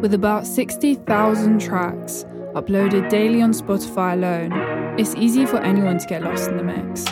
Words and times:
With 0.00 0.12
about 0.12 0.46
60,000 0.46 1.58
tracks 1.58 2.26
uploaded 2.54 3.08
daily 3.08 3.40
on 3.40 3.52
Spotify 3.52 4.12
alone, 4.12 4.52
it's 4.98 5.14
easy 5.14 5.46
for 5.46 5.56
anyone 5.56 5.96
to 5.98 6.06
get 6.06 6.22
lost 6.22 6.50
in 6.50 6.58
the 6.58 6.62
mix. 6.62 7.04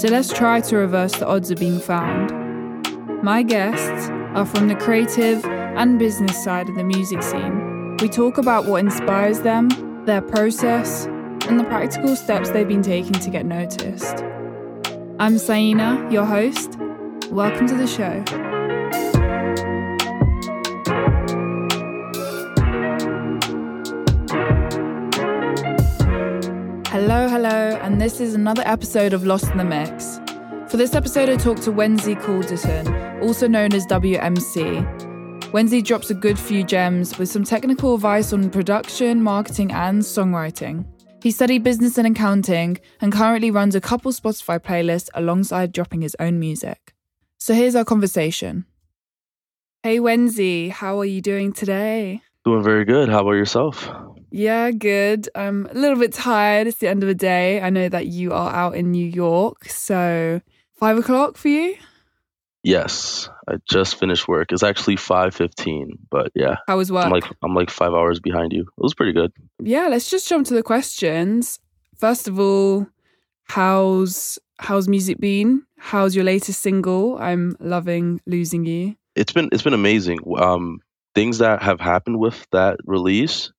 So 0.00 0.08
let's 0.08 0.32
try 0.32 0.62
to 0.62 0.76
reverse 0.78 1.12
the 1.12 1.26
odds 1.26 1.50
of 1.50 1.58
being 1.58 1.78
found. 1.78 2.32
My 3.22 3.42
guests 3.42 4.08
are 4.34 4.46
from 4.46 4.68
the 4.68 4.76
creative 4.76 5.44
and 5.44 5.98
business 5.98 6.42
side 6.42 6.70
of 6.70 6.74
the 6.74 6.84
music 6.84 7.22
scene. 7.22 7.96
We 7.98 8.08
talk 8.08 8.38
about 8.38 8.64
what 8.64 8.78
inspires 8.78 9.40
them, 9.40 9.68
their 10.06 10.22
process, 10.22 11.04
and 11.46 11.60
the 11.60 11.64
practical 11.64 12.16
steps 12.16 12.48
they've 12.48 12.66
been 12.66 12.82
taking 12.82 13.12
to 13.12 13.30
get 13.30 13.44
noticed. 13.44 14.24
I'm 15.18 15.36
Saina, 15.36 16.08
your 16.10 16.24
host. 16.24 16.78
Welcome 17.30 17.66
to 17.68 17.74
the 17.74 17.86
show. 17.86 18.51
Hello, 26.92 27.26
hello, 27.26 27.78
and 27.80 27.98
this 27.98 28.20
is 28.20 28.34
another 28.34 28.62
episode 28.66 29.14
of 29.14 29.24
Lost 29.24 29.50
in 29.50 29.56
the 29.56 29.64
Mix. 29.64 30.20
For 30.68 30.76
this 30.76 30.94
episode, 30.94 31.30
I 31.30 31.36
talked 31.36 31.62
to 31.62 31.72
Wensy 31.72 32.14
Calderon, 32.22 33.22
also 33.22 33.48
known 33.48 33.72
as 33.72 33.86
WMC. 33.86 34.84
Wensy 35.52 35.82
drops 35.82 36.10
a 36.10 36.14
good 36.14 36.38
few 36.38 36.62
gems 36.62 37.18
with 37.18 37.30
some 37.30 37.44
technical 37.44 37.94
advice 37.94 38.34
on 38.34 38.50
production, 38.50 39.22
marketing, 39.22 39.72
and 39.72 40.02
songwriting. 40.02 40.84
He 41.22 41.30
studied 41.30 41.64
business 41.64 41.96
and 41.96 42.06
accounting 42.06 42.78
and 43.00 43.10
currently 43.10 43.50
runs 43.50 43.74
a 43.74 43.80
couple 43.80 44.12
Spotify 44.12 44.58
playlists 44.58 45.08
alongside 45.14 45.72
dropping 45.72 46.02
his 46.02 46.14
own 46.20 46.38
music. 46.38 46.92
So 47.38 47.54
here's 47.54 47.74
our 47.74 47.86
conversation. 47.86 48.66
Hey, 49.82 49.96
Wensy, 49.96 50.70
how 50.70 50.98
are 51.00 51.06
you 51.06 51.22
doing 51.22 51.54
today? 51.54 52.20
Doing 52.44 52.62
very 52.62 52.84
good. 52.84 53.08
How 53.08 53.20
about 53.20 53.30
yourself? 53.30 53.88
Yeah, 54.32 54.70
good. 54.70 55.28
I'm 55.34 55.66
a 55.66 55.74
little 55.74 55.98
bit 55.98 56.14
tired. 56.14 56.66
It's 56.66 56.78
the 56.78 56.88
end 56.88 57.02
of 57.02 57.06
the 57.06 57.14
day. 57.14 57.60
I 57.60 57.68
know 57.68 57.90
that 57.90 58.06
you 58.06 58.32
are 58.32 58.50
out 58.50 58.74
in 58.74 58.90
New 58.90 59.06
York. 59.06 59.66
So, 59.66 60.40
five 60.80 60.96
o'clock 60.96 61.36
for 61.36 61.48
you? 61.48 61.76
Yes, 62.62 63.28
I 63.46 63.56
just 63.68 63.96
finished 63.96 64.26
work. 64.28 64.50
It's 64.50 64.62
actually 64.62 64.96
five 64.96 65.34
fifteen, 65.34 65.98
but 66.10 66.30
yeah. 66.34 66.56
How 66.66 66.78
was 66.78 66.90
work? 66.90 67.04
I'm 67.04 67.10
like 67.10 67.24
I'm 67.42 67.54
like 67.54 67.70
five 67.70 67.92
hours 67.92 68.20
behind 68.20 68.52
you. 68.52 68.62
It 68.62 68.82
was 68.82 68.94
pretty 68.94 69.12
good. 69.12 69.32
Yeah, 69.58 69.88
let's 69.88 70.08
just 70.08 70.28
jump 70.28 70.46
to 70.46 70.54
the 70.54 70.62
questions. 70.62 71.58
First 71.98 72.26
of 72.26 72.40
all, 72.40 72.86
how's 73.44 74.38
how's 74.58 74.88
music 74.88 75.20
been? 75.20 75.64
How's 75.76 76.14
your 76.14 76.24
latest 76.24 76.62
single? 76.62 77.18
I'm 77.18 77.54
loving 77.60 78.20
losing 78.26 78.64
you. 78.64 78.94
It's 79.14 79.32
been 79.32 79.50
it's 79.52 79.62
been 79.62 79.74
amazing. 79.74 80.20
Um, 80.38 80.80
things 81.14 81.38
that 81.38 81.62
have 81.62 81.80
happened 81.80 82.18
with 82.18 82.46
that 82.52 82.78
release 82.84 83.52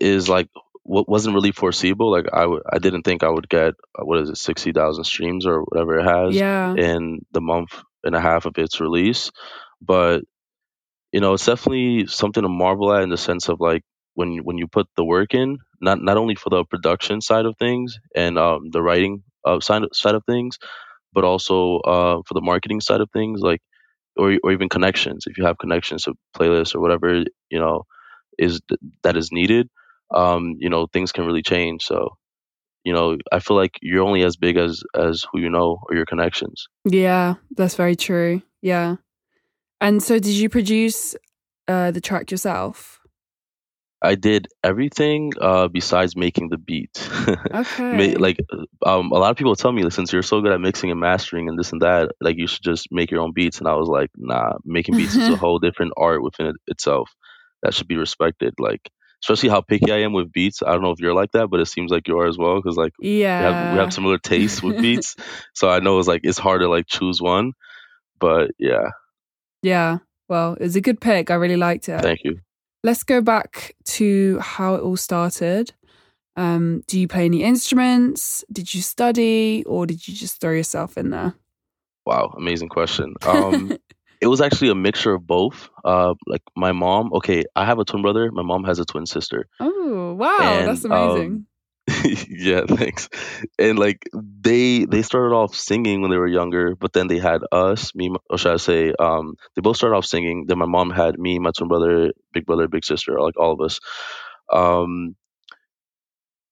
is 0.00 0.28
like 0.28 0.48
what 0.84 1.08
wasn't 1.08 1.34
really 1.34 1.52
foreseeable. 1.52 2.10
Like 2.10 2.26
I, 2.32 2.42
w- 2.42 2.62
I 2.72 2.78
didn't 2.78 3.02
think 3.02 3.22
I 3.22 3.28
would 3.30 3.48
get 3.48 3.74
what 4.02 4.20
is 4.20 4.30
it, 4.30 4.38
sixty 4.38 4.72
thousand 4.72 5.04
streams 5.04 5.46
or 5.46 5.62
whatever 5.62 5.98
it 5.98 6.04
has 6.04 6.42
Yeah. 6.42 6.76
in 6.76 7.20
the 7.32 7.40
month 7.40 7.70
and 8.04 8.14
a 8.14 8.20
half 8.20 8.46
of 8.46 8.58
its 8.58 8.80
release. 8.80 9.30
But 9.80 10.22
you 11.12 11.20
know, 11.20 11.34
it's 11.34 11.46
definitely 11.46 12.06
something 12.06 12.42
to 12.42 12.48
marvel 12.48 12.92
at 12.92 13.02
in 13.02 13.10
the 13.10 13.16
sense 13.16 13.48
of 13.48 13.60
like 13.60 13.82
when 14.14 14.32
you- 14.32 14.42
when 14.42 14.58
you 14.58 14.66
put 14.66 14.86
the 14.96 15.04
work 15.04 15.34
in, 15.34 15.58
not 15.80 16.00
not 16.02 16.16
only 16.16 16.34
for 16.34 16.50
the 16.50 16.64
production 16.64 17.20
side 17.20 17.46
of 17.46 17.56
things 17.58 17.98
and 18.14 18.38
um, 18.38 18.70
the 18.72 18.82
writing 18.82 19.22
uh, 19.44 19.60
side 19.60 19.82
side 19.92 20.14
of 20.14 20.24
things, 20.26 20.58
but 21.12 21.24
also 21.24 21.78
uh, 21.80 22.22
for 22.26 22.34
the 22.34 22.40
marketing 22.42 22.80
side 22.80 23.00
of 23.00 23.10
things, 23.12 23.40
like 23.40 23.60
or 24.16 24.36
or 24.44 24.52
even 24.52 24.68
connections. 24.68 25.24
If 25.26 25.38
you 25.38 25.44
have 25.46 25.58
connections 25.58 26.04
to 26.04 26.14
playlists 26.36 26.74
or 26.74 26.80
whatever 26.80 27.24
you 27.50 27.58
know 27.60 27.84
is 28.38 28.60
that 29.02 29.16
is 29.16 29.30
needed, 29.32 29.68
um, 30.14 30.56
you 30.58 30.70
know 30.70 30.86
things 30.86 31.12
can 31.12 31.24
really 31.24 31.42
change. 31.42 31.84
So 31.84 32.16
you 32.84 32.92
know 32.92 33.16
I 33.32 33.40
feel 33.40 33.56
like 33.56 33.78
you're 33.82 34.04
only 34.04 34.22
as 34.22 34.36
big 34.36 34.56
as 34.56 34.82
as 34.94 35.24
who 35.30 35.40
you 35.40 35.50
know 35.50 35.80
or 35.88 35.96
your 35.96 36.06
connections. 36.06 36.68
Yeah, 36.84 37.34
that's 37.56 37.74
very 37.74 37.96
true. 37.96 38.42
Yeah. 38.62 38.96
And 39.80 40.02
so 40.02 40.18
did 40.18 40.34
you 40.34 40.48
produce 40.48 41.14
uh, 41.68 41.92
the 41.92 42.00
track 42.00 42.30
yourself? 42.30 42.98
I 44.00 44.14
did 44.14 44.46
everything 44.62 45.32
uh, 45.40 45.66
besides 45.68 46.16
making 46.16 46.50
the 46.50 46.58
beat. 46.58 47.08
Okay. 47.52 48.14
Like 48.14 48.38
um, 48.86 49.10
a 49.12 49.18
lot 49.18 49.30
of 49.30 49.36
people 49.36 49.56
tell 49.56 49.72
me, 49.72 49.88
since 49.90 50.12
you're 50.12 50.22
so 50.22 50.40
good 50.40 50.52
at 50.52 50.60
mixing 50.60 50.90
and 50.90 51.00
mastering 51.00 51.48
and 51.48 51.58
this 51.58 51.72
and 51.72 51.82
that, 51.82 52.12
like 52.20 52.36
you 52.38 52.46
should 52.46 52.62
just 52.62 52.88
make 52.90 53.10
your 53.10 53.20
own 53.20 53.32
beats. 53.32 53.58
And 53.58 53.66
I 53.66 53.74
was 53.74 53.88
like, 53.88 54.10
nah, 54.16 54.54
making 54.64 54.96
beats 54.96 55.16
is 55.16 55.28
a 55.28 55.36
whole 55.44 55.58
different 55.58 55.92
art 55.96 56.22
within 56.22 56.46
it 56.46 56.56
itself 56.68 57.10
that 57.62 57.74
should 57.74 57.88
be 57.88 57.96
respected. 57.96 58.54
Like 58.58 58.90
especially 59.22 59.48
how 59.48 59.60
picky 59.60 59.92
I 59.92 59.98
am 59.98 60.12
with 60.12 60.32
beats. 60.32 60.62
I 60.62 60.72
don't 60.72 60.82
know 60.82 60.90
if 60.90 61.00
you're 61.00 61.14
like 61.14 61.32
that, 61.32 61.48
but 61.48 61.60
it 61.60 61.66
seems 61.66 61.90
like 61.90 62.08
you 62.08 62.18
are 62.18 62.26
as 62.26 62.38
well 62.38 62.56
because 62.56 62.76
like 62.76 62.92
we 63.00 63.20
have 63.20 63.52
yeah. 63.52 63.72
we 63.72 63.78
have 63.78 63.92
similar 63.92 64.18
tastes 64.18 64.62
with 64.62 64.78
beats. 64.82 65.16
so 65.54 65.68
I 65.68 65.80
know 65.80 65.98
it's 65.98 66.08
like 66.08 66.22
it's 66.24 66.38
hard 66.38 66.60
to 66.60 66.68
like 66.68 66.86
choose 66.86 67.20
one. 67.20 67.52
But 68.20 68.50
yeah, 68.58 68.90
yeah. 69.62 69.98
Well, 70.28 70.56
it's 70.60 70.76
a 70.76 70.80
good 70.80 71.00
pick. 71.00 71.30
I 71.30 71.34
really 71.34 71.56
liked 71.56 71.88
it. 71.88 72.02
thank 72.02 72.20
you. 72.24 72.40
Let's 72.84 73.02
go 73.02 73.20
back 73.20 73.74
to 73.84 74.38
how 74.38 74.74
it 74.74 74.82
all 74.82 74.96
started. 74.96 75.72
Um, 76.36 76.84
do 76.86 77.00
you 77.00 77.08
play 77.08 77.24
any 77.24 77.42
instruments? 77.42 78.44
Did 78.52 78.72
you 78.72 78.82
study 78.82 79.64
or 79.66 79.86
did 79.86 80.06
you 80.06 80.14
just 80.14 80.40
throw 80.40 80.52
yourself 80.52 80.96
in 80.96 81.10
there? 81.10 81.34
Wow, 82.06 82.32
amazing 82.36 82.68
question. 82.68 83.14
Um, 83.26 83.76
it 84.20 84.26
was 84.26 84.40
actually 84.40 84.70
a 84.70 84.74
mixture 84.74 85.14
of 85.14 85.26
both. 85.26 85.70
Uh, 85.84 86.14
like 86.26 86.42
my 86.56 86.72
mom. 86.72 87.12
Okay, 87.14 87.44
I 87.54 87.64
have 87.64 87.78
a 87.78 87.84
twin 87.84 88.02
brother. 88.02 88.30
My 88.32 88.42
mom 88.42 88.64
has 88.64 88.78
a 88.78 88.84
twin 88.84 89.06
sister. 89.06 89.48
oh, 89.60 90.14
wow. 90.14 90.38
And, 90.40 90.68
that's 90.68 90.84
amazing. 90.84 91.26
um, 91.26 91.46
yeah, 92.28 92.62
thanks. 92.66 93.08
And 93.58 93.78
like 93.78 94.08
they 94.12 94.84
they 94.84 95.02
started 95.02 95.34
off 95.34 95.54
singing 95.54 96.02
when 96.02 96.10
they 96.10 96.18
were 96.18 96.26
younger, 96.26 96.74
but 96.74 96.92
then 96.92 97.06
they 97.06 97.18
had 97.18 97.40
us, 97.50 97.94
me, 97.94 98.14
or 98.28 98.38
should 98.38 98.52
I 98.52 98.56
say, 98.56 98.92
um, 98.98 99.36
they 99.54 99.62
both 99.62 99.76
started 99.76 99.96
off 99.96 100.04
singing. 100.04 100.46
Then 100.46 100.58
my 100.58 100.66
mom 100.66 100.90
had 100.90 101.18
me, 101.18 101.38
my 101.38 101.50
twin 101.56 101.68
brother, 101.68 102.12
big 102.32 102.46
brother, 102.46 102.68
big 102.68 102.84
sister, 102.84 103.20
like 103.20 103.38
all 103.38 103.52
of 103.52 103.60
us. 103.60 103.80
Um, 104.52 105.16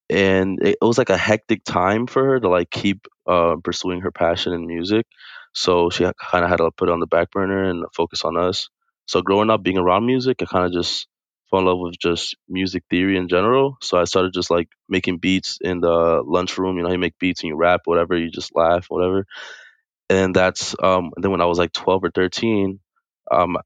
and 0.08 0.60
it, 0.62 0.78
it 0.80 0.84
was 0.84 0.98
like 0.98 1.10
a 1.10 1.16
hectic 1.16 1.64
time 1.64 2.06
for 2.06 2.24
her 2.24 2.40
to 2.40 2.48
like 2.48 2.70
keep 2.70 3.06
uh, 3.26 3.56
pursuing 3.62 4.00
her 4.00 4.12
passion 4.12 4.52
in 4.52 4.66
music. 4.66 5.06
So 5.56 5.90
she 5.90 6.04
kind 6.04 6.44
of 6.44 6.50
had 6.50 6.58
to 6.58 6.70
put 6.72 6.90
it 6.90 6.92
on 6.92 7.00
the 7.00 7.08
back 7.08 7.32
burner 7.32 7.64
and 7.70 7.86
focus 7.96 8.24
on 8.24 8.38
us. 8.38 8.70
So 9.08 9.22
growing 9.22 9.50
up, 9.50 9.64
being 9.64 9.78
around 9.78 10.06
music, 10.06 10.42
I 10.42 10.46
kind 10.46 10.66
of 10.66 10.72
just 10.72 11.08
fell 11.50 11.60
in 11.60 11.66
love 11.66 11.80
with 11.80 11.98
just 11.98 12.36
music 12.48 12.84
theory 12.90 13.18
in 13.18 13.28
general. 13.28 13.78
So 13.82 13.98
I 13.98 14.04
started 14.04 14.34
just 14.34 14.50
like 14.52 14.68
making 14.88 15.18
beats 15.18 15.58
in 15.62 15.80
the 15.80 16.22
lunchroom. 16.26 16.78
You 16.78 16.84
know, 16.84 16.92
you 16.92 16.98
make 16.98 17.18
beats 17.20 17.42
and 17.42 17.50
you 17.50 17.56
rap, 17.56 17.82
whatever. 17.86 18.16
You 18.18 18.30
just 18.30 18.56
laugh, 18.56 18.86
whatever. 18.90 19.26
And 20.10 20.34
that's 20.34 20.74
um. 20.82 21.12
And 21.16 21.24
then 21.24 21.32
when 21.32 21.42
I 21.42 21.46
was 21.46 21.58
like 21.58 21.72
twelve 21.72 22.04
or 22.04 22.12
thirteen, 22.12 22.80
um, 23.30 23.58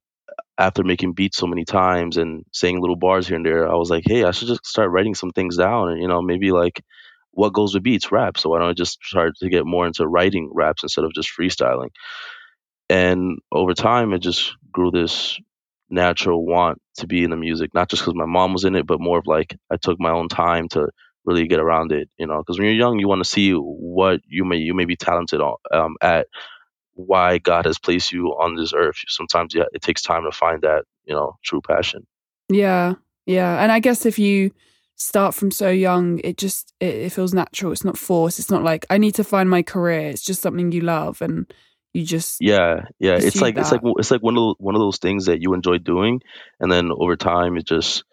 after 0.58 0.84
making 0.84 1.14
beats 1.14 1.38
so 1.38 1.46
many 1.48 1.64
times 1.64 2.16
and 2.18 2.44
saying 2.52 2.80
little 2.80 2.96
bars 2.96 3.28
here 3.28 3.36
and 3.36 3.46
there, 3.46 3.70
I 3.70 3.76
was 3.76 3.90
like, 3.90 4.04
hey, 4.06 4.24
I 4.24 4.32
should 4.32 4.48
just 4.48 4.66
start 4.66 4.90
writing 4.90 5.14
some 5.14 5.30
things 5.32 5.56
down, 5.56 5.90
and 5.90 6.02
you 6.02 6.08
know, 6.08 6.22
maybe 6.22 6.52
like 6.52 6.82
what 7.32 7.52
goes 7.52 7.74
with 7.74 7.82
beats, 7.82 8.10
rap. 8.10 8.38
So 8.38 8.50
why 8.50 8.58
don't 8.58 8.70
I 8.70 8.74
just 8.74 8.98
start 9.02 9.36
to 9.38 9.48
get 9.48 9.66
more 9.66 9.86
into 9.86 10.06
writing 10.06 10.50
raps 10.52 10.82
instead 10.82 11.04
of 11.04 11.12
just 11.14 11.30
freestyling? 11.36 11.90
And 12.88 13.38
over 13.52 13.72
time, 13.72 14.12
it 14.12 14.18
just 14.18 14.54
grew 14.72 14.90
this 14.90 15.38
natural 15.88 16.44
want 16.44 16.80
to 16.96 17.06
be 17.06 17.24
in 17.24 17.30
the 17.30 17.36
music, 17.36 17.72
not 17.74 17.88
just 17.88 18.02
because 18.02 18.14
my 18.14 18.26
mom 18.26 18.52
was 18.52 18.64
in 18.64 18.74
it, 18.74 18.86
but 18.86 19.00
more 19.00 19.18
of 19.18 19.26
like 19.26 19.56
I 19.70 19.76
took 19.76 20.00
my 20.00 20.10
own 20.10 20.28
time 20.28 20.68
to 20.70 20.88
really 21.24 21.46
get 21.46 21.60
around 21.60 21.92
it, 21.92 22.08
you 22.16 22.26
know. 22.26 22.38
Because 22.38 22.58
when 22.58 22.66
you're 22.66 22.76
young, 22.76 22.98
you 22.98 23.08
want 23.08 23.22
to 23.22 23.28
see 23.28 23.52
what 23.52 24.20
you 24.26 24.44
may 24.44 24.56
you 24.56 24.74
may 24.74 24.84
be 24.84 24.96
talented 24.96 25.40
on, 25.40 25.56
um, 25.72 25.96
at, 26.00 26.26
why 26.94 27.38
God 27.38 27.64
has 27.66 27.78
placed 27.78 28.12
you 28.12 28.28
on 28.28 28.56
this 28.56 28.72
earth. 28.74 28.96
Sometimes 29.08 29.54
yeah, 29.54 29.64
it 29.72 29.82
takes 29.82 30.02
time 30.02 30.24
to 30.24 30.32
find 30.32 30.62
that, 30.62 30.84
you 31.04 31.14
know, 31.14 31.36
true 31.44 31.60
passion. 31.60 32.06
Yeah, 32.48 32.94
yeah. 33.26 33.62
And 33.62 33.72
I 33.72 33.80
guess 33.80 34.04
if 34.04 34.18
you 34.18 34.52
start 35.00 35.34
from 35.34 35.50
so 35.50 35.70
young, 35.70 36.20
it 36.22 36.36
just 36.36 36.74
it, 36.80 36.94
it 36.94 37.12
feels 37.12 37.32
natural. 37.34 37.72
It's 37.72 37.84
not 37.84 37.98
forced. 37.98 38.38
It's 38.38 38.50
not 38.50 38.62
like 38.62 38.86
I 38.90 38.98
need 38.98 39.14
to 39.16 39.24
find 39.24 39.48
my 39.48 39.62
career. 39.62 40.08
It's 40.08 40.22
just 40.22 40.42
something 40.42 40.72
you 40.72 40.82
love 40.82 41.22
and 41.22 41.52
you 41.94 42.04
just 42.04 42.36
Yeah, 42.40 42.82
yeah. 42.98 43.14
It's 43.16 43.40
like 43.40 43.56
it's 43.56 43.72
like 43.72 43.80
it's 43.98 44.10
like 44.10 44.22
one 44.22 44.36
of 44.36 44.40
those, 44.42 44.54
one 44.58 44.74
of 44.74 44.80
those 44.80 44.98
things 44.98 45.26
that 45.26 45.40
you 45.42 45.54
enjoy 45.54 45.78
doing, 45.78 46.20
and 46.60 46.70
then 46.70 46.90
over 46.92 47.16
time 47.16 47.56
it 47.56 47.66
just 47.66 48.04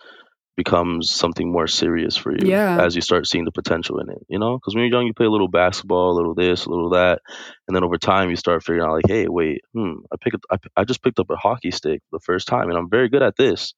becomes 0.55 1.11
something 1.11 1.51
more 1.51 1.67
serious 1.67 2.17
for 2.17 2.31
you 2.31 2.49
Yeah. 2.49 2.83
as 2.83 2.95
you 2.95 3.01
start 3.01 3.27
seeing 3.27 3.45
the 3.45 3.51
potential 3.51 3.99
in 3.99 4.09
it. 4.09 4.25
You 4.27 4.39
know, 4.39 4.57
because 4.57 4.73
when 4.73 4.83
you're 4.85 4.91
young, 4.91 5.05
you 5.05 5.13
play 5.13 5.27
a 5.27 5.29
little 5.29 5.47
basketball, 5.49 6.13
a 6.13 6.17
little 6.17 6.33
this, 6.33 6.65
a 6.65 6.69
little 6.69 6.89
that, 6.91 7.21
and 7.67 7.75
then 7.75 7.83
over 7.83 7.97
time 7.99 8.31
you 8.31 8.35
start 8.35 8.63
figuring 8.63 8.83
out 8.83 8.93
like, 8.93 9.07
hey, 9.07 9.27
wait, 9.27 9.61
hmm, 9.73 9.93
I 10.11 10.15
picked 10.19 10.37
up, 10.49 10.65
I 10.75 10.83
just 10.83 11.03
picked 11.03 11.19
up 11.19 11.29
a 11.29 11.35
hockey 11.35 11.69
stick 11.69 12.01
the 12.11 12.19
first 12.19 12.47
time, 12.47 12.69
and 12.69 12.77
I'm 12.77 12.89
very 12.89 13.07
good 13.09 13.21
at 13.21 13.35
this. 13.37 13.75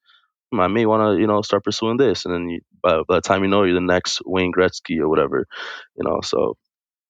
I 0.53 0.67
may 0.67 0.85
want 0.85 1.15
to, 1.15 1.21
you 1.21 1.27
know, 1.27 1.41
start 1.41 1.63
pursuing 1.63 1.97
this, 1.97 2.25
and 2.25 2.33
then 2.33 2.49
you, 2.49 2.61
by, 2.81 3.01
by 3.07 3.15
the 3.15 3.21
time 3.21 3.43
you 3.43 3.49
know, 3.49 3.63
you're 3.63 3.75
the 3.75 3.81
next 3.81 4.21
Wayne 4.25 4.51
Gretzky 4.51 4.99
or 4.99 5.09
whatever. 5.09 5.45
You 5.95 6.03
know, 6.03 6.21
so 6.23 6.57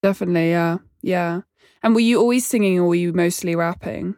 definitely, 0.01 0.49
yeah, 0.49 0.77
yeah. 1.01 1.41
And 1.81 1.95
were 1.95 2.01
you 2.01 2.19
always 2.19 2.45
singing 2.45 2.77
or 2.79 2.87
were 2.87 2.95
you 2.95 3.13
mostly 3.13 3.55
rapping? 3.55 4.15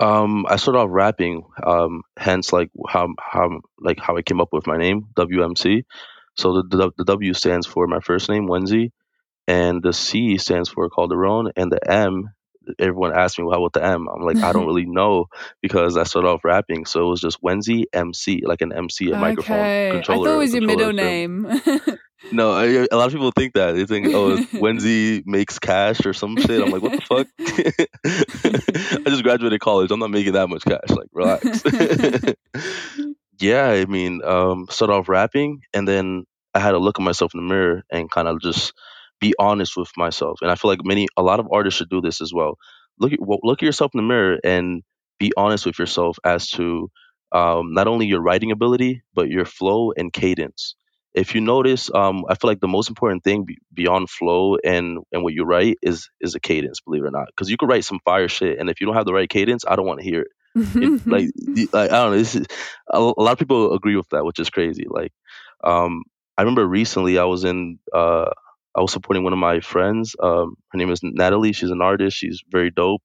Um, 0.00 0.46
I 0.48 0.56
started 0.56 0.80
off 0.80 0.88
rapping, 0.90 1.44
um, 1.64 2.02
hence 2.18 2.52
like 2.52 2.70
how 2.88 3.08
how 3.20 3.60
like 3.78 4.00
how 4.00 4.16
I 4.16 4.22
came 4.22 4.40
up 4.40 4.48
with 4.52 4.66
my 4.66 4.76
name 4.76 5.06
WMC. 5.14 5.84
So 6.36 6.54
the, 6.54 6.76
the 6.76 6.90
the 6.98 7.04
W 7.04 7.32
stands 7.34 7.66
for 7.66 7.86
my 7.86 8.00
first 8.00 8.28
name 8.28 8.48
Wensy, 8.48 8.90
and 9.46 9.82
the 9.82 9.92
C 9.92 10.38
stands 10.38 10.68
for 10.68 10.90
Calderon, 10.90 11.52
and 11.56 11.70
the 11.70 11.90
M. 11.90 12.30
Everyone 12.78 13.12
asks 13.12 13.38
me, 13.38 13.44
"How 13.50 13.58
about 13.58 13.72
the 13.72 13.84
M?" 13.84 14.08
I'm 14.08 14.22
like, 14.22 14.38
I 14.38 14.52
don't 14.52 14.66
really 14.70 14.86
know 14.86 15.26
because 15.60 15.96
I 15.96 16.04
started 16.04 16.28
off 16.28 16.44
rapping, 16.44 16.86
so 16.86 17.06
it 17.06 17.10
was 17.10 17.20
just 17.20 17.42
Wensy 17.42 17.84
MC, 17.92 18.42
like 18.44 18.60
an 18.60 18.72
MC, 18.72 19.10
a 19.10 19.16
microphone 19.16 19.58
okay. 19.58 19.88
I 19.88 19.92
controller. 19.92 20.28
thought 20.28 20.34
it 20.34 20.38
was 20.38 20.54
your 20.54 20.66
middle 20.66 20.92
name. 20.92 21.48
No, 22.30 22.52
I, 22.52 22.86
a 22.90 22.96
lot 22.96 23.06
of 23.06 23.12
people 23.12 23.32
think 23.32 23.54
that 23.54 23.72
they 23.72 23.84
think, 23.84 24.08
oh, 24.14 24.36
Wensy 24.52 25.26
makes 25.26 25.58
cash 25.58 26.06
or 26.06 26.12
some 26.12 26.36
shit. 26.36 26.62
I'm 26.62 26.70
like, 26.70 26.82
what 26.82 26.92
the 26.92 27.00
fuck? 27.00 27.26
I 29.06 29.10
just 29.10 29.24
graduated 29.24 29.60
college. 29.60 29.90
I'm 29.90 29.98
not 29.98 30.10
making 30.10 30.34
that 30.34 30.48
much 30.48 30.62
cash. 30.62 30.88
Like, 30.88 31.08
relax. 31.12 31.62
yeah, 33.40 33.68
I 33.68 33.86
mean, 33.86 34.22
um, 34.24 34.68
started 34.70 34.94
off 34.94 35.08
rapping, 35.08 35.62
and 35.74 35.86
then 35.88 36.24
I 36.54 36.60
had 36.60 36.72
to 36.72 36.78
look 36.78 36.98
at 36.98 37.02
myself 37.02 37.34
in 37.34 37.40
the 37.40 37.46
mirror 37.46 37.82
and 37.90 38.10
kind 38.10 38.28
of 38.28 38.40
just 38.40 38.72
be 39.22 39.34
honest 39.38 39.76
with 39.76 39.90
myself. 39.96 40.40
And 40.42 40.50
I 40.50 40.56
feel 40.56 40.70
like 40.70 40.84
many, 40.84 41.06
a 41.16 41.22
lot 41.22 41.38
of 41.38 41.46
artists 41.52 41.78
should 41.78 41.88
do 41.88 42.00
this 42.00 42.20
as 42.20 42.34
well. 42.34 42.58
Look 42.98 43.12
at 43.12 43.20
look 43.20 43.62
at 43.62 43.66
yourself 43.66 43.92
in 43.94 43.98
the 43.98 44.06
mirror 44.06 44.38
and 44.44 44.82
be 45.18 45.32
honest 45.36 45.64
with 45.64 45.78
yourself 45.78 46.18
as 46.24 46.50
to 46.50 46.90
um, 47.30 47.72
not 47.72 47.86
only 47.86 48.06
your 48.06 48.20
writing 48.20 48.50
ability 48.50 49.02
but 49.14 49.30
your 49.30 49.44
flow 49.44 49.92
and 49.96 50.12
cadence. 50.12 50.74
If 51.14 51.34
you 51.34 51.40
notice, 51.40 51.90
um, 51.94 52.24
I 52.28 52.34
feel 52.34 52.50
like 52.50 52.60
the 52.60 52.68
most 52.68 52.88
important 52.88 53.22
thing 53.22 53.44
be- 53.44 53.58
beyond 53.72 54.10
flow 54.10 54.56
and 54.64 54.98
and 55.12 55.22
what 55.22 55.34
you 55.34 55.44
write 55.44 55.78
is 55.82 56.10
is 56.20 56.34
a 56.34 56.40
cadence. 56.40 56.80
Believe 56.80 57.04
it 57.04 57.08
or 57.08 57.10
not, 57.10 57.28
because 57.28 57.48
you 57.48 57.56
could 57.56 57.68
write 57.68 57.84
some 57.84 58.00
fire 58.04 58.28
shit, 58.28 58.58
and 58.58 58.68
if 58.68 58.80
you 58.80 58.86
don't 58.86 58.96
have 58.96 59.06
the 59.06 59.14
right 59.14 59.28
cadence, 59.28 59.64
I 59.66 59.76
don't 59.76 59.86
want 59.86 60.00
to 60.00 60.04
hear 60.04 60.22
it 60.22 60.32
it, 60.54 61.06
like, 61.06 61.28
like 61.72 61.90
I 61.90 62.02
don't 62.02 62.12
know. 62.12 62.18
This 62.18 62.34
is, 62.34 62.46
a, 62.88 62.98
a 62.98 63.22
lot 63.22 63.32
of 63.32 63.38
people 63.38 63.74
agree 63.74 63.96
with 63.96 64.08
that, 64.10 64.24
which 64.24 64.38
is 64.38 64.50
crazy. 64.50 64.86
Like, 64.88 65.12
um, 65.64 66.02
I 66.36 66.42
remember 66.42 66.66
recently 66.66 67.18
I 67.18 67.24
was 67.24 67.44
in, 67.44 67.78
uh, 67.92 68.30
I 68.76 68.80
was 68.80 68.92
supporting 68.92 69.24
one 69.24 69.32
of 69.32 69.38
my 69.38 69.60
friends. 69.60 70.16
Um, 70.22 70.56
her 70.70 70.78
name 70.78 70.90
is 70.90 71.00
Natalie. 71.02 71.52
She's 71.52 71.70
an 71.70 71.82
artist. 71.82 72.16
She's 72.16 72.42
very 72.50 72.70
dope. 72.70 73.02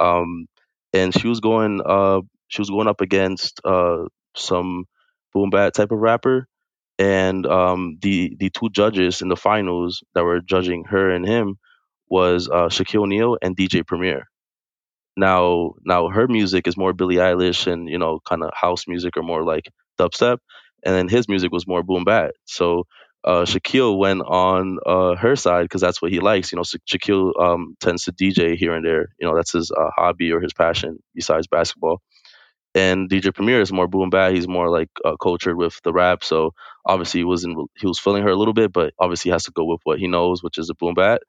Um, 0.00 0.46
and 0.92 1.14
she 1.14 1.28
was 1.28 1.40
going, 1.40 1.80
uh, 1.84 2.20
she 2.48 2.60
was 2.60 2.70
going 2.70 2.88
up 2.88 3.00
against 3.00 3.60
uh, 3.64 4.04
some 4.36 4.84
boom 5.32 5.50
bap 5.50 5.72
type 5.74 5.92
of 5.92 5.98
rapper. 5.98 6.46
And 6.98 7.46
um, 7.46 7.98
the 8.02 8.36
the 8.38 8.50
two 8.50 8.70
judges 8.70 9.22
in 9.22 9.28
the 9.28 9.36
finals 9.36 10.04
that 10.14 10.24
were 10.24 10.40
judging 10.40 10.84
her 10.84 11.10
and 11.10 11.26
him 11.26 11.56
was 12.08 12.48
uh, 12.48 12.68
Shaquille 12.68 13.02
O'Neal 13.02 13.38
and 13.42 13.56
DJ 13.56 13.84
Premier. 13.86 14.26
Now, 15.16 15.74
now 15.84 16.08
her 16.08 16.26
music 16.28 16.66
is 16.66 16.76
more 16.76 16.92
Billie 16.92 17.16
Eilish 17.16 17.66
and 17.70 17.88
you 17.88 17.98
know, 17.98 18.20
kind 18.28 18.42
of 18.42 18.50
house 18.54 18.86
music 18.88 19.16
or 19.16 19.22
more 19.22 19.44
like 19.44 19.66
dubstep, 19.98 20.38
and 20.84 20.94
then 20.94 21.08
his 21.08 21.28
music 21.28 21.52
was 21.52 21.66
more 21.66 21.82
boom 21.82 22.04
bap. 22.04 22.32
So 22.46 22.84
uh, 23.24 23.44
Shaquille 23.44 23.98
went 23.98 24.22
on 24.22 24.78
uh, 24.86 25.16
her 25.16 25.36
side 25.36 25.64
because 25.64 25.80
that's 25.82 26.02
what 26.02 26.12
he 26.12 26.20
likes. 26.20 26.52
You 26.52 26.56
know, 26.56 26.64
Sha- 26.64 26.78
Shaquille 26.88 27.32
um, 27.40 27.76
tends 27.80 28.04
to 28.04 28.12
DJ 28.12 28.56
here 28.56 28.74
and 28.74 28.84
there. 28.84 29.08
You 29.20 29.28
know, 29.28 29.36
that's 29.36 29.52
his 29.52 29.70
uh, 29.72 29.90
hobby 29.96 30.32
or 30.32 30.40
his 30.40 30.54
passion 30.54 30.98
besides 31.14 31.46
basketball. 31.48 32.00
And 32.74 33.10
DJ 33.10 33.34
Premier 33.34 33.60
is 33.60 33.72
more 33.72 33.88
boom 33.88 34.10
bap. 34.10 34.32
He's 34.32 34.48
more 34.48 34.70
like 34.70 34.90
uh, 35.04 35.16
cultured 35.22 35.56
with 35.56 35.80
the 35.84 35.92
rap. 35.92 36.24
So 36.24 36.52
obviously 36.86 37.20
he 37.20 37.24
was 37.24 37.44
in, 37.44 37.56
he 37.76 37.86
was 37.86 37.98
feeling 38.00 38.24
her 38.24 38.30
a 38.30 38.36
little 38.36 38.54
bit, 38.54 38.72
but 38.72 38.94
obviously 39.00 39.30
he 39.30 39.34
has 39.34 39.44
to 39.44 39.52
go 39.52 39.64
with 39.64 39.80
what 39.84 39.98
he 40.00 40.08
knows, 40.08 40.42
which 40.42 40.58
is 40.58 40.70
a 40.70 40.74
boom 40.74 40.94
bap. 40.94 41.20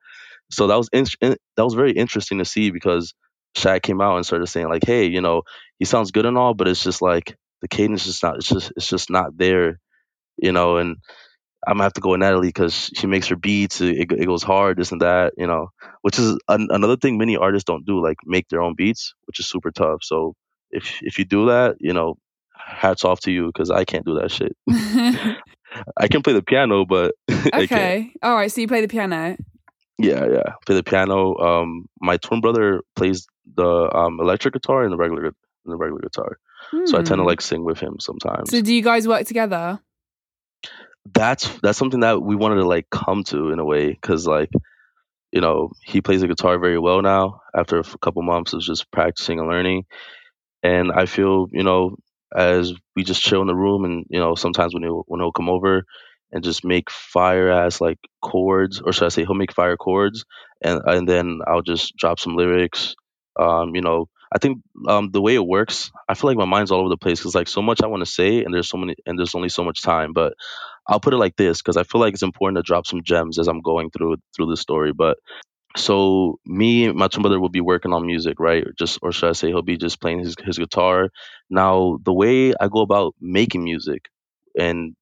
So 0.51 0.67
that 0.67 0.77
was 0.77 0.89
in, 0.93 1.05
that 1.21 1.65
was 1.65 1.75
very 1.75 1.93
interesting 1.93 2.39
to 2.39 2.45
see 2.45 2.71
because 2.71 3.13
Shaq 3.57 3.83
came 3.83 4.01
out 4.01 4.17
and 4.17 4.25
started 4.25 4.47
saying 4.47 4.69
like, 4.69 4.85
"Hey, 4.85 5.07
you 5.07 5.21
know, 5.21 5.43
he 5.79 5.85
sounds 5.85 6.11
good 6.11 6.25
and 6.27 6.37
all, 6.37 6.55
but 6.55 6.69
it's 6.69 6.83
just 6.83 7.01
like 7.03 7.37
the 7.61 7.69
cadence 7.69 8.07
is 8.07 8.23
not. 8.23 8.37
It's 8.37 8.49
just 8.49 8.73
it's 8.77 8.87
just 8.89 9.09
not 9.11 9.37
there, 9.37 9.79
you 10.37 10.51
know." 10.53 10.77
And 10.77 10.97
I'm 11.67 11.73
gonna 11.73 11.83
have 11.83 11.93
to 11.93 12.01
go 12.01 12.11
with 12.11 12.19
Natalie 12.19 12.49
because 12.49 12.91
she 12.95 13.07
makes 13.07 13.27
her 13.27 13.35
beats. 13.35 13.81
It, 13.81 14.11
it, 14.11 14.25
goes 14.25 14.43
hard, 14.43 14.77
this 14.77 14.91
and 14.91 15.01
that, 15.01 15.33
you 15.37 15.47
know. 15.47 15.69
Which 16.01 16.19
is 16.19 16.37
an, 16.47 16.67
another 16.69 16.97
thing 16.97 17.17
many 17.17 17.37
artists 17.37 17.65
don't 17.65 17.85
do, 17.85 18.01
like 18.01 18.17
make 18.25 18.47
their 18.49 18.61
own 18.61 18.75
beats, 18.75 19.13
which 19.25 19.39
is 19.39 19.47
super 19.47 19.71
tough. 19.71 19.99
So 20.03 20.35
if 20.71 20.99
if 21.01 21.17
you 21.17 21.25
do 21.25 21.47
that, 21.47 21.77
you 21.79 21.93
know, 21.93 22.17
hats 22.53 23.03
off 23.05 23.21
to 23.21 23.31
you 23.31 23.47
because 23.47 23.71
I 23.71 23.85
can't 23.85 24.05
do 24.05 24.19
that 24.19 24.31
shit. 24.31 24.55
I 25.97 26.07
can 26.07 26.21
play 26.21 26.33
the 26.33 26.43
piano, 26.43 26.85
but 26.85 27.15
okay. 27.53 28.11
All 28.21 28.35
right. 28.35 28.51
So 28.51 28.61
you 28.61 28.67
play 28.67 28.81
the 28.81 28.87
piano. 28.87 29.35
Yeah, 29.97 30.25
yeah. 30.25 30.53
Play 30.65 30.75
the 30.75 30.83
piano. 30.83 31.37
Um, 31.37 31.87
my 31.99 32.17
twin 32.17 32.41
brother 32.41 32.81
plays 32.95 33.27
the 33.55 33.95
um 33.95 34.19
electric 34.19 34.53
guitar 34.53 34.83
and 34.83 34.91
the 34.91 34.97
regular 34.97 35.25
and 35.25 35.33
the 35.65 35.77
regular 35.77 36.01
guitar. 36.01 36.37
So 36.85 36.97
I 36.97 37.01
tend 37.03 37.07
to 37.07 37.15
Hmm. 37.15 37.27
like 37.27 37.41
sing 37.41 37.63
with 37.63 37.79
him 37.79 37.97
sometimes. 37.99 38.49
So 38.49 38.61
do 38.61 38.73
you 38.73 38.81
guys 38.81 39.07
work 39.07 39.25
together? 39.27 39.79
That's 41.13 41.47
that's 41.61 41.77
something 41.77 41.99
that 42.01 42.21
we 42.21 42.35
wanted 42.35 42.55
to 42.55 42.67
like 42.67 42.89
come 42.89 43.23
to 43.25 43.51
in 43.51 43.59
a 43.59 43.65
way 43.65 43.89
because 43.91 44.25
like 44.25 44.49
you 45.31 45.41
know 45.41 45.71
he 45.85 46.01
plays 46.01 46.21
the 46.21 46.27
guitar 46.27 46.59
very 46.59 46.79
well 46.79 47.01
now 47.01 47.41
after 47.55 47.79
a 47.79 47.83
couple 48.01 48.23
months 48.23 48.53
of 48.53 48.61
just 48.61 48.91
practicing 48.91 49.39
and 49.39 49.49
learning. 49.49 49.85
And 50.63 50.91
I 50.91 51.05
feel 51.07 51.47
you 51.51 51.63
know 51.63 51.97
as 52.35 52.73
we 52.95 53.03
just 53.03 53.21
chill 53.23 53.41
in 53.41 53.47
the 53.47 53.55
room 53.55 53.85
and 53.85 54.05
you 54.09 54.19
know 54.19 54.35
sometimes 54.35 54.73
when 54.73 54.83
he'll 54.83 55.03
when 55.07 55.21
he'll 55.21 55.31
come 55.33 55.49
over 55.49 55.83
and 56.31 56.43
just 56.43 56.65
make 56.65 56.91
fire 56.91 57.49
ass 57.49 57.81
like 57.81 57.99
chords 58.21 58.81
or 58.81 58.93
should 58.93 59.05
I 59.05 59.09
say 59.09 59.23
he'll 59.25 59.35
make 59.35 59.53
fire 59.53 59.77
chords 59.77 60.25
and 60.63 60.81
and 60.85 61.09
then 61.09 61.39
I'll 61.47 61.61
just 61.63 61.95
drop 61.97 62.19
some 62.19 62.35
lyrics. 62.37 62.95
Um, 63.39 63.75
you 63.75 63.81
know, 63.81 64.09
I 64.33 64.39
think 64.39 64.59
um 64.87 65.11
the 65.11 65.21
way 65.21 65.35
it 65.35 65.45
works, 65.47 65.91
I 66.09 66.15
feel 66.15 66.29
like 66.31 66.37
my 66.37 66.45
mind's 66.45 66.71
all 66.71 66.81
over 66.81 66.89
the 66.89 66.97
place 66.97 67.19
because 67.19 67.35
like 67.35 67.49
so 67.49 67.61
much 67.61 67.81
I 67.83 67.87
want 67.87 68.01
to 68.05 68.11
say 68.11 68.43
and 68.43 68.53
there's 68.53 68.69
so 68.69 68.77
many 68.77 68.95
and 69.05 69.19
there's 69.19 69.35
only 69.35 69.49
so 69.49 69.63
much 69.63 69.81
time. 69.83 70.13
But 70.13 70.33
I'll 70.87 70.99
put 71.01 71.13
it 71.13 71.19
like 71.19 71.37
this 71.37 71.61
because 71.61 71.77
I 71.77 71.83
feel 71.83 72.01
like 72.01 72.13
it's 72.13 72.23
important 72.23 72.57
to 72.57 72.63
drop 72.63 72.87
some 72.87 73.03
gems 73.03 73.39
as 73.39 73.47
I'm 73.47 73.61
going 73.61 73.91
through 73.91 74.17
through 74.35 74.47
the 74.49 74.57
story. 74.57 74.93
But 74.93 75.17
so 75.77 76.39
me 76.45 76.91
my 76.93 77.09
twin 77.09 77.23
brother 77.23 77.39
will 77.41 77.49
be 77.49 77.61
working 77.61 77.93
on 77.93 78.07
music, 78.07 78.39
right? 78.39 78.65
Or 78.65 78.73
just 78.79 78.99
or 79.03 79.11
should 79.13 79.29
I 79.29 79.33
say 79.33 79.49
he'll 79.49 79.63
be 79.63 79.77
just 79.77 80.01
playing 80.01 80.19
his 80.19 80.35
his 80.45 80.59
guitar. 80.59 81.09
Now 81.49 81.99
the 82.03 82.13
way 82.13 82.53
I 82.59 82.69
go 82.69 82.81
about 82.81 83.15
making 83.21 83.63
music 83.65 84.09
and 84.59 84.95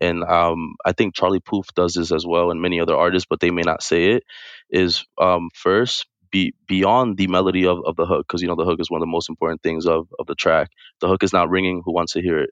and 0.00 0.24
um 0.24 0.76
I 0.84 0.92
think 0.92 1.16
Charlie 1.16 1.40
Puth 1.40 1.74
does 1.74 1.94
this 1.94 2.12
as 2.12 2.26
well 2.26 2.52
and 2.52 2.62
many 2.62 2.80
other 2.80 2.96
artists, 2.96 3.26
but 3.30 3.40
they 3.40 3.52
may 3.52 3.62
not 3.62 3.82
say 3.82 4.12
it, 4.12 4.24
is 4.70 5.04
um 5.20 5.50
first 5.54 6.06
be 6.30 6.54
beyond 6.68 7.16
the 7.16 7.28
melody 7.28 7.66
of, 7.66 7.78
of 7.86 7.96
the 7.96 8.06
hook, 8.06 8.26
because 8.28 8.42
you 8.42 8.48
know 8.48 8.56
the 8.56 8.66
hook 8.66 8.80
is 8.80 8.90
one 8.90 8.98
of 9.00 9.02
the 9.06 9.10
most 9.10 9.30
important 9.30 9.62
things 9.62 9.86
of, 9.86 10.08
of 10.20 10.26
the 10.26 10.36
track. 10.36 10.68
The 11.00 11.08
hook 11.08 11.22
is 11.24 11.32
not 11.32 11.50
ringing, 11.50 11.82
who 11.84 11.94
wants 11.94 12.12
to 12.14 12.22
hear 12.22 12.38
it? 12.40 12.50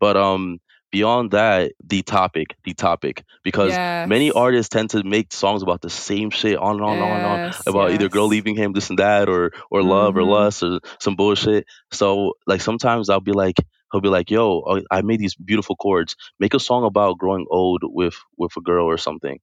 But 0.00 0.16
um 0.16 0.58
beyond 0.90 1.32
that, 1.32 1.72
the 1.84 2.02
topic, 2.02 2.56
the 2.64 2.74
topic. 2.74 3.24
Because 3.44 3.78
many 4.04 4.30
artists 4.32 4.68
tend 4.70 4.90
to 4.90 5.02
make 5.04 5.32
songs 5.32 5.62
about 5.62 5.80
the 5.82 5.90
same 5.90 6.30
shit 6.30 6.56
on 6.58 6.76
and 6.76 6.84
on 6.84 6.92
and 6.94 7.02
on 7.02 7.16
and 7.16 7.26
on 7.26 7.40
Yes. 7.40 7.62
about 7.66 7.92
either 7.92 8.08
girl 8.08 8.28
leaving 8.28 8.56
him, 8.56 8.72
this 8.72 8.90
and 8.90 8.98
that, 8.98 9.28
or 9.28 9.52
or 9.70 9.82
love 9.82 10.16
or 10.16 10.22
Mhm. 10.22 10.26
lust 10.26 10.62
or 10.62 10.80
some 11.00 11.16
bullshit. 11.16 11.66
So 11.92 12.34
like 12.46 12.60
sometimes 12.60 13.08
I'll 13.10 13.20
be 13.20 13.32
like, 13.32 13.56
he'll 13.92 14.00
be 14.00 14.08
like, 14.08 14.30
"Yo, 14.30 14.60
uh, 14.60 14.80
I 14.90 15.02
made 15.02 15.20
these 15.20 15.34
beautiful 15.34 15.76
chords. 15.76 16.16
Make 16.40 16.54
a 16.54 16.60
song 16.60 16.84
about 16.84 17.18
growing 17.18 17.46
old 17.50 17.82
with 17.84 18.16
with 18.38 18.52
a 18.56 18.60
girl 18.60 18.86
or 18.86 18.98
something." 18.98 19.38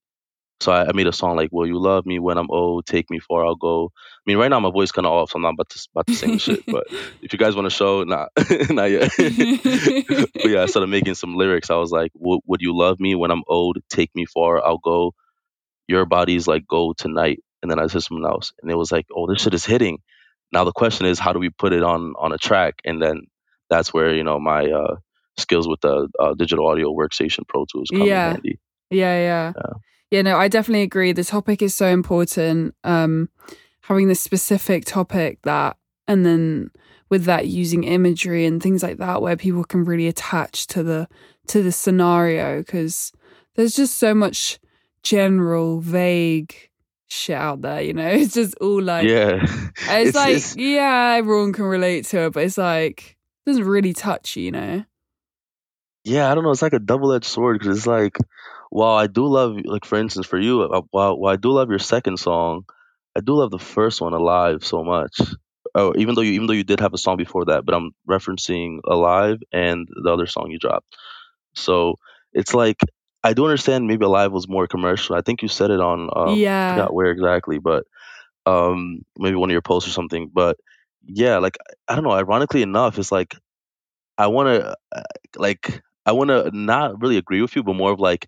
So 0.61 0.71
I, 0.71 0.87
I 0.87 0.91
made 0.93 1.07
a 1.07 1.13
song 1.13 1.37
like, 1.37 1.49
"Will 1.51 1.67
you 1.67 1.79
love 1.79 2.05
me 2.05 2.19
when 2.19 2.37
I'm 2.37 2.49
old? 2.51 2.85
Take 2.85 3.09
me 3.09 3.19
far 3.19 3.45
I'll 3.45 3.55
go." 3.55 3.91
I 3.95 4.23
mean, 4.27 4.37
right 4.37 4.49
now 4.49 4.59
my 4.59 4.71
voice 4.71 4.91
kind 4.91 5.07
of 5.07 5.13
off, 5.13 5.31
so 5.31 5.37
I'm 5.37 5.43
not 5.43 5.55
about 5.55 5.69
to 5.69 5.87
about 5.95 6.07
to 6.07 6.13
sing 6.15 6.37
shit. 6.37 6.61
But 6.69 6.85
if 7.21 7.33
you 7.33 7.39
guys 7.39 7.55
want 7.55 7.65
to 7.65 7.71
show, 7.71 8.03
nah, 8.03 8.27
not 8.69 8.85
yet. 8.91 9.11
but 9.17 10.45
yeah, 10.49 10.63
I 10.63 10.67
started 10.67 10.87
making 10.87 11.15
some 11.15 11.35
lyrics. 11.35 11.71
I 11.71 11.75
was 11.77 11.91
like, 11.91 12.11
"Would 12.15 12.41
would 12.47 12.61
you 12.61 12.77
love 12.77 12.99
me 12.99 13.15
when 13.15 13.31
I'm 13.31 13.43
old? 13.47 13.77
Take 13.89 14.11
me 14.15 14.25
far 14.25 14.65
I'll 14.65 14.79
go." 14.79 15.11
your 15.89 16.07
body's 16.07 16.47
like 16.47 16.67
gold 16.67 16.97
tonight 16.97 17.41
and 17.63 17.71
then 17.71 17.79
i 17.79 17.87
said 17.87 18.03
something 18.03 18.25
else 18.25 18.53
and 18.63 18.71
it 18.71 18.75
was 18.75 18.91
like 18.91 19.07
oh 19.15 19.27
this 19.27 19.41
shit 19.41 19.55
is 19.55 19.65
hitting 19.65 19.99
now 20.53 20.65
the 20.65 20.73
question 20.73 21.07
is 21.07 21.19
how 21.19 21.33
do 21.33 21.39
we 21.39 21.51
put 21.51 21.73
it 21.73 21.83
on 21.83 22.15
on 22.19 22.33
a 22.33 22.39
track 22.39 22.75
and 22.85 23.01
then 23.03 23.21
that's 23.69 23.93
where 23.93 24.15
you 24.15 24.25
know 24.25 24.39
my 24.39 24.65
uh 24.67 24.95
skills 25.37 25.67
with 25.67 25.81
the 25.81 26.09
uh, 26.19 26.33
digital 26.35 26.67
audio 26.67 26.93
workstation 26.93 27.47
pro 27.49 27.65
tools 27.71 27.91
come 27.95 28.13
in 28.13 28.21
handy 28.21 28.59
Yeah, 28.91 29.17
yeah. 29.17 29.53
Yeah. 29.57 29.73
Yeah, 30.13 30.21
no, 30.21 30.37
I 30.37 30.47
definitely 30.47 30.83
agree. 30.83 31.11
The 31.11 31.23
topic 31.23 31.63
is 31.63 31.73
so 31.73 31.87
important. 31.87 32.75
Um, 32.83 33.29
having 33.81 34.09
this 34.09 34.21
specific 34.21 34.85
topic 34.85 35.41
that, 35.41 35.75
and 36.07 36.23
then 36.23 36.69
with 37.09 37.23
that 37.23 37.47
using 37.47 37.83
imagery 37.83 38.45
and 38.45 38.61
things 38.61 38.83
like 38.83 38.97
that, 38.99 39.23
where 39.23 39.35
people 39.35 39.63
can 39.63 39.83
really 39.83 40.05
attach 40.05 40.67
to 40.67 40.83
the 40.83 41.07
to 41.47 41.63
the 41.63 41.71
scenario, 41.71 42.59
because 42.59 43.11
there's 43.55 43.75
just 43.75 43.97
so 43.97 44.13
much 44.13 44.59
general, 45.01 45.79
vague 45.79 46.53
shit 47.07 47.35
out 47.35 47.63
there. 47.63 47.81
You 47.81 47.95
know, 47.95 48.07
it's 48.11 48.35
just 48.35 48.53
all 48.61 48.83
like, 48.83 49.07
yeah 49.07 49.43
it's, 49.89 50.15
like, 50.15 50.43
yeah, 50.63 51.15
everyone 51.17 51.53
can 51.53 51.65
relate 51.65 52.05
to 52.09 52.25
it, 52.25 52.33
but 52.33 52.43
it's 52.43 52.59
like 52.59 53.17
it 53.47 53.49
doesn't 53.49 53.65
really 53.65 53.93
touch 53.93 54.35
you. 54.35 54.43
You 54.43 54.51
know. 54.51 54.85
yeah 56.03 56.31
i 56.31 56.35
don't 56.35 56.43
know 56.43 56.51
it's 56.51 56.61
like 56.61 56.73
a 56.73 56.79
double-edged 56.79 57.25
sword 57.25 57.57
because 57.57 57.75
it's 57.75 57.87
like 57.87 58.19
while 58.73 58.95
i 58.97 59.07
do 59.07 59.25
love 59.27 59.57
like 59.65 59.85
for 59.85 59.97
instance 59.97 60.27
for 60.27 60.39
you 60.39 60.63
uh, 60.63 60.81
while, 60.91 61.17
while 61.19 61.33
i 61.33 61.37
do 61.37 61.51
love 61.51 61.69
your 61.69 61.79
second 61.79 62.17
song 62.17 62.63
i 63.15 63.21
do 63.21 63.33
love 63.35 63.51
the 63.51 63.59
first 63.59 64.01
one 64.01 64.13
alive 64.13 64.63
so 64.63 64.83
much 64.83 65.19
oh, 65.75 65.93
even 65.97 66.15
though 66.15 66.21
you 66.21 66.33
even 66.33 66.47
though 66.47 66.53
you 66.53 66.63
did 66.63 66.79
have 66.81 66.93
a 66.93 66.97
song 66.97 67.17
before 67.17 67.45
that, 67.45 67.65
but 67.65 67.75
I'm 67.75 67.91
referencing 68.09 68.79
Alive 68.87 69.39
and 69.53 69.87
the 70.03 70.11
other 70.11 70.27
song 70.27 70.51
you 70.51 70.59
dropped. 70.59 70.95
So 71.55 71.95
it's 72.33 72.53
like 72.53 72.79
I 73.23 73.33
do 73.33 73.45
understand 73.45 73.87
maybe 73.87 74.05
Alive 74.05 74.31
was 74.31 74.47
more 74.47 74.67
commercial. 74.67 75.15
I 75.15 75.21
think 75.21 75.41
you 75.41 75.49
said 75.49 75.71
it 75.71 75.79
on 75.81 76.09
um, 76.15 76.45
I 76.57 76.59
Yeah. 76.59 76.67
forgot 76.67 76.93
where 76.93 77.11
exactly, 77.11 77.59
but 77.59 77.85
um 78.45 78.99
maybe 79.17 79.35
one 79.35 79.49
of 79.49 79.53
your 79.53 79.61
posts 79.61 79.89
or 79.89 79.93
something. 79.93 80.29
But 80.33 80.57
yeah, 81.05 81.37
like 81.39 81.57
I 81.87 81.95
don't 81.95 82.03
know. 82.03 82.11
Ironically 82.11 82.63
enough, 82.63 82.97
it's 82.99 83.11
like 83.11 83.35
I 84.17 84.27
want 84.27 84.47
to 84.47 84.75
like 85.37 85.81
I 86.05 86.11
want 86.13 86.29
to 86.29 86.51
not 86.53 87.01
really 87.01 87.17
agree 87.17 87.41
with 87.41 87.55
you, 87.55 87.63
but 87.63 87.75
more 87.75 87.91
of 87.91 87.99
like 87.99 88.27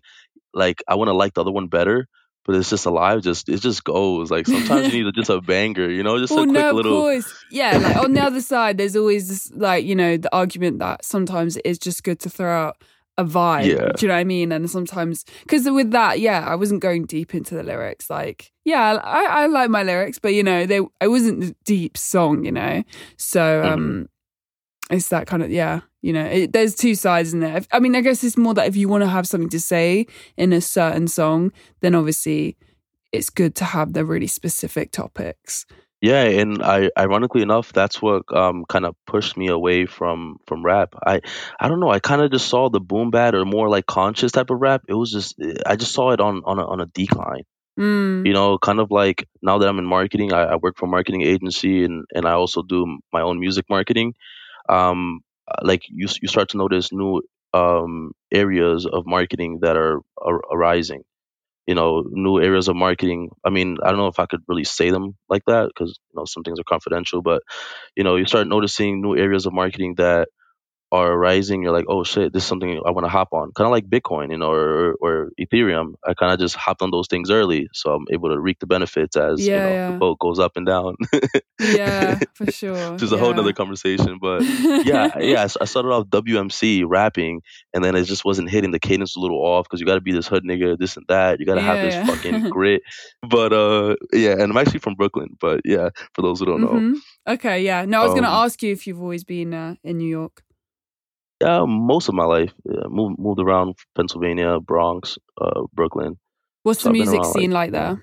like 0.56 0.82
I 0.88 0.96
want 0.96 1.08
to 1.08 1.12
like 1.12 1.34
the 1.34 1.42
other 1.42 1.52
one 1.52 1.68
better. 1.68 2.08
But 2.44 2.54
it's 2.54 2.70
just 2.70 2.86
alive. 2.86 3.22
Just 3.22 3.48
it 3.48 3.60
just 3.60 3.82
goes. 3.82 4.30
Like 4.30 4.46
sometimes 4.46 4.94
you 4.94 5.02
need 5.06 5.14
just 5.16 5.30
a 5.30 5.40
banger, 5.40 5.90
you 5.90 6.04
know, 6.04 6.16
just 6.20 6.32
well, 6.32 6.44
a 6.44 6.46
quick 6.46 6.54
no, 6.54 6.70
of 6.70 6.76
little. 6.76 7.00
course. 7.00 7.44
Yeah, 7.50 7.76
like 7.78 7.96
on 7.96 8.12
the 8.12 8.20
other 8.22 8.40
side, 8.40 8.78
there's 8.78 8.94
always 8.94 9.28
this, 9.28 9.50
like, 9.52 9.84
you 9.84 9.96
know, 9.96 10.16
the 10.16 10.32
argument 10.32 10.78
that 10.78 11.04
sometimes 11.04 11.58
it's 11.64 11.78
just 11.80 12.04
good 12.04 12.20
to 12.20 12.30
throw 12.30 12.56
out 12.68 12.76
a 13.18 13.24
vibe. 13.24 13.64
Yeah. 13.66 13.88
Do 13.96 14.06
you 14.06 14.08
know 14.08 14.14
what 14.14 14.20
I 14.20 14.24
mean? 14.24 14.52
And 14.52 14.70
sometimes, 14.70 15.24
because 15.42 15.68
with 15.68 15.90
that, 15.90 16.20
yeah, 16.20 16.46
I 16.46 16.54
wasn't 16.54 16.82
going 16.82 17.06
deep 17.06 17.34
into 17.34 17.56
the 17.56 17.64
lyrics. 17.64 18.08
Like, 18.08 18.52
yeah, 18.64 19.00
I, 19.02 19.24
I 19.24 19.46
like 19.46 19.68
my 19.68 19.82
lyrics, 19.82 20.20
but, 20.20 20.32
you 20.32 20.44
know, 20.44 20.66
they 20.66 20.80
I 21.00 21.08
wasn't 21.08 21.42
a 21.42 21.54
deep 21.64 21.96
song, 21.96 22.44
you 22.44 22.52
know? 22.52 22.84
So, 23.16 23.40
Mm-hmm. 23.40 23.72
um, 23.72 24.08
it's 24.90 25.08
that 25.08 25.26
kind 25.26 25.42
of, 25.42 25.50
yeah, 25.50 25.80
you 26.02 26.12
know, 26.12 26.24
it, 26.24 26.52
there's 26.52 26.74
two 26.74 26.94
sides 26.94 27.34
in 27.34 27.40
there. 27.40 27.60
I 27.72 27.80
mean, 27.80 27.96
I 27.96 28.00
guess 28.00 28.22
it's 28.22 28.36
more 28.36 28.54
that 28.54 28.68
if 28.68 28.76
you 28.76 28.88
want 28.88 29.02
to 29.02 29.08
have 29.08 29.26
something 29.26 29.50
to 29.50 29.60
say 29.60 30.06
in 30.36 30.52
a 30.52 30.60
certain 30.60 31.08
song, 31.08 31.52
then 31.80 31.94
obviously 31.94 32.56
it's 33.12 33.30
good 33.30 33.54
to 33.56 33.64
have 33.64 33.92
the 33.92 34.04
really 34.04 34.26
specific 34.26 34.92
topics. 34.92 35.66
Yeah, 36.02 36.22
and 36.24 36.62
I 36.62 36.90
ironically 36.96 37.42
enough, 37.42 37.72
that's 37.72 38.02
what 38.02 38.22
um 38.34 38.64
kind 38.68 38.84
of 38.84 38.94
pushed 39.06 39.36
me 39.36 39.48
away 39.48 39.86
from 39.86 40.36
from 40.46 40.64
rap. 40.64 40.94
I 41.04 41.22
I 41.58 41.68
don't 41.68 41.80
know. 41.80 41.90
I 41.90 42.00
kind 42.00 42.20
of 42.20 42.30
just 42.30 42.48
saw 42.48 42.68
the 42.68 42.80
boom 42.80 43.10
bap 43.10 43.34
or 43.34 43.44
more 43.44 43.68
like 43.68 43.86
conscious 43.86 44.30
type 44.30 44.50
of 44.50 44.60
rap. 44.60 44.82
It 44.88 44.94
was 44.94 45.10
just 45.10 45.36
I 45.64 45.74
just 45.76 45.92
saw 45.92 46.10
it 46.10 46.20
on 46.20 46.42
on 46.44 46.58
a, 46.58 46.66
on 46.66 46.80
a 46.80 46.86
decline. 46.86 47.44
Mm. 47.78 48.26
You 48.26 48.34
know, 48.34 48.58
kind 48.58 48.78
of 48.78 48.90
like 48.90 49.26
now 49.42 49.58
that 49.58 49.68
I'm 49.68 49.78
in 49.78 49.86
marketing, 49.86 50.32
I, 50.32 50.44
I 50.44 50.56
work 50.56 50.76
for 50.76 50.84
a 50.84 50.88
marketing 50.88 51.22
agency 51.22 51.84
and 51.84 52.04
and 52.14 52.26
I 52.26 52.32
also 52.32 52.62
do 52.62 52.98
my 53.12 53.22
own 53.22 53.40
music 53.40 53.64
marketing. 53.70 54.14
Um, 54.68 55.20
like 55.62 55.82
you 55.88 56.08
you 56.22 56.28
start 56.28 56.50
to 56.50 56.56
notice 56.58 56.92
new 56.92 57.22
um 57.54 58.12
areas 58.32 58.86
of 58.86 59.06
marketing 59.06 59.60
that 59.62 59.76
are, 59.76 60.00
are 60.20 60.40
arising 60.52 61.02
you 61.66 61.74
know, 61.74 62.04
new 62.08 62.40
areas 62.40 62.68
of 62.68 62.76
marketing. 62.76 63.30
I 63.44 63.50
mean, 63.50 63.76
I 63.82 63.88
don't 63.90 63.98
know 63.98 64.06
if 64.06 64.20
I 64.20 64.26
could 64.26 64.40
really 64.48 64.64
say 64.64 64.90
them 64.90 65.16
like 65.28 65.42
that 65.46 65.68
because 65.68 65.98
you 66.12 66.18
know 66.18 66.24
some 66.24 66.42
things 66.42 66.60
are 66.60 66.64
confidential, 66.64 67.22
but 67.22 67.42
you 67.96 68.04
know, 68.04 68.16
you 68.16 68.26
start 68.26 68.48
noticing 68.48 69.02
new 69.02 69.16
areas 69.16 69.46
of 69.46 69.52
marketing 69.52 69.94
that 69.96 70.28
are 70.92 71.12
arising. 71.12 71.62
You're 71.62 71.72
like, 71.72 71.86
oh 71.88 72.04
shit, 72.04 72.32
this 72.32 72.42
is 72.42 72.48
something 72.48 72.80
I 72.86 72.90
want 72.90 73.04
to 73.04 73.08
hop 73.08 73.32
on. 73.32 73.52
Kind 73.52 73.66
of 73.66 73.72
like 73.72 73.86
Bitcoin, 73.88 74.30
you 74.30 74.38
know, 74.38 74.50
or 74.50 74.94
or 75.00 75.30
Ethereum. 75.40 75.94
I 76.06 76.14
kind 76.14 76.32
of 76.32 76.38
just 76.38 76.54
hopped 76.56 76.82
on 76.82 76.90
those 76.90 77.08
things 77.08 77.30
early, 77.30 77.68
so 77.72 77.94
I'm 77.94 78.06
able 78.10 78.28
to 78.30 78.38
reap 78.38 78.60
the 78.60 78.66
benefits 78.66 79.16
as 79.16 79.44
you 79.44 79.52
know 79.52 79.68
yeah. 79.68 79.90
the 79.92 79.98
boat 79.98 80.18
goes 80.18 80.38
up 80.38 80.56
and 80.56 80.66
down. 80.66 80.96
Yeah, 81.60 82.18
for 82.34 82.50
sure. 82.50 82.92
Which 82.92 83.02
is 83.02 83.12
a 83.12 83.18
whole 83.18 83.30
yeah. 83.30 83.36
nother 83.36 83.52
conversation, 83.52 84.18
but 84.20 84.42
yeah, 84.42 85.18
yeah. 85.18 85.42
I 85.60 85.64
started 85.64 85.88
off 85.90 86.06
WMC 86.06 86.84
rapping, 86.86 87.42
and 87.74 87.84
then 87.84 87.96
it 87.96 88.04
just 88.04 88.24
wasn't 88.24 88.50
hitting. 88.50 88.70
The 88.70 88.78
cadence 88.78 89.16
a 89.16 89.20
little 89.20 89.38
off 89.38 89.64
because 89.64 89.80
you 89.80 89.86
got 89.86 89.94
to 89.94 90.00
be 90.00 90.12
this 90.12 90.28
hood 90.28 90.44
nigga, 90.44 90.78
this 90.78 90.96
and 90.96 91.06
that. 91.08 91.40
You 91.40 91.46
got 91.46 91.56
to 91.56 91.62
have 91.62 91.84
this 91.84 91.94
yeah. 91.94 92.06
fucking 92.06 92.50
grit. 92.50 92.82
But 93.28 93.52
uh, 93.52 93.96
yeah, 94.12 94.32
and 94.32 94.42
I'm 94.42 94.56
actually 94.56 94.80
from 94.80 94.94
Brooklyn. 94.94 95.36
But 95.40 95.62
yeah, 95.64 95.90
for 96.14 96.22
those 96.22 96.40
who 96.40 96.46
don't 96.46 96.60
know, 96.60 96.68
Mhm. 96.68 96.94
Okay, 97.28 97.64
yeah. 97.64 97.84
No, 97.84 98.00
I 98.00 98.04
was 98.04 98.12
going 98.12 98.22
to 98.22 98.28
Um, 98.28 98.44
ask 98.44 98.62
you 98.62 98.72
if 98.72 98.86
you've 98.86 99.00
always 99.00 99.24
been 99.24 99.52
uh, 99.52 99.74
in 99.82 99.98
New 99.98 100.08
York. 100.08 100.42
Yeah, 101.40 101.64
most 101.66 102.08
of 102.08 102.16
my 102.16 102.24
life, 102.24 102.52
yeah, 102.64 102.88
moved 102.88 103.18
moved 103.18 103.40
around 103.40 103.76
Pennsylvania, 103.96 104.60
Bronx, 104.60 105.18
uh, 105.40 105.62
Brooklyn. 105.74 106.18
What's 106.64 106.82
So 106.82 106.84
the 106.84 106.90
I've 106.90 106.98
been 106.98 107.08
music 107.08 107.10
around, 107.10 107.32
scene 107.32 107.50
like, 107.52 107.52
like 107.52 107.72
there? 107.72 108.02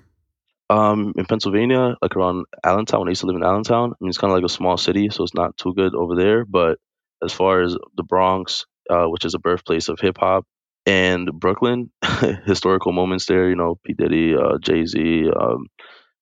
Um, 0.68 1.12
in 1.16 1.26
Pennsylvania, 1.26 1.94
like 2.02 2.16
around 2.16 2.46
Allentown, 2.64 3.00
when 3.00 3.08
I 3.08 3.12
used 3.12 3.20
to 3.20 3.26
live 3.28 3.36
in 3.36 3.44
Allentown, 3.44 3.92
I 3.92 3.96
mean, 4.00 4.08
it's 4.08 4.18
kind 4.18 4.32
of 4.32 4.36
like 4.36 4.44
a 4.44 4.52
small 4.52 4.76
city, 4.76 5.10
so 5.10 5.22
it's 5.22 5.34
not 5.34 5.56
too 5.56 5.74
good 5.74 5.94
over 5.94 6.16
there. 6.16 6.44
But 6.44 6.78
as 7.22 7.32
far 7.32 7.62
as 7.62 7.76
the 7.96 8.02
Bronx, 8.02 8.66
uh, 8.90 9.06
which 9.06 9.24
is 9.24 9.32
the 9.32 9.38
birthplace 9.38 9.88
of 9.88 10.00
hip 10.00 10.16
hop, 10.18 10.44
and 10.86 11.30
Brooklyn, 11.32 11.90
historical 12.46 12.92
moments 12.92 13.26
there, 13.26 13.48
you 13.48 13.56
know, 13.56 13.78
P. 13.84 13.94
Diddy, 13.94 14.34
uh, 14.34 14.58
Jay 14.60 14.84
Z, 14.86 15.26
um, 15.40 15.66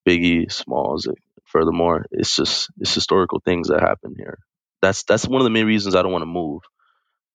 Biggie, 0.08 0.50
Smalls. 0.52 1.08
Furthermore, 1.46 2.06
it's 2.10 2.36
just 2.36 2.70
it's 2.80 2.94
historical 2.94 3.40
things 3.44 3.68
that 3.68 3.80
happen 3.80 4.14
here. 4.16 4.38
That's 4.82 5.04
that's 5.04 5.26
one 5.28 5.40
of 5.40 5.44
the 5.44 5.50
main 5.50 5.66
reasons 5.66 5.94
I 5.94 6.02
don't 6.02 6.12
want 6.12 6.22
to 6.22 6.26
move. 6.26 6.62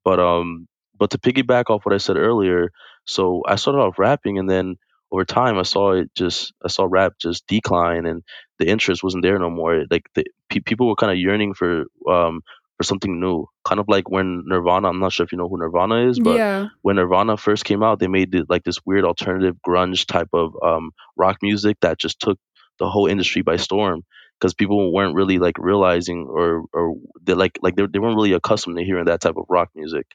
But 0.08 0.22
um, 0.22 0.70
but 0.98 1.10
to 1.10 1.18
piggyback 1.18 1.66
off 1.70 1.86
what 1.86 1.94
I 1.94 1.98
said 1.98 2.16
earlier, 2.16 2.72
so 3.04 3.44
I 3.46 3.58
started 3.58 3.80
off 3.80 4.00
rapping, 4.00 4.40
and 4.40 4.50
then 4.50 4.78
over 5.12 5.26
time, 5.26 5.58
I 5.58 5.64
saw 5.64 5.92
it 5.92 6.10
just 6.16 6.54
I 6.64 6.70
saw 6.70 6.88
rap 6.90 7.16
just 7.20 7.46
decline, 7.46 8.06
and 8.06 8.24
the 8.58 8.70
interest 8.70 9.04
wasn't 9.04 9.24
there 9.24 9.38
no 9.38 9.50
more. 9.50 9.84
Like 9.92 10.04
the 10.16 10.24
pe- 10.48 10.62
people 10.62 10.88
were 10.88 10.96
kind 10.96 11.12
of 11.12 11.18
yearning 11.18 11.54
for 11.56 11.88
um 12.10 12.40
for 12.78 12.84
something 12.84 13.20
new, 13.20 13.48
kind 13.66 13.82
of 13.82 13.90
like 13.90 14.10
when 14.10 14.44
Nirvana. 14.46 14.88
I'm 14.88 15.02
not 15.02 15.12
sure 15.12 15.26
if 15.26 15.34
you 15.34 15.38
know 15.38 15.50
who 15.50 15.58
Nirvana 15.58 16.08
is, 16.08 16.20
but 16.22 16.38
yeah. 16.38 16.68
when 16.84 16.96
Nirvana 16.96 17.36
first 17.36 17.66
came 17.66 17.84
out, 17.84 18.00
they 18.00 18.08
made 18.08 18.34
it 18.34 18.50
like 18.50 18.64
this 18.64 18.80
weird 18.86 19.04
alternative 19.04 19.58
grunge 19.68 20.06
type 20.06 20.30
of 20.32 20.56
um, 20.64 20.92
rock 21.18 21.40
music 21.42 21.76
that 21.82 22.00
just 22.00 22.22
took 22.22 22.40
the 22.80 22.90
whole 22.90 23.08
industry 23.08 23.42
by 23.42 23.58
storm 23.58 24.04
because 24.40 24.54
people 24.54 24.94
weren't 24.94 25.16
really 25.16 25.40
like 25.40 25.58
realizing 25.58 26.28
or 26.30 26.66
or 26.74 26.96
they 27.22 27.34
like 27.34 27.58
like 27.62 27.76
they, 27.76 27.86
they 27.86 28.00
weren't 28.00 28.16
really 28.16 28.34
accustomed 28.34 28.78
to 28.78 28.84
hearing 28.84 29.06
that 29.06 29.22
type 29.22 29.38
of 29.38 29.46
rock 29.50 29.70
music 29.76 30.08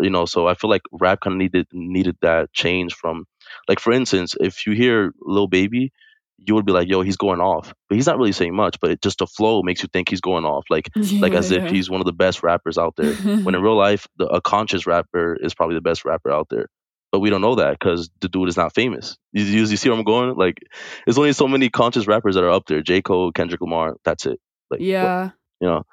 you 0.00 0.10
know? 0.10 0.24
So 0.24 0.46
i 0.48 0.54
feel 0.54 0.70
like 0.70 0.82
rap 0.92 1.20
kind 1.20 1.34
of 1.34 1.38
needed 1.38 1.66
needed 1.72 2.16
that 2.22 2.52
change 2.52 2.94
from 2.94 3.26
like 3.68 3.80
for 3.80 3.92
instance 3.92 4.34
if 4.40 4.66
you 4.66 4.72
hear 4.72 5.12
Lil 5.20 5.46
baby 5.46 5.92
you 6.36 6.54
would 6.54 6.66
be 6.66 6.72
like 6.72 6.88
yo 6.88 7.00
he's 7.02 7.16
going 7.16 7.40
off. 7.40 7.72
But 7.88 7.96
he's 7.96 8.06
not 8.06 8.18
really 8.18 8.32
saying 8.32 8.54
much 8.54 8.80
but 8.80 8.90
it 8.90 9.02
just 9.02 9.18
the 9.18 9.26
flow 9.26 9.62
makes 9.62 9.82
you 9.82 9.88
think 9.92 10.08
he's 10.08 10.20
going 10.20 10.44
off 10.44 10.64
like 10.70 10.88
like 10.96 11.34
as 11.34 11.50
if 11.50 11.70
he's 11.70 11.90
one 11.90 12.00
of 12.00 12.06
the 12.06 12.12
best 12.12 12.42
rappers 12.42 12.78
out 12.78 12.94
there 12.96 13.14
when 13.14 13.54
in 13.54 13.62
real 13.66 13.76
life 13.76 14.06
the, 14.16 14.26
a 14.26 14.40
conscious 14.40 14.86
rapper 14.86 15.36
is 15.40 15.54
probably 15.54 15.76
the 15.76 15.80
best 15.80 16.04
rapper 16.04 16.32
out 16.32 16.48
there 16.50 16.68
but 17.14 17.20
we 17.20 17.30
don't 17.30 17.42
know 17.42 17.54
that 17.54 17.78
because 17.78 18.10
the 18.18 18.28
dude 18.28 18.48
is 18.48 18.56
not 18.56 18.74
famous. 18.74 19.16
You, 19.30 19.44
you, 19.44 19.64
you 19.66 19.76
see 19.76 19.88
where 19.88 19.96
i'm 19.96 20.04
going? 20.04 20.34
Like 20.34 20.58
there's 21.06 21.16
only 21.16 21.32
so 21.32 21.46
many 21.46 21.70
conscious 21.70 22.08
rappers 22.08 22.34
that 22.34 22.42
are 22.42 22.50
up 22.50 22.66
there. 22.66 22.82
J. 22.82 23.02
Cole 23.02 23.30
kendrick 23.30 23.60
lamar 23.60 23.94
that's 24.04 24.26
it. 24.26 24.40
Like 24.68 24.80
yeah. 24.80 25.30
you 25.60 25.68
know? 25.68 25.84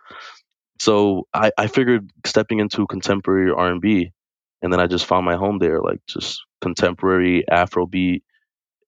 So 0.79 1.27
i 1.31 1.51
i 1.59 1.67
figured 1.67 2.09
stepping 2.25 2.59
into 2.59 2.87
contemporary 2.87 3.51
r&b 3.51 4.11
and 4.63 4.73
then 4.73 4.79
i 4.79 4.87
just 4.87 5.05
found 5.05 5.23
my 5.23 5.35
home 5.35 5.59
there 5.59 5.79
like 5.79 5.99
just 6.07 6.41
contemporary 6.59 7.43
afrobeat 7.51 8.23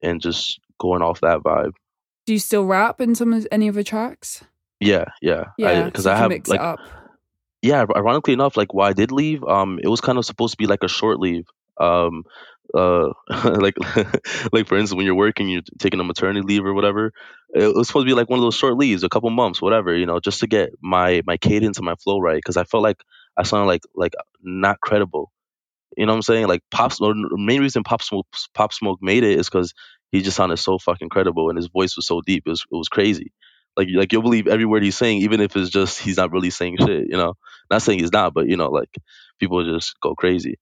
and 0.01 0.19
just 0.19 0.59
going 0.79 1.03
off 1.03 1.21
that 1.21 1.41
vibe. 1.41 1.73
Do 2.25 2.33
you 2.33 2.39
still 2.39 2.65
rap 2.65 2.99
in 2.99 3.13
some 3.13 3.31
of 3.31 3.47
any 3.51 3.67
of 3.67 3.75
the 3.75 3.83
tracks? 3.83 4.43
yeah 4.79 5.05
yeah. 5.21 5.43
Yeah, 5.59 5.83
because 5.83 6.05
so 6.05 6.13
I, 6.13 6.15
have 6.15 6.29
mix 6.29 6.49
like 6.49 6.79
yeah 7.61 7.85
ironically 7.95 8.33
enough 8.33 8.57
like 8.57 8.73
why 8.73 8.89
i 8.89 8.93
did 8.93 9.11
leave 9.11 9.43
um 9.43 9.79
it 9.83 9.87
was 9.87 10.01
kind 10.01 10.17
of 10.17 10.25
supposed 10.25 10.53
to 10.53 10.57
be 10.57 10.65
like 10.65 10.81
a 10.81 10.89
short 10.89 11.19
leave 11.19 11.45
um 11.79 12.23
uh 12.75 13.09
like 13.45 13.75
like 14.53 14.67
for 14.67 14.77
instance 14.77 14.95
when 14.95 15.05
you're 15.05 15.15
working 15.15 15.49
you're 15.49 15.61
taking 15.79 15.99
a 15.99 16.03
maternity 16.03 16.41
leave 16.41 16.65
or 16.65 16.73
whatever 16.73 17.13
it 17.53 17.75
was 17.75 17.87
supposed 17.87 18.05
to 18.05 18.09
be 18.09 18.15
like 18.15 18.29
one 18.29 18.39
of 18.39 18.43
those 18.43 18.55
short 18.55 18.77
leaves 18.77 19.03
a 19.03 19.09
couple 19.09 19.29
months 19.29 19.61
whatever 19.61 19.95
you 19.95 20.05
know 20.05 20.19
just 20.19 20.41
to 20.41 20.47
get 20.47 20.71
my 20.81 21.21
my 21.27 21.37
cadence 21.37 21.77
and 21.77 21.85
my 21.85 21.95
flow 21.95 22.19
right 22.19 22.37
because 22.37 22.57
i 22.57 22.63
felt 22.63 22.83
like 22.83 22.97
i 23.37 23.43
sounded 23.43 23.67
like 23.67 23.83
like 23.95 24.13
not 24.43 24.79
credible. 24.81 25.31
You 25.97 26.05
know 26.05 26.13
what 26.13 26.17
i'm 26.17 26.21
saying? 26.23 26.47
Like 26.47 26.61
pop 26.71 26.93
smoke 26.93 27.15
the 27.15 27.37
main 27.37 27.61
reason 27.61 27.83
pop 27.83 28.01
smoke 28.03 28.27
pop 28.53 28.73
smoke 28.73 28.99
made 29.01 29.23
it 29.23 29.39
is 29.39 29.49
because 29.49 29.73
he 30.11 30.21
just 30.21 30.37
sounded 30.37 30.57
so 30.57 30.79
fucking 30.79 31.09
credible 31.09 31.49
and 31.49 31.57
his 31.57 31.67
voice 31.67 31.95
was 31.97 32.07
so 32.07 32.21
deep 32.21 32.43
it 32.47 32.51
was, 32.51 32.65
it 32.71 32.75
was 32.75 32.89
crazy. 32.89 33.33
Like 33.77 33.89
like 33.95 34.11
you'll 34.13 34.23
believe 34.23 34.47
every 34.47 34.65
word 34.65 34.83
he's 34.83 34.97
saying 34.97 35.21
even 35.23 35.41
if 35.41 35.55
it's 35.57 35.69
just 35.71 35.99
he's 35.99 36.17
not 36.17 36.31
really 36.31 36.51
saying 36.51 36.77
shit 36.79 37.07
you 37.09 37.17
know? 37.17 37.35
Not 37.71 37.81
saying 37.83 37.99
he's 37.99 38.13
not 38.13 38.33
but 38.33 38.47
you 38.49 38.57
know 38.57 38.69
like 38.71 38.89
people 39.39 39.63
just 39.65 39.95
go 40.01 40.15
crazy 40.15 40.57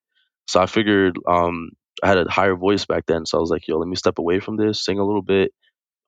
so 0.52 0.62
i 0.62 0.66
figured 0.66 1.18
um 1.28 1.70
i 2.04 2.08
had 2.08 2.18
a 2.18 2.30
higher 2.30 2.56
voice 2.56 2.86
back 2.86 3.06
then 3.08 3.26
so 3.26 3.38
i 3.38 3.42
was 3.42 3.50
like 3.50 3.68
yo 3.68 3.78
let 3.78 3.88
me 3.88 3.96
step 3.96 4.20
away 4.20 4.40
from 4.40 4.58
this 4.58 4.84
sing 4.84 5.00
a 5.00 5.06
little 5.06 5.22
bit 5.22 5.52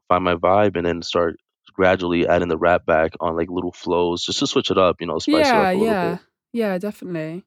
find 0.09 0.23
my 0.23 0.35
vibe 0.35 0.75
and 0.75 0.85
then 0.85 1.01
start 1.01 1.37
gradually 1.73 2.27
adding 2.27 2.49
the 2.49 2.57
rap 2.57 2.85
back 2.85 3.13
on 3.19 3.35
like 3.35 3.49
little 3.49 3.71
flows 3.71 4.23
just 4.23 4.39
to 4.39 4.47
switch 4.47 4.69
it 4.69 4.77
up 4.77 4.97
you 4.99 5.07
know 5.07 5.17
spice 5.17 5.47
it 5.47 5.53
Yeah, 5.53 5.61
up 5.61 5.67
a 5.67 5.77
little 5.77 5.85
yeah. 5.85 6.11
bit 6.11 6.19
Yeah, 6.51 6.77
definitely. 6.77 7.43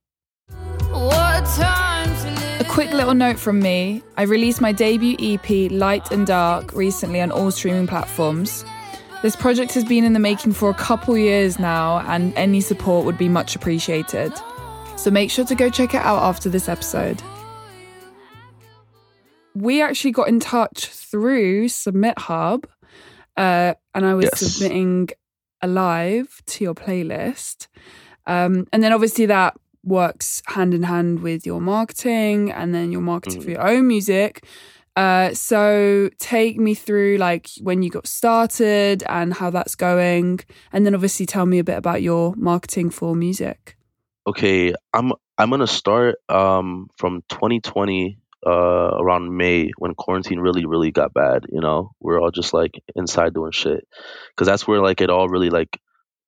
What 0.90 1.44
time 1.44 2.08
to 2.08 2.40
live 2.40 2.60
A 2.60 2.64
quick 2.64 2.90
little 2.92 3.14
note 3.14 3.38
from 3.38 3.60
me. 3.60 4.02
I 4.16 4.22
released 4.22 4.60
my 4.60 4.72
debut 4.72 5.16
EP, 5.20 5.70
Light 5.70 6.10
and 6.10 6.26
Dark, 6.26 6.72
recently 6.72 7.20
on 7.20 7.30
all 7.30 7.50
streaming 7.50 7.86
platforms. 7.86 8.64
This 9.22 9.36
project 9.36 9.74
has 9.74 9.84
been 9.84 10.04
in 10.04 10.12
the 10.12 10.18
making 10.18 10.54
for 10.54 10.70
a 10.70 10.74
couple 10.74 11.16
years 11.16 11.58
now, 11.58 11.98
and 12.00 12.34
any 12.36 12.60
support 12.60 13.04
would 13.04 13.18
be 13.18 13.28
much 13.28 13.54
appreciated. 13.54 14.32
So 14.96 15.10
make 15.10 15.30
sure 15.30 15.44
to 15.44 15.54
go 15.54 15.70
check 15.70 15.94
it 15.94 16.02
out 16.02 16.22
after 16.22 16.48
this 16.48 16.68
episode. 16.68 17.22
We 19.54 19.80
actually 19.80 20.10
got 20.10 20.28
in 20.28 20.40
touch 20.40 20.86
through 20.86 21.68
Submit 21.68 22.18
Hub, 22.18 22.66
uh, 23.36 23.74
and 23.94 24.04
I 24.04 24.14
was 24.14 24.24
Yes. 24.32 24.40
submitting 24.52 25.10
Alive 25.62 26.42
to 26.46 26.64
your 26.64 26.74
playlist. 26.74 27.68
Um, 28.26 28.66
and 28.72 28.82
then 28.82 28.92
obviously 28.92 29.24
that 29.26 29.54
works 29.84 30.42
hand 30.48 30.74
in 30.74 30.82
hand 30.82 31.20
with 31.20 31.46
your 31.46 31.60
marketing 31.60 32.50
and 32.52 32.74
then 32.74 32.92
your 32.92 33.00
marketing 33.00 33.40
for 33.40 33.48
Mhm. 33.48 33.52
your 33.52 33.66
own 33.66 33.86
music. 33.86 34.44
Uh, 34.96 35.32
so 35.32 36.10
take 36.18 36.58
me 36.58 36.74
through 36.74 37.16
like 37.18 37.48
when 37.62 37.82
you 37.82 37.88
got 37.90 38.06
started 38.06 39.02
and 39.08 39.32
how 39.34 39.48
that's 39.50 39.74
going, 39.74 40.40
and 40.72 40.84
then 40.84 40.94
obviously 40.94 41.24
tell 41.24 41.46
me 41.46 41.58
a 41.58 41.64
bit 41.64 41.78
about 41.78 42.02
your 42.02 42.34
marketing 42.36 42.90
for 42.90 43.14
music. 43.16 43.76
Okay, 44.26 44.74
I'm 44.92 45.12
I'm 45.38 45.50
gonna 45.50 45.66
start 45.68 46.16
um 46.28 46.88
from 46.98 47.22
2020 47.28 48.18
uh 48.44 48.50
around 48.50 49.36
May 49.36 49.70
when 49.78 49.94
quarantine 49.94 50.40
really 50.40 50.66
really 50.66 50.90
got 50.90 51.14
bad. 51.14 51.46
You 51.48 51.60
know, 51.60 51.92
we're 52.00 52.20
all 52.20 52.30
just 52.32 52.52
like 52.52 52.82
inside 52.96 53.34
doing 53.34 53.52
shit 53.52 53.86
because 54.30 54.46
that's 54.46 54.66
where 54.66 54.80
like 54.80 55.00
it 55.00 55.10
all 55.10 55.28
really 55.28 55.50
like 55.50 55.78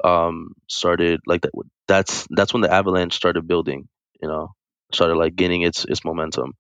um 0.05 0.53
started 0.69 1.21
like 1.27 1.43
that. 1.43 1.53
That's 1.89 2.27
that's 2.31 2.53
when 2.53 2.63
the 2.63 2.73
avalanche 2.73 3.15
started 3.15 3.49
building. 3.49 3.89
You 4.23 4.29
know, 4.29 4.55
started 4.93 5.17
like 5.17 5.35
gaining 5.35 5.63
its 5.63 5.85
its 5.85 6.05
momentum. 6.05 6.53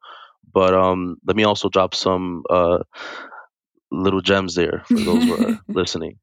But 0.52 0.74
um, 0.74 1.16
let 1.26 1.36
me 1.36 1.44
also 1.44 1.68
drop 1.68 1.94
some 1.94 2.42
uh 2.50 2.78
little 3.92 4.20
gems 4.20 4.54
there 4.54 4.82
for 4.86 5.00
those 5.00 5.24
who 5.24 5.34
are 5.34 5.60
listening. 5.68 6.18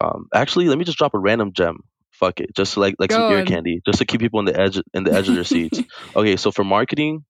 Um, 0.00 0.26
actually, 0.34 0.66
let 0.68 0.78
me 0.78 0.84
just 0.84 0.98
drop 0.98 1.14
a 1.14 1.18
random 1.18 1.52
gem. 1.52 1.78
Fuck 2.18 2.40
it, 2.40 2.54
just 2.56 2.76
like 2.76 2.96
like 2.98 3.10
Go 3.10 3.16
some 3.16 3.32
ear 3.32 3.38
on. 3.40 3.46
candy, 3.46 3.80
just 3.86 3.98
to 3.98 4.04
keep 4.06 4.20
people 4.20 4.40
in 4.40 4.46
the 4.46 4.58
edge 4.58 4.80
in 4.94 5.04
the 5.04 5.12
edge 5.12 5.28
of 5.28 5.34
their 5.34 5.44
seats. 5.56 5.80
Okay, 6.16 6.36
so 6.36 6.50
for 6.50 6.64
marketing, 6.64 7.24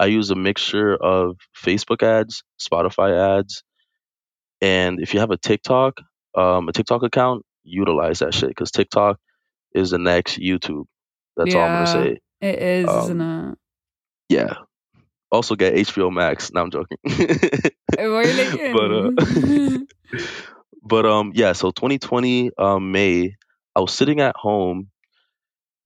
I 0.00 0.06
use 0.06 0.30
a 0.30 0.34
mixture 0.34 0.94
of 0.96 1.36
Facebook 1.56 2.02
ads, 2.02 2.42
Spotify 2.60 3.38
ads, 3.40 3.62
and 4.60 5.00
if 5.00 5.14
you 5.14 5.20
have 5.20 5.30
a 5.30 5.36
TikTok, 5.36 5.98
um, 6.36 6.68
a 6.68 6.72
TikTok 6.72 7.02
account, 7.04 7.44
utilize 7.62 8.18
that 8.20 8.34
shit 8.34 8.48
because 8.48 8.70
TikTok 8.72 9.18
is 9.74 9.90
the 9.90 9.98
next 9.98 10.38
YouTube. 10.38 10.84
That's 11.36 11.54
all 11.54 11.62
I'm 11.62 11.84
gonna 11.84 11.86
say. 11.86 12.18
It 12.40 12.58
is, 12.58 12.88
isn't 12.90 13.20
Um, 13.20 13.50
it? 13.52 13.58
Yeah. 14.34 14.54
Also 15.30 15.54
get 15.56 15.74
HBO 15.74 16.12
Max. 16.12 16.52
No, 16.52 16.62
I'm 16.62 16.70
joking. 16.70 16.98
But 17.96 18.92
uh, 18.92 19.78
but 20.82 21.06
um, 21.06 21.32
yeah. 21.34 21.52
So 21.52 21.70
2020 21.70 22.50
um, 22.58 22.92
May, 22.92 23.36
I 23.76 23.80
was 23.80 23.92
sitting 23.94 24.20
at 24.20 24.36
home 24.36 24.90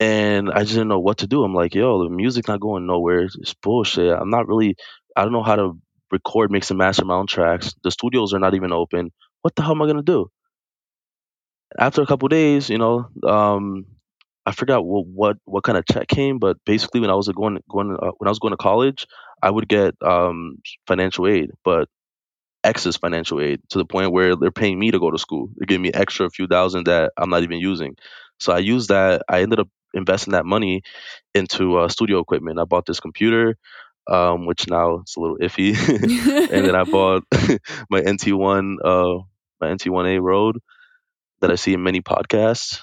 and 0.00 0.50
I 0.50 0.60
just 0.60 0.74
didn't 0.74 0.88
know 0.88 1.00
what 1.00 1.18
to 1.18 1.26
do. 1.26 1.42
I'm 1.44 1.54
like, 1.54 1.74
yo, 1.74 2.04
the 2.04 2.10
music's 2.10 2.48
not 2.48 2.60
going 2.60 2.86
nowhere. 2.86 3.22
It's 3.22 3.54
bullshit. 3.54 4.12
I'm 4.12 4.30
not 4.30 4.46
really. 4.48 4.76
I 5.16 5.24
don't 5.24 5.32
know 5.32 5.42
how 5.42 5.56
to 5.56 5.78
record, 6.12 6.50
mix, 6.50 6.70
and 6.70 6.78
master 6.78 7.04
my 7.04 7.14
own 7.14 7.26
tracks. 7.26 7.74
The 7.82 7.90
studios 7.90 8.32
are 8.34 8.38
not 8.38 8.54
even 8.54 8.72
open. 8.72 9.10
What 9.42 9.56
the 9.56 9.62
hell 9.62 9.72
am 9.72 9.82
I 9.82 9.86
gonna 9.86 10.02
do? 10.02 10.30
After 11.78 12.02
a 12.02 12.06
couple 12.06 12.28
days, 12.28 12.70
you 12.70 12.78
know, 12.78 13.08
um, 13.24 13.86
I 14.46 14.52
forgot 14.52 14.84
what 14.84 15.06
what 15.06 15.36
what 15.44 15.64
kind 15.64 15.76
of 15.76 15.84
check 15.86 16.08
came, 16.08 16.38
but 16.38 16.56
basically 16.64 17.00
when 17.00 17.10
I 17.10 17.14
was 17.14 17.28
going 17.28 17.58
going 17.70 17.96
uh, 18.00 18.12
when 18.18 18.28
I 18.28 18.30
was 18.30 18.38
going 18.38 18.52
to 18.52 18.56
college, 18.56 19.06
I 19.42 19.50
would 19.50 19.68
get 19.68 19.94
um, 20.02 20.58
financial 20.86 21.26
aid, 21.26 21.50
but 21.64 21.88
excess 22.64 22.96
financial 22.96 23.40
aid 23.40 23.60
to 23.70 23.78
the 23.78 23.84
point 23.84 24.12
where 24.12 24.36
they're 24.36 24.50
paying 24.50 24.78
me 24.78 24.90
to 24.90 24.98
go 24.98 25.10
to 25.10 25.18
school. 25.18 25.48
They're 25.56 25.66
giving 25.66 25.82
me 25.82 25.92
extra 25.92 26.28
few 26.30 26.46
thousand 26.46 26.84
that 26.86 27.12
I'm 27.16 27.30
not 27.30 27.42
even 27.42 27.58
using. 27.58 27.96
So 28.40 28.52
I 28.52 28.58
used 28.58 28.88
that. 28.90 29.22
I 29.28 29.42
ended 29.42 29.60
up 29.60 29.68
investing 29.94 30.32
that 30.32 30.46
money 30.46 30.82
into 31.34 31.78
uh, 31.78 31.88
studio 31.88 32.18
equipment. 32.20 32.58
I 32.58 32.64
bought 32.64 32.86
this 32.86 33.00
computer, 33.00 33.56
um, 34.06 34.46
which 34.46 34.68
now 34.68 34.96
it's 35.00 35.16
a 35.16 35.20
little 35.20 35.38
iffy, 35.38 35.76
and 36.52 36.66
then 36.66 36.74
I 36.74 36.84
bought 36.90 37.24
my 37.90 38.00
NT1, 38.00 38.76
uh, 38.84 39.22
my 39.60 39.68
NT1A 39.68 40.20
Rode 40.20 40.58
that 41.40 41.50
I 41.50 41.54
see 41.54 41.72
in 41.72 41.82
many 41.82 42.00
podcasts, 42.00 42.80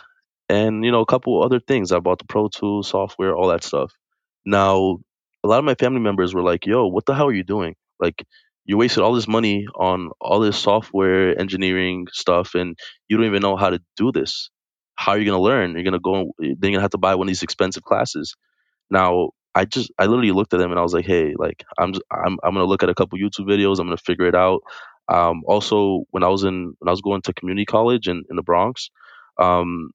and 0.49 0.83
you 0.83 0.91
know 0.91 1.01
a 1.01 1.05
couple 1.05 1.43
other 1.43 1.59
things. 1.59 1.91
I 1.91 1.99
bought 1.99 2.19
the 2.19 2.25
Pro 2.25 2.47
Tools 2.47 2.87
software, 2.87 3.35
all 3.35 3.49
that 3.49 3.63
stuff. 3.63 3.93
Now, 4.45 4.99
a 5.43 5.47
lot 5.47 5.59
of 5.59 5.65
my 5.65 5.75
family 5.75 5.99
members 5.99 6.33
were 6.33 6.43
like, 6.43 6.65
"Yo, 6.65 6.87
what 6.87 7.05
the 7.05 7.15
hell 7.15 7.27
are 7.27 7.33
you 7.33 7.43
doing? 7.43 7.75
Like, 7.99 8.25
you 8.65 8.77
wasted 8.77 9.03
all 9.03 9.13
this 9.15 9.27
money 9.27 9.67
on 9.75 10.11
all 10.21 10.39
this 10.41 10.57
software 10.57 11.39
engineering 11.39 12.07
stuff, 12.13 12.55
and 12.55 12.77
you 13.09 13.17
don't 13.17 13.27
even 13.27 13.41
know 13.43 13.57
how 13.57 13.71
to 13.71 13.81
do 13.97 14.11
this. 14.11 14.49
How 14.95 15.13
are 15.13 15.19
you 15.19 15.25
gonna 15.25 15.41
learn? 15.41 15.73
You're 15.73 15.83
gonna 15.85 15.99
go, 15.99 16.31
then 16.39 16.55
you're 16.61 16.71
gonna 16.73 16.81
have 16.81 16.91
to 16.91 16.99
buy 16.99 17.15
one 17.15 17.27
of 17.27 17.29
these 17.29 17.43
expensive 17.43 17.83
classes." 17.83 18.35
Now, 18.89 19.31
I 19.55 19.65
just, 19.65 19.91
I 19.99 20.05
literally 20.07 20.31
looked 20.31 20.53
at 20.53 20.59
them 20.59 20.71
and 20.71 20.79
I 20.79 20.83
was 20.83 20.93
like, 20.93 21.05
"Hey, 21.05 21.33
like, 21.37 21.63
I'm, 21.77 21.93
just, 21.93 22.03
I'm, 22.11 22.37
I'm 22.43 22.53
gonna 22.53 22.65
look 22.65 22.83
at 22.83 22.89
a 22.89 22.95
couple 22.95 23.19
YouTube 23.19 23.47
videos. 23.49 23.79
I'm 23.79 23.87
gonna 23.87 23.97
figure 23.97 24.27
it 24.27 24.35
out." 24.35 24.61
Um, 25.09 25.43
also, 25.47 26.03
when 26.11 26.23
I 26.23 26.29
was 26.29 26.43
in, 26.43 26.75
when 26.79 26.89
I 26.89 26.91
was 26.91 27.01
going 27.01 27.21
to 27.23 27.33
community 27.33 27.65
college 27.65 28.07
in, 28.07 28.23
in 28.29 28.35
the 28.35 28.43
Bronx, 28.43 28.89
um, 29.41 29.91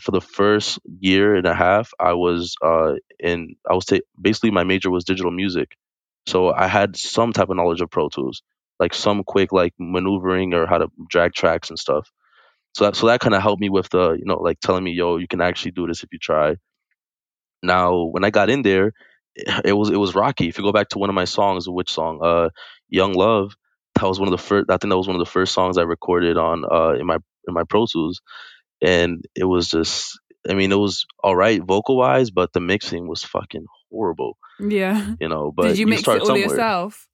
for 0.00 0.12
the 0.12 0.20
first 0.20 0.78
year 1.00 1.36
and 1.36 1.46
a 1.46 1.54
half, 1.54 1.92
I 2.00 2.14
was 2.14 2.56
uh, 2.64 2.94
in. 3.20 3.56
I 3.70 3.74
was 3.74 3.86
ta- 3.86 3.98
basically 4.20 4.50
my 4.52 4.64
major 4.64 4.90
was 4.90 5.04
digital 5.04 5.32
music, 5.32 5.76
so 6.26 6.52
I 6.52 6.66
had 6.66 6.96
some 6.96 7.32
type 7.32 7.48
of 7.50 7.56
knowledge 7.56 7.80
of 7.80 7.90
Pro 7.90 8.08
Tools, 8.08 8.42
like 8.80 8.94
some 8.94 9.24
quick 9.24 9.52
like 9.52 9.74
maneuvering 9.78 10.54
or 10.54 10.66
how 10.66 10.78
to 10.78 10.88
drag 11.08 11.32
tracks 11.34 11.70
and 11.70 11.78
stuff. 11.78 12.10
So 12.76 12.84
that 12.84 12.96
so 12.96 13.06
that 13.08 13.20
kind 13.20 13.34
of 13.34 13.42
helped 13.42 13.60
me 13.60 13.68
with 13.70 13.88
the 13.90 14.12
you 14.12 14.24
know 14.24 14.36
like 14.38 14.60
telling 14.60 14.84
me 14.84 14.92
yo 14.92 15.16
you 15.16 15.28
can 15.28 15.40
actually 15.40 15.72
do 15.72 15.86
this 15.86 16.02
if 16.02 16.10
you 16.12 16.18
try. 16.18 16.56
Now 17.62 18.04
when 18.04 18.24
I 18.24 18.30
got 18.30 18.50
in 18.50 18.62
there, 18.62 18.92
it 19.64 19.72
was 19.72 19.90
it 19.90 19.96
was 19.98 20.14
rocky. 20.14 20.48
If 20.48 20.58
you 20.58 20.64
go 20.64 20.72
back 20.72 20.88
to 20.90 20.98
one 20.98 21.10
of 21.10 21.14
my 21.14 21.24
songs, 21.24 21.68
which 21.68 21.90
song? 21.92 22.20
Uh, 22.22 22.50
Young 22.88 23.14
Love. 23.14 23.54
That 23.96 24.06
was 24.06 24.20
one 24.20 24.28
of 24.28 24.32
the 24.32 24.38
first. 24.38 24.70
I 24.70 24.76
think 24.76 24.90
that 24.90 24.96
was 24.96 25.08
one 25.08 25.16
of 25.16 25.20
the 25.20 25.30
first 25.30 25.52
songs 25.54 25.76
I 25.78 25.82
recorded 25.82 26.36
on 26.38 26.64
uh 26.70 26.94
in 26.94 27.06
my 27.06 27.18
in 27.48 27.54
my 27.54 27.64
Pro 27.64 27.86
Tools 27.86 28.20
and 28.80 29.24
it 29.34 29.44
was 29.44 29.68
just 29.68 30.18
I 30.48 30.54
mean 30.54 30.72
it 30.72 30.78
was 30.78 31.06
all 31.22 31.36
right 31.36 31.62
vocal 31.62 31.96
wise, 31.96 32.30
but 32.30 32.52
the 32.52 32.60
mixing 32.60 33.08
was 33.08 33.24
fucking 33.24 33.66
horrible, 33.90 34.36
yeah. 34.60 35.14
you 35.20 35.28
know. 35.28 35.52
But 35.54 35.68
Did 35.68 35.78
you 35.78 35.86
mix 35.86 36.02
start 36.02 36.18
it 36.18 36.20
all 36.22 36.26
somewhere. 36.26 36.44
yourself? 36.44 37.08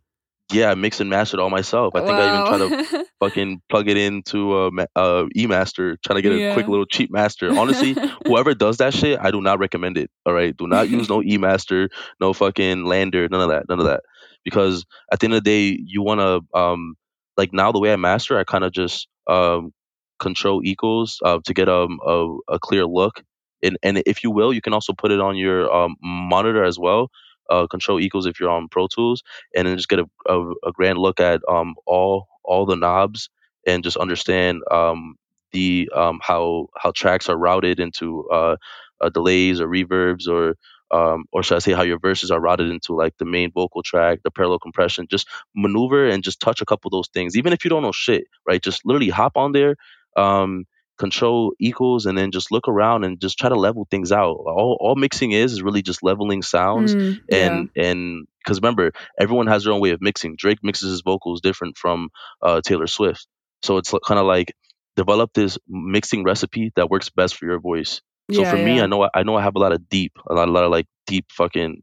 Yeah, 0.52 0.70
I 0.70 0.74
mixed 0.74 1.00
and 1.00 1.12
it 1.12 1.38
all 1.38 1.48
myself. 1.48 1.94
I 1.96 2.00
think 2.00 2.12
I 2.12 2.58
even 2.58 2.68
try 2.68 2.92
to 2.92 3.06
fucking 3.20 3.62
plug 3.70 3.88
it 3.88 3.96
into 3.96 4.56
a 4.58 4.70
ma- 4.70 4.84
uh, 4.94 5.24
eMaster, 5.34 5.96
trying 6.04 6.16
to 6.16 6.22
get 6.22 6.32
a 6.32 6.52
quick 6.52 6.68
little 6.68 6.84
cheap 6.84 7.10
master. 7.10 7.50
Honestly, 7.58 7.96
whoever 8.26 8.54
does 8.54 8.76
that 8.76 8.92
shit, 8.92 9.18
I 9.20 9.30
do 9.30 9.40
not 9.40 9.58
recommend 9.58 9.96
it. 9.96 10.10
All 10.26 10.34
right, 10.34 10.54
do 10.54 10.66
not 10.66 10.90
use 10.90 11.08
no 11.08 11.20
eMaster, 11.22 11.88
no 12.20 12.34
fucking 12.34 12.84
LANDR, 12.84 13.30
none 13.30 13.40
of 13.40 13.48
that, 13.48 13.68
none 13.68 13.80
of 13.80 13.86
that. 13.86 14.02
Because 14.44 14.84
at 15.10 15.18
the 15.18 15.26
end 15.26 15.34
of 15.34 15.42
the 15.42 15.50
day, 15.50 15.78
you 15.82 16.02
want 16.02 16.20
to 16.20 16.58
um 16.58 16.94
like 17.38 17.54
now 17.54 17.72
the 17.72 17.80
way 17.80 17.92
I 17.92 17.96
master, 17.96 18.38
I 18.38 18.44
kind 18.44 18.64
of 18.64 18.72
just 18.72 19.08
um 19.26 19.72
control 20.18 20.60
equals 20.64 21.18
uh, 21.24 21.38
to 21.44 21.54
get 21.54 21.68
um, 21.68 21.98
a 22.06 22.36
a 22.48 22.58
clear 22.58 22.86
look. 22.86 23.22
And 23.64 23.78
and 23.84 24.02
if 24.06 24.24
you 24.24 24.32
will, 24.32 24.54
you 24.54 24.62
can 24.62 24.74
also 24.74 24.94
put 24.94 25.12
it 25.12 25.20
on 25.20 25.36
your 25.36 25.72
um, 25.74 25.96
monitor 26.02 26.64
as 26.64 26.78
well. 26.78 27.10
Uh, 27.50 27.66
control 27.68 28.00
equals 28.00 28.26
if 28.26 28.40
you're 28.40 28.50
on 28.50 28.68
Pro 28.70 28.88
Tools, 28.88 29.24
and 29.56 29.68
then 29.68 29.76
just 29.78 29.90
get 29.90 30.00
a, 30.00 30.06
a, 30.28 30.52
a 30.66 30.72
grand 30.72 30.98
look 30.98 31.20
at 31.20 31.42
um 31.50 31.76
all 31.86 32.28
all 32.44 32.66
the 32.66 32.76
knobs 32.76 33.30
and 33.66 33.84
just 33.84 33.98
understand 33.98 34.62
um 34.72 35.16
the 35.52 35.90
um 35.94 36.20
how 36.22 36.68
how 36.78 36.92
tracks 36.92 37.28
are 37.30 37.38
routed 37.38 37.80
into 37.80 38.28
uh, 38.30 38.56
uh 39.02 39.10
delays 39.10 39.60
or 39.60 39.68
reverbs 39.68 40.28
or 40.28 40.56
um 40.92 41.26
or 41.32 41.42
should 41.44 41.56
I 41.56 41.60
say 41.60 41.72
how 41.72 41.82
your 41.82 42.00
verses 42.00 42.30
are 42.32 42.40
routed 42.40 42.70
into 42.70 42.94
like 42.94 43.14
the 43.18 43.26
main 43.26 43.52
vocal 43.52 43.82
track, 43.82 44.20
the 44.24 44.32
parallel 44.32 44.60
compression. 44.60 45.06
Just 45.10 45.28
maneuver 45.56 46.08
and 46.08 46.24
just 46.24 46.40
touch 46.40 46.62
a 46.62 46.66
couple 46.66 46.88
of 46.88 46.92
those 46.92 47.08
things, 47.14 47.36
even 47.36 47.52
if 47.54 47.64
you 47.64 47.70
don't 47.70 47.82
know 47.82 47.92
shit, 47.92 48.26
right? 48.48 48.62
Just 48.62 48.86
literally 48.86 49.10
hop 49.10 49.36
on 49.36 49.52
there, 49.52 49.76
um, 50.16 50.66
control 50.98 51.52
equals, 51.58 52.06
and 52.06 52.16
then 52.16 52.30
just 52.30 52.52
look 52.52 52.68
around 52.68 53.04
and 53.04 53.20
just 53.20 53.38
try 53.38 53.48
to 53.48 53.54
level 53.54 53.86
things 53.90 54.12
out. 54.12 54.36
All 54.46 54.76
all 54.80 54.94
mixing 54.96 55.32
is 55.32 55.52
is 55.52 55.62
really 55.62 55.82
just 55.82 56.02
leveling 56.02 56.42
sounds. 56.42 56.94
Mm, 56.94 57.20
yeah. 57.28 57.36
and 57.38 57.70
and 57.76 58.26
because 58.44 58.58
remember 58.58 58.92
everyone 59.18 59.46
has 59.46 59.64
their 59.64 59.72
own 59.72 59.80
way 59.80 59.90
of 59.90 60.00
mixing. 60.00 60.36
Drake 60.36 60.58
mixes 60.62 60.90
his 60.90 61.02
vocals 61.02 61.40
different 61.40 61.76
from 61.76 62.10
uh, 62.42 62.60
taylor 62.60 62.86
swift. 62.86 63.26
So 63.62 63.78
it's 63.78 63.92
kind 64.06 64.20
of 64.20 64.26
like 64.26 64.54
develop 64.96 65.32
this 65.34 65.58
mixing 65.68 66.24
recipe 66.24 66.72
that 66.76 66.90
works 66.90 67.10
best 67.10 67.36
for 67.36 67.46
your 67.46 67.60
voice. 67.60 68.00
So 68.32 68.42
yeah, 68.42 68.50
for 68.50 68.56
me 68.56 68.80
i 68.80 68.86
know 68.86 69.06
i 69.14 69.22
know 69.22 69.36
i 69.36 69.42
have 69.42 69.54
a 69.54 69.58
lot 69.58 69.72
of 69.72 69.86
deep 69.90 70.12
a 70.30 70.34
lot, 70.34 70.48
a 70.48 70.50
lot 70.50 70.64
of 70.64 70.70
like 70.70 70.86
deep 71.06 71.26
fucking 71.30 71.82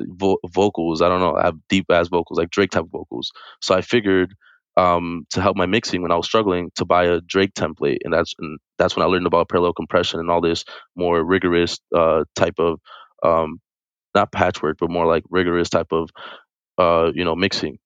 vo- 0.00 0.38
vocals. 0.46 1.02
I 1.02 1.08
don't 1.10 1.20
know 1.20 1.36
i 1.36 1.44
have 1.44 1.56
deep 1.68 1.86
ass 1.90 2.08
vocals 2.08 2.38
like 2.38 2.50
drake 2.50 2.70
type 2.70 2.86
vocals. 2.90 3.30
So 3.60 3.74
i 3.74 3.82
figured 3.82 4.34
um, 4.76 5.26
to 5.30 5.40
help 5.40 5.56
my 5.56 5.66
mixing 5.66 6.02
when 6.02 6.12
I 6.12 6.16
was 6.16 6.26
struggling 6.26 6.70
to 6.76 6.84
buy 6.84 7.04
a 7.04 7.20
Drake 7.20 7.54
template, 7.54 7.98
and 8.04 8.12
that's 8.12 8.34
and 8.38 8.58
that's 8.78 8.96
when 8.96 9.04
I 9.04 9.08
learned 9.08 9.26
about 9.26 9.48
parallel 9.48 9.72
compression 9.72 10.20
and 10.20 10.30
all 10.30 10.40
this 10.40 10.64
more 10.94 11.22
rigorous 11.24 11.78
uh, 11.94 12.24
type 12.34 12.58
of 12.58 12.80
um, 13.22 13.60
not 14.14 14.32
patchwork, 14.32 14.78
but 14.78 14.90
more 14.90 15.06
like 15.06 15.24
rigorous 15.30 15.70
type 15.70 15.92
of 15.92 16.10
uh, 16.78 17.10
you 17.14 17.24
know 17.24 17.34
mixing. 17.34 17.78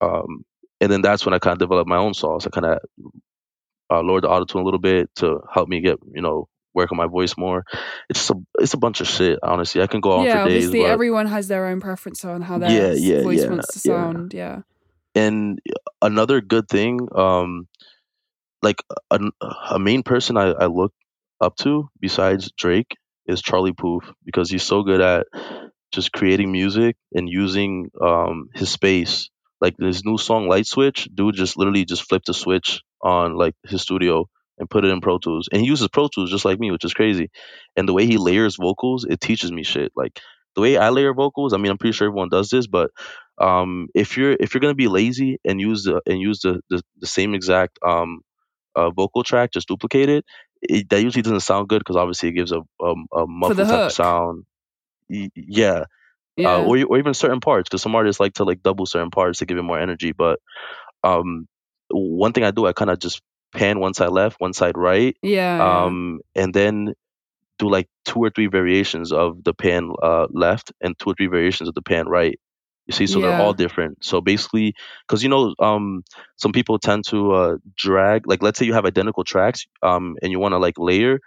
Um, 0.00 0.44
and 0.80 0.90
then 0.90 1.02
that's 1.02 1.24
when 1.24 1.34
I 1.34 1.38
kind 1.38 1.52
of 1.52 1.58
developed 1.60 1.88
my 1.88 1.96
own 1.96 2.14
sauce. 2.14 2.46
I 2.46 2.50
kind 2.50 2.66
of 2.66 2.78
uh, 3.90 4.00
lowered 4.02 4.24
the 4.24 4.28
autotune 4.28 4.60
a 4.60 4.64
little 4.64 4.80
bit 4.80 5.08
to 5.16 5.40
help 5.52 5.68
me 5.68 5.80
get 5.80 5.98
you 6.12 6.22
know 6.22 6.48
work 6.74 6.90
on 6.90 6.98
my 6.98 7.06
voice 7.06 7.36
more. 7.36 7.64
It's 8.10 8.18
just 8.18 8.30
a 8.30 8.34
it's 8.58 8.74
a 8.74 8.78
bunch 8.78 9.00
of 9.00 9.06
shit. 9.06 9.38
Honestly, 9.42 9.82
I 9.82 9.86
can 9.86 10.00
go 10.00 10.12
on 10.18 10.24
yeah, 10.26 10.42
for 10.42 10.48
days. 10.48 10.64
obviously 10.64 10.80
But 10.82 10.90
everyone 10.90 11.26
has 11.26 11.48
their 11.48 11.66
own 11.66 11.80
preference 11.80 12.24
on 12.24 12.42
how 12.42 12.58
their 12.58 12.70
Yeah, 12.70 12.92
yeah, 12.92 13.22
voice 13.22 13.42
yeah, 13.42 13.48
wants 13.48 13.80
to 13.80 13.88
yeah. 13.88 13.94
sound. 13.94 14.34
Yeah. 14.34 14.62
And 15.14 15.60
another 16.02 16.40
good 16.40 16.68
thing, 16.68 17.00
um, 17.14 17.68
like 18.62 18.82
a, 19.10 19.20
a 19.72 19.78
main 19.80 20.04
person 20.04 20.38
I, 20.38 20.52
I 20.52 20.66
look 20.66 20.92
up 21.40 21.56
to 21.58 21.88
besides 22.00 22.52
Drake 22.58 22.96
is 23.26 23.42
Charlie 23.42 23.72
Puth 23.74 24.04
because 24.24 24.50
he's 24.50 24.64
so 24.64 24.84
good 24.84 25.02
at 25.02 25.26
just 25.92 26.12
creating 26.12 26.52
music 26.52 26.96
and 27.14 27.28
using 27.28 27.90
um, 28.02 28.50
his 28.54 28.70
space. 28.70 29.30
Like 29.60 29.76
his 29.78 30.04
new 30.04 30.18
song 30.18 30.48
Light 30.48 30.66
Switch, 30.66 31.08
dude 31.12 31.34
just 31.34 31.56
literally 31.56 31.84
just 31.84 32.08
flipped 32.08 32.28
a 32.28 32.34
switch 32.34 32.80
on 33.02 33.36
like 33.36 33.54
his 33.66 33.82
studio 33.82 34.26
and 34.58 34.70
put 34.70 34.84
it 34.84 34.90
in 34.90 35.00
Pro 35.00 35.18
Tools. 35.18 35.48
And 35.52 35.60
he 35.62 35.66
uses 35.66 35.88
Pro 35.88 36.08
Tools 36.08 36.30
just 36.30 36.44
like 36.44 36.60
me, 36.60 36.70
which 36.70 36.84
is 36.84 36.94
crazy. 36.94 37.30
And 37.76 37.88
the 37.88 37.92
way 37.92 38.06
he 38.06 38.18
layers 38.18 38.56
vocals, 38.56 39.04
it 39.04 39.20
teaches 39.20 39.50
me 39.50 39.64
shit. 39.64 39.92
Like 39.96 40.20
the 40.54 40.60
way 40.60 40.76
I 40.76 40.90
layer 40.90 41.12
vocals, 41.14 41.52
I 41.52 41.56
mean, 41.56 41.72
I'm 41.72 41.78
pretty 41.78 41.92
sure 41.94 42.06
everyone 42.08 42.28
does 42.28 42.50
this, 42.50 42.66
but 42.68 42.90
um, 43.38 43.88
if 43.94 44.16
you're 44.16 44.36
if 44.38 44.54
you're 44.54 44.60
gonna 44.60 44.74
be 44.74 44.88
lazy 44.88 45.38
and 45.44 45.60
use 45.60 45.84
the 45.84 46.00
and 46.06 46.20
use 46.20 46.40
the 46.40 46.60
the, 46.70 46.82
the 47.00 47.06
same 47.06 47.34
exact 47.34 47.78
um, 47.86 48.20
uh, 48.74 48.90
vocal 48.90 49.22
track, 49.24 49.52
just 49.52 49.68
duplicate 49.68 50.08
it, 50.08 50.24
it, 50.62 50.88
that 50.90 51.02
usually 51.02 51.22
doesn't 51.22 51.40
sound 51.40 51.68
good 51.68 51.80
because 51.80 51.96
obviously 51.96 52.28
it 52.30 52.32
gives 52.32 52.52
a 52.52 52.58
um, 52.82 53.06
a 53.12 53.26
muffled 53.26 53.58
type 53.58 53.86
of 53.86 53.92
sound. 53.92 54.44
Y- 55.08 55.30
yeah, 55.34 55.84
Yeah. 56.36 56.56
uh, 56.56 56.62
or 56.62 56.82
or 56.86 56.98
even 56.98 57.14
certain 57.14 57.40
parts 57.40 57.68
because 57.68 57.82
some 57.82 57.94
artists 57.94 58.20
like 58.20 58.34
to 58.34 58.44
like 58.44 58.62
double 58.62 58.86
certain 58.86 59.10
parts 59.10 59.40
to 59.40 59.46
give 59.46 59.58
it 59.58 59.62
more 59.62 59.78
energy. 59.78 60.12
But 60.12 60.38
um, 61.02 61.46
one 61.90 62.32
thing 62.32 62.44
I 62.44 62.50
do, 62.50 62.66
I 62.66 62.72
kind 62.72 62.90
of 62.90 62.98
just 62.98 63.20
pan 63.54 63.80
one 63.80 63.94
side 63.94 64.08
left, 64.10 64.40
one 64.40 64.52
side 64.52 64.76
right, 64.76 65.16
yeah. 65.22 65.58
yeah. 65.58 65.84
um, 65.84 66.20
and 66.34 66.52
then 66.54 66.94
do 67.58 67.68
like 67.68 67.88
two 68.04 68.18
or 68.20 68.30
three 68.30 68.48
variations 68.48 69.12
of 69.12 69.44
the 69.44 69.54
pan 69.54 69.92
uh, 70.02 70.26
left 70.30 70.72
and 70.80 70.98
two 70.98 71.10
or 71.10 71.14
three 71.14 71.28
variations 71.28 71.68
of 71.68 71.74
the 71.74 71.82
pan 71.82 72.08
right. 72.08 72.38
You 72.86 72.92
see, 72.92 73.06
so 73.06 73.20
they're 73.20 73.32
Yeah. 73.32 73.34
all 73.34 73.54
different. 73.54 74.04
So 74.04 74.20
basically, 74.20 74.74
because 75.06 75.22
you 75.22 75.28
know, 75.28 75.54
um, 75.58 76.02
some 76.36 76.52
people 76.52 76.78
tend 76.78 77.04
to 77.08 77.32
uh, 77.32 77.56
drag. 77.76 78.26
Like, 78.26 78.42
let's 78.42 78.58
say 78.58 78.66
you 78.66 78.74
have 78.74 78.84
identical 78.86 79.24
tracks, 79.24 79.66
um, 79.82 80.16
and 80.22 80.30
you 80.32 80.38
want 80.38 80.52
to 80.52 80.58
like 80.58 80.74
layer. 80.78 81.20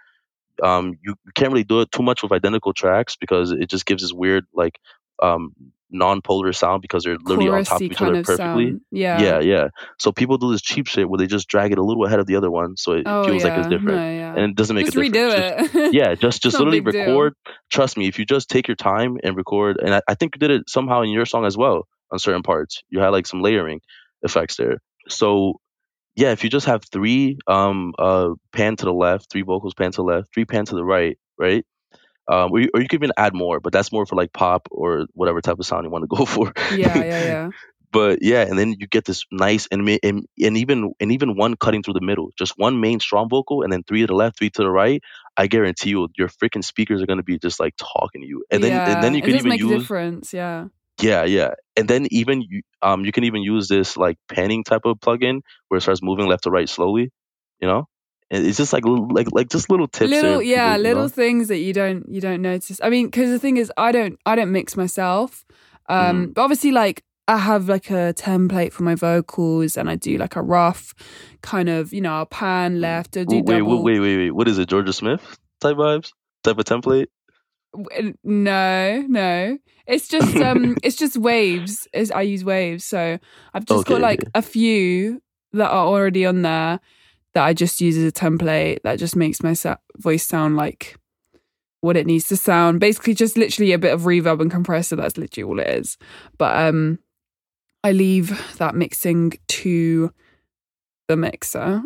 Um, 0.62 0.94
you, 1.02 1.14
you 1.24 1.32
can't 1.34 1.52
really 1.52 1.64
do 1.64 1.80
it 1.80 1.90
too 1.92 2.02
much 2.02 2.22
with 2.22 2.32
identical 2.32 2.72
tracks 2.72 3.16
because 3.16 3.50
it 3.52 3.68
just 3.70 3.86
gives 3.86 4.02
this 4.02 4.12
weird 4.12 4.44
like 4.54 4.78
um 5.22 5.52
non-polar 5.90 6.52
sound 6.52 6.82
because 6.82 7.04
they're 7.04 7.16
literally 7.24 7.48
on 7.48 7.64
top 7.64 7.76
of 7.76 7.82
each 7.82 8.00
other 8.00 8.20
of 8.20 8.26
perfectly. 8.26 8.66
sound. 8.66 8.80
Yeah. 8.90 9.20
Yeah, 9.22 9.40
yeah. 9.40 9.68
So 9.98 10.12
people 10.12 10.36
do 10.38 10.52
this 10.52 10.60
cheap 10.62 10.86
shit 10.86 11.08
where 11.08 11.18
they 11.18 11.26
just 11.26 11.48
drag 11.48 11.72
it 11.72 11.78
a 11.78 11.82
little 11.82 12.04
ahead 12.04 12.18
of 12.20 12.26
the 12.26 12.36
other 12.36 12.50
one, 12.50 12.76
so 12.76 12.92
it 12.92 13.02
Oh 13.06 13.24
feels 13.24 13.42
yeah. 13.42 13.48
like 13.50 13.58
it's 13.60 13.68
different, 13.68 13.96
No, 13.98 14.10
yeah. 14.10 14.34
and 14.36 14.50
it 14.50 14.54
doesn't 14.56 14.76
make 14.76 14.86
Just 14.86 14.96
a 14.96 15.08
difference. 15.08 15.34
redo 15.38 15.58
Just- 15.62 15.74
it. 15.74 15.94
yeah, 15.94 16.14
just 16.14 16.42
just 16.44 16.58
literally 16.58 16.80
big 16.80 16.92
deal. 16.92 17.02
record. 17.06 17.34
Trust 17.70 17.96
me, 17.96 18.06
if 18.08 18.18
you 18.18 18.24
just 18.26 18.48
take 18.50 18.68
your 18.68 18.76
time 18.76 19.16
and 19.24 19.36
record, 19.36 19.78
and 19.82 19.94
I, 19.94 20.02
I 20.08 20.14
think 20.14 20.34
you 20.36 20.38
did 20.40 20.50
it 20.50 20.68
somehow 20.68 21.02
in 21.02 21.10
your 21.10 21.26
song 21.26 21.44
as 21.46 21.56
well 21.56 21.86
on 22.12 22.18
certain 22.18 22.42
parts. 22.42 22.82
You 22.90 23.00
had 23.00 23.08
like 23.10 23.26
some 23.26 23.40
layering 23.42 23.80
effects 24.22 24.56
there. 24.56 24.78
So 25.08 25.54
yeah, 26.16 26.32
if 26.32 26.42
you 26.42 26.50
just 26.50 26.66
have 26.66 26.82
three 26.92 27.38
um 27.46 27.94
uh 27.98 28.30
pan 28.52 28.76
to 28.76 28.84
the 28.84 28.92
left, 28.92 29.30
three 29.30 29.42
vocals 29.42 29.74
pan 29.74 29.92
to 29.92 29.96
the 29.96 30.02
left, 30.02 30.28
three 30.34 30.44
pan 30.44 30.64
to 30.66 30.74
the 30.74 30.84
right, 30.84 31.16
right? 31.38 31.64
Um, 32.30 32.52
or 32.52 32.60
you, 32.60 32.68
or 32.74 32.80
you 32.80 32.88
could 32.88 32.98
even 33.00 33.12
add 33.16 33.34
more, 33.34 33.58
but 33.60 33.72
that's 33.72 33.90
more 33.90 34.04
for 34.04 34.16
like 34.16 34.32
pop 34.32 34.68
or 34.70 35.06
whatever 35.14 35.40
type 35.40 35.58
of 35.58 35.66
sound 35.66 35.84
you 35.84 35.90
want 35.90 36.02
to 36.02 36.16
go 36.16 36.24
for. 36.26 36.52
yeah, 36.70 37.02
yeah, 37.02 37.24
yeah. 37.24 37.50
but 37.92 38.18
yeah, 38.22 38.42
and 38.42 38.58
then 38.58 38.74
you 38.78 38.86
get 38.86 39.04
this 39.04 39.24
nice 39.32 39.66
and, 39.70 39.88
and 40.02 40.26
and 40.42 40.56
even 40.56 40.92
and 41.00 41.12
even 41.12 41.36
one 41.36 41.56
cutting 41.56 41.82
through 41.82 41.94
the 41.94 42.02
middle, 42.02 42.30
just 42.38 42.52
one 42.56 42.80
main 42.80 43.00
strong 43.00 43.28
vocal, 43.28 43.62
and 43.62 43.72
then 43.72 43.82
three 43.82 44.00
to 44.02 44.06
the 44.06 44.14
left, 44.14 44.38
three 44.38 44.50
to 44.50 44.62
the 44.62 44.70
right. 44.70 45.02
I 45.36 45.46
guarantee 45.46 45.90
you, 45.90 46.08
your 46.16 46.28
freaking 46.28 46.64
speakers 46.64 47.00
are 47.02 47.06
gonna 47.06 47.22
be 47.22 47.38
just 47.38 47.60
like 47.60 47.74
talking 47.78 48.20
to 48.22 48.26
you, 48.26 48.44
and 48.50 48.62
then 48.62 48.82
and 48.84 49.02
then 49.02 49.12
Yeah, 49.12 49.16
you 49.16 49.22
can 49.22 49.36
even 49.36 49.52
use 49.52 49.82
difference. 49.82 50.34
Yeah. 50.34 50.66
yeah 51.00 51.24
yeah, 51.24 51.54
and 51.76 51.88
then 51.88 52.06
even 52.10 52.42
you 52.42 52.62
um 52.82 53.04
you 53.04 53.12
can 53.12 53.24
even 53.24 53.42
use 53.42 53.68
this 53.68 53.96
like 53.96 54.18
panning 54.28 54.64
type 54.64 54.82
of 54.84 54.98
plugin 54.98 55.40
where 55.68 55.78
it 55.78 55.82
starts 55.82 56.02
moving 56.02 56.26
left 56.26 56.44
to 56.44 56.50
right 56.50 56.68
slowly, 56.68 57.10
you 57.60 57.68
know. 57.68 57.86
It's 58.30 58.58
just 58.58 58.72
like 58.72 58.84
like 58.84 59.28
like 59.32 59.48
just 59.48 59.70
little 59.70 59.88
tips. 59.88 60.10
little 60.10 60.42
yeah 60.42 60.72
people, 60.72 60.82
little 60.82 61.02
know? 61.04 61.08
things 61.08 61.48
that 61.48 61.58
you 61.58 61.72
don't 61.72 62.06
you 62.08 62.20
don't 62.20 62.42
notice 62.42 62.78
i 62.82 62.90
mean 62.90 63.06
because 63.06 63.30
the 63.30 63.38
thing 63.38 63.56
is 63.56 63.72
i 63.78 63.90
don't 63.90 64.18
i 64.26 64.36
don't 64.36 64.52
mix 64.52 64.76
myself 64.76 65.46
um 65.88 66.24
Mm-hmm. 66.24 66.32
but 66.32 66.42
obviously 66.42 66.70
like 66.70 67.02
i 67.26 67.38
have 67.38 67.68
like 67.70 67.88
a 67.88 68.12
template 68.14 68.72
for 68.72 68.82
my 68.82 68.94
vocals 68.94 69.78
and 69.78 69.88
i 69.88 69.96
do 69.96 70.18
like 70.18 70.36
a 70.36 70.42
rough 70.42 70.92
kind 71.40 71.70
of 71.70 71.94
you 71.94 72.02
know 72.02 72.12
i'll 72.12 72.26
pan 72.26 72.82
left 72.82 73.16
or 73.16 73.24
do 73.24 73.36
Wait, 73.36 73.44
wait, 73.46 73.58
double 73.60 73.82
wait, 73.82 73.98
wait, 73.98 74.16
wait. 74.18 74.30
What 74.32 74.46
is 74.46 74.58
it? 74.58 74.68
Jorja 74.68 74.92
Smith 74.92 75.38
type 75.60 75.76
vibes, 75.76 76.12
type 76.44 76.58
of 76.58 76.64
template. 76.66 77.06
No 78.22 79.04
no 79.08 79.58
it's 79.86 80.06
just 80.06 80.36
um 80.36 80.76
it's 80.82 80.96
just 80.96 81.16
waves 81.16 81.88
is 81.92 82.10
i 82.10 82.22
use 82.22 82.44
waves 82.44 82.84
so 82.84 83.18
i've 83.54 83.64
just 83.64 83.86
got 83.86 84.00
like 84.00 84.20
okay. 84.20 84.30
a 84.34 84.42
few 84.42 85.20
that 85.52 85.70
are 85.70 85.86
already 85.86 86.26
on 86.26 86.42
there 86.42 86.78
that 87.38 87.44
i 87.44 87.54
just 87.54 87.80
use 87.80 87.96
as 87.96 88.04
a 88.04 88.12
template 88.12 88.82
that 88.82 88.98
just 88.98 89.14
makes 89.14 89.44
my 89.44 89.52
sa- 89.52 89.76
voice 89.96 90.26
sound 90.26 90.56
like 90.56 90.98
what 91.80 91.96
it 91.96 92.06
needs 92.06 92.28
to 92.28 92.36
sound. 92.36 92.80
Basically 92.80 93.14
just 93.14 93.36
literally 93.36 93.72
a 93.72 93.78
bit 93.78 93.92
of 93.92 94.02
reverb 94.02 94.40
and 94.40 94.50
compressor 94.50 94.96
that's 94.96 95.16
literally 95.16 95.48
all 95.48 95.60
it 95.60 95.68
is. 95.68 95.96
But 96.36 96.56
um 96.56 96.98
i 97.84 97.92
leave 97.92 98.56
that 98.58 98.74
mixing 98.74 99.34
to 99.46 100.12
the 101.06 101.16
mixer. 101.16 101.82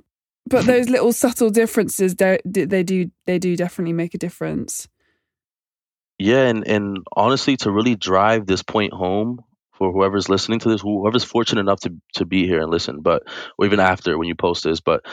But 0.46 0.66
those 0.66 0.88
little 0.94 1.12
subtle 1.12 1.50
differences 1.50 2.14
do- 2.14 2.38
they 2.44 2.82
do 2.82 3.10
they 3.26 3.38
do 3.38 3.56
definitely 3.56 3.92
make 3.92 4.14
a 4.14 4.18
difference. 4.18 4.88
Yeah, 6.18 6.46
and 6.46 6.66
and 6.66 6.98
honestly, 7.14 7.56
to 7.58 7.72
really 7.72 7.96
drive 7.96 8.46
this 8.46 8.62
point 8.62 8.92
home 8.92 9.40
for 9.72 9.92
whoever's 9.92 10.28
listening 10.28 10.60
to 10.60 10.68
this, 10.68 10.80
whoever's 10.80 11.24
fortunate 11.24 11.62
enough 11.62 11.80
to 11.80 11.94
to 12.14 12.24
be 12.24 12.46
here 12.46 12.60
and 12.60 12.70
listen, 12.70 13.00
but 13.00 13.24
or 13.58 13.66
even 13.66 13.80
after 13.80 14.16
when 14.16 14.28
you 14.28 14.34
post 14.34 14.64
this, 14.64 14.80
but 14.80 15.04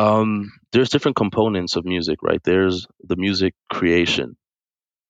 um, 0.00 0.52
there's 0.72 0.90
different 0.90 1.16
components 1.16 1.76
of 1.76 1.84
music, 1.84 2.20
right? 2.22 2.42
There's 2.44 2.86
the 3.04 3.16
music 3.16 3.54
creation, 3.72 4.36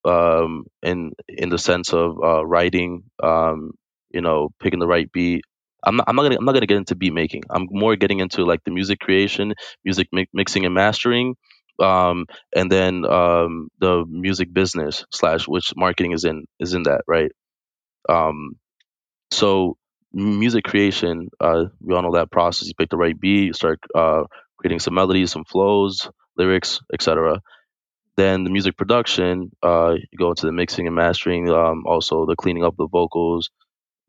um, 0.05 0.67
in 0.83 1.13
in 1.29 1.51
the 1.51 1.59
sense 1.59 1.95
of 1.95 2.19
uh, 2.25 2.47
writing, 2.47 3.05
um, 3.23 3.73
you 4.13 4.23
know, 4.23 4.51
picking 4.63 4.81
the 4.81 4.89
right 4.89 5.13
beat. 5.13 5.45
I'm 5.85 5.97
not, 5.97 6.07
I'm 6.09 6.17
not 6.17 6.25
gonna 6.25 6.39
I'm 6.39 6.47
not 6.47 6.55
gonna 6.55 6.67
get 6.67 6.79
into 6.79 6.97
beat 6.97 7.15
making. 7.15 7.45
I'm 7.51 7.69
more 7.71 7.97
getting 7.97 8.21
into 8.21 8.45
like 8.47 8.65
the 8.65 8.73
music 8.73 9.01
creation, 9.01 9.55
music 9.85 10.09
mi- 10.13 10.29
mixing 10.35 10.67
and 10.67 10.75
mastering, 10.75 11.37
um, 11.81 12.27
and 12.57 12.73
then 12.73 13.07
um, 13.07 13.69
the 13.81 14.07
music 14.09 14.55
business 14.55 15.07
slash 15.13 15.49
which 15.49 15.75
marketing 15.77 16.13
is 16.13 16.25
in 16.25 16.47
is 16.61 16.75
in 16.75 16.85
that 16.85 17.03
right. 17.09 17.33
Um, 18.09 18.53
so 19.33 19.77
music 20.13 20.65
creation, 20.65 21.29
uh, 21.41 21.67
we 21.83 21.95
all 21.95 22.03
know 22.03 22.15
that 22.15 22.33
process. 22.33 22.69
You 22.69 22.75
pick 22.79 22.91
the 22.91 22.99
right 22.99 23.19
beat, 23.21 23.47
you 23.49 23.55
start 23.55 23.81
uh, 23.95 24.25
creating 24.61 24.81
some 24.81 24.95
melodies, 24.95 25.33
some 25.33 25.45
flows, 25.45 26.11
lyrics, 26.37 26.81
etc. 26.93 27.41
Then 28.17 28.45
the 28.45 28.51
music 28.51 28.77
production, 28.77 29.53
uh, 29.63 29.95
you 29.97 30.19
go 30.19 30.31
into 30.31 30.47
the 30.47 30.53
mixing 30.53 30.87
and 30.87 30.97
mastering, 30.97 31.51
um, 31.51 31.85
also 31.87 32.27
the 32.27 32.37
cleaning 32.37 32.65
up 32.65 32.77
the 32.77 32.89
vocals, 32.89 33.51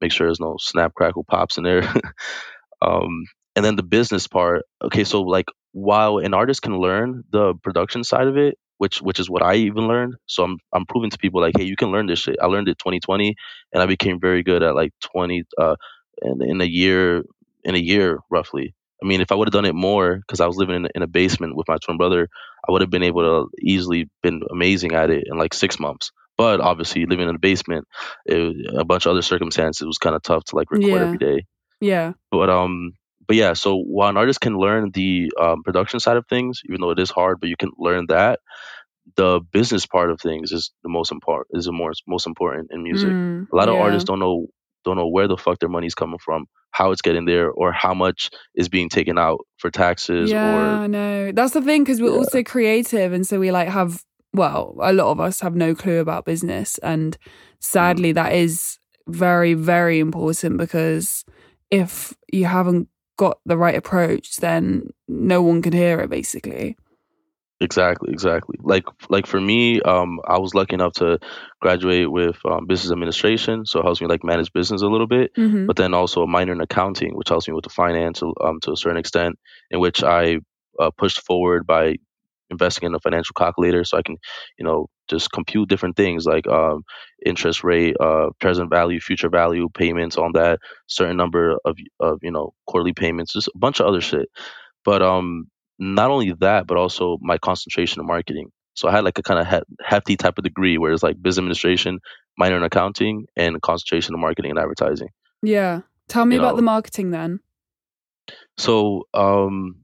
make 0.02 0.12
sure 0.12 0.28
there's 0.28 0.42
no 0.42 0.58
snap 0.60 0.94
crackle 0.94 1.24
pops 1.24 1.58
in 1.58 1.64
there. 1.64 1.84
um, 2.82 3.26
and 3.56 3.66
then 3.66 3.78
the 3.78 3.84
business 3.84 4.28
part. 4.28 4.64
Okay, 4.84 5.04
so 5.06 5.22
like 5.22 5.48
while 5.74 6.18
an 6.20 6.34
artist 6.34 6.62
can 6.62 6.80
learn 6.80 7.24
the 7.32 7.56
production 7.64 8.04
side 8.04 8.28
of 8.28 8.38
it, 8.38 8.58
which 8.78 9.02
which 9.02 9.20
is 9.20 9.30
what 9.30 9.44
I 9.44 9.56
even 9.56 9.88
learned. 9.88 10.16
So 10.28 10.44
I'm 10.44 10.58
I'm 10.74 10.86
proving 10.86 11.12
to 11.12 11.18
people 11.18 11.42
like, 11.42 11.56
hey, 11.58 11.66
you 11.66 11.78
can 11.78 11.92
learn 11.92 12.08
this 12.08 12.20
shit. 12.20 12.38
I 12.42 12.48
learned 12.48 12.70
it 12.70 12.80
2020, 12.80 13.36
and 13.74 13.84
I 13.84 13.86
became 13.86 14.20
very 14.20 14.44
good 14.44 14.64
at 14.64 14.76
like 14.76 14.94
20 15.14 15.44
uh, 15.58 15.76
in 16.22 16.42
in 16.44 16.62
a 16.62 16.66
year 16.66 17.24
in 17.64 17.76
a 17.76 17.80
year 17.80 18.20
roughly. 18.30 18.74
I 19.04 19.08
mean, 19.08 19.22
if 19.22 19.32
I 19.32 19.36
would 19.36 19.48
have 19.48 19.54
done 19.54 19.66
it 19.66 19.76
more, 19.76 20.18
because 20.18 20.40
I 20.42 20.48
was 20.48 20.58
living 20.58 20.76
in, 20.76 20.88
in 20.96 21.02
a 21.02 21.08
basement 21.08 21.56
with 21.56 21.68
my 21.68 21.78
twin 21.84 21.98
brother, 21.98 22.28
I 22.68 22.72
would 22.72 22.82
have 22.82 22.92
been 22.92 23.04
able 23.04 23.22
to 23.22 23.50
easily 23.62 24.10
been 24.24 24.42
amazing 24.52 24.94
at 24.94 25.10
it 25.10 25.24
in 25.28 25.38
like 25.38 25.54
six 25.54 25.80
months. 25.80 26.12
But 26.38 26.62
obviously, 26.62 27.06
living 27.06 27.30
in 27.30 27.36
a 27.36 27.40
basement, 27.40 27.86
it, 28.26 28.56
a 28.78 28.86
bunch 28.86 29.06
of 29.06 29.12
other 29.12 29.22
circumstances, 29.22 29.86
was 29.86 29.98
kind 29.98 30.16
of 30.16 30.24
tough 30.24 30.44
to 30.46 30.56
like 30.56 30.72
record 30.72 31.02
Yeah. 31.02 31.04
every 31.04 31.18
day 31.20 31.46
yeah 31.82 32.14
but 32.32 32.50
um 32.50 32.94
but 33.28 33.36
yeah 33.36 33.54
so 33.54 33.78
while 33.78 34.10
an 34.10 34.18
artist 34.18 34.42
can 34.42 34.58
learn 34.58 34.92
the 34.94 35.32
um, 35.40 35.64
production 35.64 36.00
side 36.00 36.18
of 36.18 36.26
things 36.30 36.62
even 36.70 36.82
though 36.82 36.92
it 36.92 37.00
is 37.00 37.10
hard 37.10 37.40
but 37.40 37.50
you 37.50 37.58
can 37.58 37.72
learn 37.78 38.06
that 38.10 38.40
the 39.18 39.42
business 39.52 39.86
part 39.86 40.12
of 40.12 40.20
things 40.22 40.52
is 40.52 40.72
the 40.84 40.90
most 40.90 41.12
important 41.12 41.48
is 41.58 41.66
the 41.66 41.72
most 41.72 42.04
most 42.08 42.28
important 42.28 42.70
in 42.72 42.84
music 42.84 43.18
Mm, 43.18 43.48
a 43.52 43.56
lot 43.56 43.70
of 43.70 43.76
yeah. 43.76 43.82
artists 43.82 44.06
don't 44.08 44.20
know 44.20 44.48
don't 44.86 44.98
know 44.98 45.08
where 45.08 45.28
the 45.28 45.38
fuck 45.38 45.60
their 45.60 45.70
money's 45.70 45.96
coming 45.96 46.20
from 46.20 46.46
how 46.72 46.91
it's 46.91 47.02
getting 47.02 47.26
there 47.26 47.52
or 47.52 47.72
how 47.72 47.94
much 47.94 48.30
is 48.56 48.70
being 48.70 48.89
taken 48.89 49.17
out 49.17 49.46
for 49.58 49.70
taxes 49.70 50.32
yeah, 50.32 50.56
or 50.56 50.84
I 50.84 50.88
know. 50.88 51.32
That's 51.32 51.54
the 51.54 51.62
thing 51.62 51.84
because 51.84 52.02
we're 52.02 52.12
Yeah. 52.12 52.17
also 52.17 52.44
creative, 52.44 53.13
and 53.13 53.28
so 53.28 53.39
we 53.39 53.52
like 53.52 53.67
have. 53.70 54.04
Well, 54.34 54.78
a 54.82 54.94
lot 54.94 55.12
of 55.12 55.20
us 55.20 55.41
have 55.41 55.56
no 55.56 55.76
clue 55.76 56.00
about 56.00 56.24
business, 56.24 56.78
and 56.78 57.17
sadly, 57.60 58.12
mm. 58.12 58.15
that 58.15 58.32
is 58.34 58.80
very, 59.08 59.54
very 59.54 60.00
important 60.00 60.58
because 60.58 61.26
if 61.70 62.13
you 62.32 62.46
haven't 62.46 62.88
got 63.17 63.39
the 63.46 63.58
right 63.58 63.76
approach, 63.76 64.38
then 64.38 64.89
no 65.10 65.41
one 65.41 65.62
can 65.62 65.74
hear 65.74 66.00
it. 66.00 66.10
Basically, 66.10 66.78
Exactly, 67.62 68.12
exactly. 68.12 68.58
Like 68.63 68.86
like 69.10 69.28
for 69.28 69.39
me, 69.39 69.80
um, 69.82 70.19
I 70.28 70.39
was 70.39 70.56
lucky 70.56 70.74
enough 70.74 70.93
to 70.93 71.19
graduate 71.62 72.12
with 72.12 72.38
um, 72.43 72.65
business 72.65 72.91
administration, 72.91 73.67
so 73.67 73.80
it 73.80 73.84
helps 73.84 74.02
me 74.02 74.08
like 74.08 74.24
manage 74.24 74.52
business 74.52 74.82
a 74.82 74.88
little 74.88 75.06
bit. 75.06 75.32
hmm 75.36 75.67
But 75.67 75.76
then 75.76 75.93
also 75.93 76.24
a 76.24 76.28
minor 76.28 76.54
in 76.54 76.62
accounting, 76.62 77.15
which 77.15 77.30
helps 77.30 77.47
me 77.47 77.54
with 77.54 77.63
the 77.63 77.69
finance 77.69 78.24
um, 78.24 78.60
to 78.63 78.71
a 78.71 78.78
certain 78.78 78.97
extent, 78.97 79.38
in 79.69 79.80
which 79.80 80.04
I 80.04 80.39
uh, 80.80 80.89
pushed 80.97 81.21
forward 81.21 81.67
by 81.67 81.97
investing 82.50 82.88
in 82.88 82.95
a 82.95 83.00
financial 83.00 83.36
calculator, 83.38 83.84
so 83.84 83.97
I 83.97 84.02
can, 84.02 84.17
you 84.58 84.65
know, 84.65 84.88
just 85.08 85.32
compute 85.32 85.69
different 85.69 85.95
things 85.95 86.26
like 86.26 86.47
um, 86.47 86.84
interest 87.24 87.63
rate, 87.63 87.95
uh, 88.00 88.30
present 88.39 88.71
value, 88.71 89.00
future 89.00 89.30
value, 89.30 89.69
payments 89.76 90.17
on 90.17 90.32
that, 90.34 90.60
certain 90.88 91.15
number 91.15 91.58
of 91.63 91.78
of 92.00 92.17
you 92.24 92.32
know 92.32 92.54
quarterly 92.65 92.93
payments, 92.93 93.34
just 93.34 93.50
a 93.50 93.58
bunch 93.60 93.80
of 93.80 93.86
other 93.86 94.02
shit. 94.02 94.30
But 94.84 95.04
um, 95.04 95.47
not 95.82 96.12
only 96.12 96.32
that, 96.39 96.67
but 96.67 96.78
also 96.78 97.17
my 97.22 97.38
concentration 97.39 98.00
in 98.00 98.06
marketing. 98.08 98.52
So 98.76 98.88
I 98.88 98.91
had 98.91 99.04
like 99.04 99.17
a 99.17 99.24
kind 99.24 99.39
of 99.39 99.48
he- 99.48 99.76
hefty 99.84 100.15
type 100.15 100.38
of 100.38 100.44
degree 100.44 100.78
where 100.78 100.94
it's 100.94 101.04
like 101.04 101.22
business 101.22 101.39
administration, 101.39 102.00
minor 102.38 102.56
in 102.56 102.63
accounting, 102.63 103.26
and 103.36 103.62
concentration 103.62 104.13
in 104.15 104.22
marketing 104.22 104.52
and 104.52 104.60
advertising. 104.60 105.10
Yeah. 105.41 105.82
Tell 106.08 106.26
me 106.26 106.36
You 106.36 106.41
about 106.41 106.56
the 106.56 106.62
marketing 106.62 107.12
then. 107.12 107.39
so 108.58 109.08
um, 109.13 109.78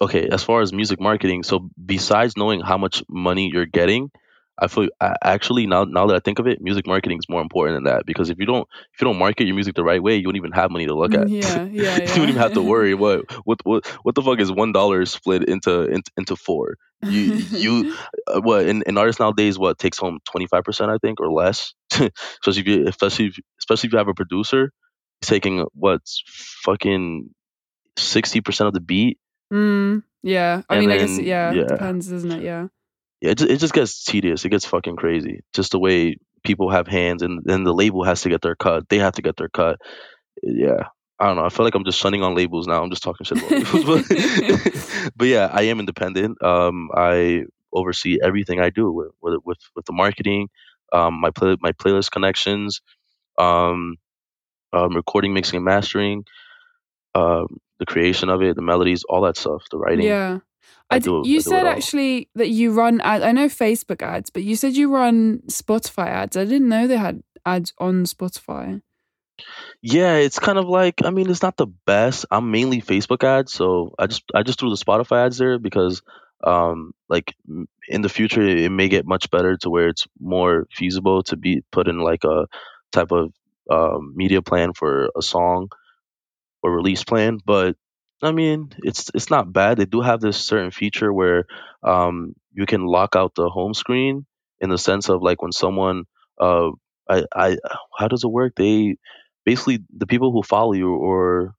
okay, 0.00 0.28
as 0.28 0.42
far 0.42 0.60
as 0.62 0.72
music 0.72 1.00
marketing, 1.00 1.42
so 1.42 1.68
besides 1.84 2.36
knowing 2.36 2.60
how 2.60 2.78
much 2.78 3.02
money 3.08 3.50
you're 3.52 3.66
getting, 3.66 4.10
I 4.62 4.68
feel 4.68 4.88
I, 5.00 5.16
actually 5.22 5.66
now 5.66 5.84
now 5.84 6.06
that 6.06 6.16
I 6.16 6.20
think 6.20 6.38
of 6.38 6.46
it, 6.46 6.60
music 6.62 6.86
marketing 6.86 7.18
is 7.18 7.28
more 7.28 7.42
important 7.42 7.76
than 7.76 7.84
that 7.92 8.06
because 8.06 8.30
if 8.30 8.38
you 8.38 8.46
don't 8.46 8.68
if 8.94 9.00
you 9.00 9.06
don't 9.06 9.18
market 9.18 9.46
your 9.46 9.54
music 9.56 9.74
the 9.74 9.84
right 9.84 10.02
way, 10.02 10.16
you 10.16 10.26
won't 10.28 10.36
even 10.36 10.52
have 10.52 10.70
money 10.70 10.86
to 10.86 10.94
look 10.94 11.14
Mm, 11.14 11.22
at. 11.22 11.28
Yeah, 11.28 11.66
yeah, 11.72 11.98
you 11.98 12.14
don't 12.14 12.28
even 12.28 12.40
have 12.42 12.52
to 12.54 12.62
worry 12.62 12.94
what 12.94 13.24
what 13.44 13.60
what 13.64 13.86
what 14.02 14.14
the 14.14 14.22
fuck 14.22 14.40
is 14.40 14.52
one 14.52 14.72
dollar 14.72 15.04
split 15.06 15.48
into, 15.48 15.82
into 15.86 16.10
into 16.16 16.36
four. 16.36 16.76
You 17.08 17.32
you 17.54 17.86
uh, 18.28 18.40
what 18.40 18.66
in 18.66 18.96
artists 18.98 19.20
nowadays 19.20 19.58
what 19.58 19.78
takes 19.78 19.98
home 19.98 20.20
25% 20.34 20.88
i 20.90 20.98
think 20.98 21.20
or 21.20 21.32
less 21.32 21.74
especially 21.92 22.60
if 22.60 22.66
you 22.66 22.88
especially 22.88 23.26
if, 23.26 23.38
especially 23.60 23.88
if 23.88 23.92
you 23.92 23.98
have 23.98 24.08
a 24.08 24.14
producer 24.14 24.72
taking 25.22 25.66
what's 25.74 26.22
fucking 26.64 27.28
60% 27.98 28.66
of 28.66 28.72
the 28.74 28.80
beat 28.80 29.18
mm, 29.52 30.02
yeah. 30.22 30.62
I 30.68 30.74
and 30.74 30.80
mean, 30.80 30.90
I 30.90 30.98
guess, 30.98 31.18
yeah, 31.18 31.52
yeah 31.54 31.64
depends, 31.66 32.08
doesn't 32.08 32.30
it? 32.32 32.42
Yeah. 32.42 32.68
Yeah 33.22 33.30
it 33.30 33.38
just, 33.38 33.50
it 33.50 33.58
just 33.58 33.74
gets 33.74 34.04
tedious 34.04 34.44
it 34.44 34.50
gets 34.50 34.66
fucking 34.66 34.96
crazy 34.96 35.40
just 35.54 35.72
the 35.72 35.78
way 35.78 36.16
people 36.44 36.70
have 36.70 36.88
hands 36.88 37.22
and 37.22 37.40
then 37.44 37.64
the 37.64 37.74
label 37.74 38.04
has 38.04 38.22
to 38.22 38.28
get 38.28 38.42
their 38.42 38.56
cut 38.56 38.88
they 38.90 38.98
have 38.98 39.14
to 39.14 39.22
get 39.22 39.36
their 39.36 39.48
cut 39.48 39.78
yeah 40.42 40.88
i 41.20 41.26
don't 41.26 41.36
know 41.36 41.44
i 41.44 41.48
feel 41.48 41.64
like 41.64 41.74
i'm 41.74 41.84
just 41.84 41.98
shunning 42.00 42.22
on 42.22 42.34
labels 42.34 42.66
now 42.66 42.82
i'm 42.82 42.90
just 42.90 43.02
talking 43.02 43.24
shit 43.24 43.38
about 43.38 43.50
labels 43.52 43.84
but 43.84 45.12
but 45.16 45.28
yeah 45.28 45.48
i 45.52 45.62
am 45.62 45.80
independent 45.80 46.42
um 46.42 46.90
i 46.96 47.44
oversee 47.72 48.18
everything 48.22 48.60
i 48.60 48.70
do 48.70 48.92
with 48.92 49.10
with 49.22 49.40
with, 49.44 49.58
with 49.76 49.86
the 49.86 49.92
marketing 49.92 50.48
um 50.92 51.20
my 51.20 51.30
play, 51.30 51.56
my 51.60 51.72
playlist 51.72 52.10
connections 52.10 52.82
um, 53.38 53.96
um 54.72 54.94
recording 54.94 55.32
mixing 55.32 55.56
and 55.56 55.64
mastering 55.64 56.24
um 57.14 57.46
the 57.78 57.86
creation 57.86 58.28
of 58.28 58.42
it 58.42 58.56
the 58.56 58.62
melodies 58.62 59.04
all 59.08 59.22
that 59.22 59.36
stuff 59.36 59.64
the 59.70 59.78
writing 59.78 60.06
Yeah. 60.06 60.38
I 60.92 60.98
do 60.98 61.22
you 61.24 61.38
i 61.38 61.40
said 61.40 61.66
actually 61.66 62.28
that 62.34 62.48
you 62.48 62.72
run 62.72 63.00
ad- 63.00 63.22
I 63.22 63.32
know 63.32 63.46
Facebook 63.46 64.02
ads, 64.02 64.30
but 64.30 64.42
you 64.42 64.56
said 64.56 64.74
you 64.74 64.92
run 64.92 65.42
Spotify 65.48 66.08
ads. 66.08 66.36
I 66.36 66.44
didn't 66.44 66.68
know 66.68 66.86
they 66.86 66.96
had 66.96 67.22
ads 67.44 67.72
on 67.78 68.04
Spotify. 68.04 68.82
Yeah, 69.82 70.16
it's 70.16 70.38
kind 70.38 70.58
of 70.58 70.66
like 70.66 71.04
I 71.04 71.10
mean, 71.10 71.30
it's 71.30 71.42
not 71.42 71.56
the 71.56 71.66
best. 71.66 72.26
I'm 72.30 72.50
mainly 72.50 72.80
Facebook 72.80 73.24
ads, 73.24 73.52
so 73.52 73.94
I 73.98 74.06
just 74.06 74.22
I 74.34 74.42
just 74.42 74.58
threw 74.58 74.70
the 74.70 74.76
Spotify 74.76 75.26
ads 75.26 75.38
there 75.38 75.58
because 75.58 76.02
um 76.44 76.92
like 77.08 77.34
in 77.88 78.02
the 78.02 78.08
future 78.08 78.42
it 78.42 78.70
may 78.70 78.88
get 78.88 79.06
much 79.06 79.30
better 79.30 79.56
to 79.56 79.70
where 79.70 79.88
it's 79.88 80.08
more 80.18 80.66
feasible 80.72 81.22
to 81.22 81.36
be 81.36 81.62
put 81.70 81.86
in 81.86 81.98
like 82.00 82.24
a 82.24 82.46
type 82.90 83.12
of 83.12 83.32
um, 83.70 84.12
media 84.16 84.42
plan 84.42 84.72
for 84.72 85.10
a 85.16 85.22
song 85.22 85.68
or 86.62 86.74
release 86.74 87.04
plan. 87.04 87.38
But 87.44 87.76
I 88.22 88.32
mean, 88.32 88.70
it's 88.78 89.10
it's 89.14 89.30
not 89.30 89.52
bad. 89.52 89.78
They 89.78 89.84
do 89.86 90.00
have 90.00 90.20
this 90.20 90.36
certain 90.38 90.70
feature 90.70 91.12
where 91.12 91.46
um 91.82 92.34
you 92.52 92.66
can 92.66 92.86
lock 92.86 93.16
out 93.16 93.34
the 93.34 93.48
home 93.48 93.74
screen 93.74 94.26
in 94.60 94.70
the 94.70 94.78
sense 94.78 95.08
of 95.08 95.22
like 95.22 95.42
when 95.42 95.52
someone 95.52 96.04
uh 96.40 96.70
I 97.08 97.24
I 97.34 97.58
how 97.98 98.08
does 98.08 98.24
it 98.24 98.28
work? 98.30 98.54
They 98.56 98.96
basically 99.44 99.80
the 99.96 100.06
people 100.06 100.32
who 100.32 100.42
follow 100.42 100.72
you 100.72 100.94
or 100.94 101.54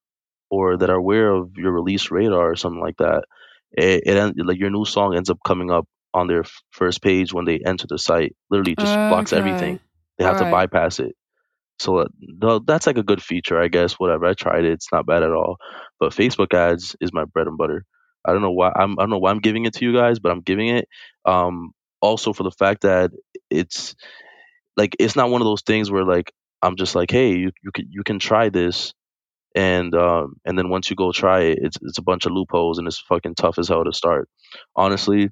or 0.49 0.77
that 0.77 0.89
are 0.89 0.95
aware 0.97 1.31
of 1.31 1.51
your 1.57 1.71
release 1.71 2.11
radar 2.11 2.51
or 2.51 2.55
something 2.55 2.81
like 2.81 2.97
that, 2.97 3.25
it, 3.73 4.03
it 4.05 4.35
like 4.45 4.59
your 4.59 4.69
new 4.71 4.85
song 4.85 5.15
ends 5.15 5.29
up 5.29 5.39
coming 5.45 5.71
up 5.71 5.87
on 6.13 6.27
their 6.27 6.41
f- 6.41 6.61
first 6.71 7.01
page 7.01 7.33
when 7.33 7.45
they 7.45 7.59
enter 7.65 7.87
the 7.87 7.99
site. 7.99 8.35
Literally, 8.49 8.75
just 8.75 8.99
blocks 9.07 9.33
everything. 9.33 9.79
They 10.17 10.25
have 10.25 10.37
to 10.37 10.45
Right. 10.45 10.51
bypass 10.51 10.99
it. 10.99 11.15
So 11.79 11.97
uh, 11.99 12.59
that's 12.65 12.87
like 12.87 12.97
a 12.97 13.03
good 13.03 13.21
feature, 13.21 13.61
I 13.61 13.67
guess. 13.67 13.93
Whatever. 13.93 14.25
I 14.25 14.33
tried 14.33 14.65
it. 14.65 14.71
It's 14.71 14.91
not 14.91 15.05
bad 15.05 15.23
at 15.23 15.31
all. 15.31 15.57
But 15.99 16.13
Facebook 16.13 16.53
ads 16.53 16.95
is 17.01 17.13
my 17.13 17.25
bread 17.25 17.47
and 17.47 17.57
butter. 17.57 17.85
I 18.25 18.31
don't 18.31 18.41
know 18.41 18.51
why 18.51 18.71
I'm 18.75 18.97
I 18.99 19.03
don't 19.03 19.09
know 19.09 19.19
why 19.19 19.31
I'm 19.31 19.39
giving 19.39 19.65
it 19.65 19.73
to 19.75 19.85
you 19.85 19.93
guys, 19.93 20.19
but 20.19 20.31
I'm 20.31 20.41
giving 20.41 20.69
it. 20.69 20.87
Um, 21.25 21.71
also 22.01 22.33
for 22.33 22.43
the 22.43 22.51
fact 22.51 22.81
that 22.81 23.11
it's 23.49 23.95
like 24.77 24.95
it's 24.99 25.15
not 25.15 25.29
one 25.29 25.41
of 25.41 25.45
those 25.45 25.61
things 25.61 25.91
where 25.91 26.05
like 26.05 26.31
I'm 26.61 26.75
just 26.77 26.95
like, 26.95 27.11
hey, 27.11 27.35
you 27.35 27.51
you 27.63 27.71
can 27.73 27.87
you 27.89 28.03
can 28.03 28.19
try 28.19 28.49
this 28.49 28.93
and 29.55 29.95
um 29.95 30.35
and 30.45 30.57
then 30.57 30.69
once 30.69 30.89
you 30.89 30.95
go 30.95 31.11
try 31.11 31.41
it, 31.41 31.59
it's 31.61 31.77
it's 31.81 31.97
a 31.99 32.03
bunch 32.03 32.25
of 32.25 32.33
loopholes 32.33 32.79
and 32.79 32.87
it's 32.87 32.99
fucking 32.99 33.35
tough 33.35 33.59
as 33.59 33.69
hell 33.69 33.83
to 33.85 33.93
start. 33.93 34.29
Honestly, 34.75 35.29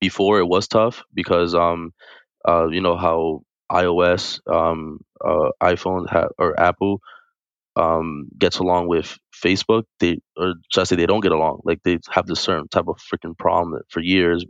before 0.00 0.38
it 0.38 0.46
was 0.46 0.68
tough 0.68 1.02
because 1.14 1.54
um 1.54 1.92
uh 2.48 2.68
you 2.68 2.80
know 2.80 2.96
how 2.96 3.42
iOS 3.72 4.40
um 4.52 5.00
uh 5.24 5.50
iPhone 5.62 6.08
ha- 6.08 6.28
or 6.38 6.58
Apple 6.60 7.00
um 7.76 8.28
gets 8.38 8.58
along 8.58 8.88
with 8.88 9.18
Facebook, 9.34 9.84
they 10.00 10.18
or 10.36 10.54
should 10.72 10.82
I 10.82 10.84
say 10.84 10.96
they 10.96 11.06
don't 11.06 11.22
get 11.22 11.32
along. 11.32 11.60
Like 11.64 11.80
they 11.84 11.98
have 12.10 12.26
this 12.26 12.40
certain 12.40 12.68
type 12.68 12.88
of 12.88 12.98
freaking 12.98 13.36
problem 13.38 13.80
for 13.90 14.00
years, 14.00 14.44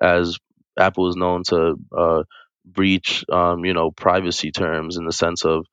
as 0.00 0.38
Apple 0.78 1.08
is 1.08 1.16
known 1.16 1.42
to 1.48 1.76
uh, 1.96 2.22
breach 2.66 3.24
um 3.32 3.64
you 3.64 3.74
know 3.74 3.90
privacy 3.90 4.50
terms 4.50 4.96
in 4.96 5.06
the 5.06 5.12
sense 5.12 5.44
of 5.44 5.66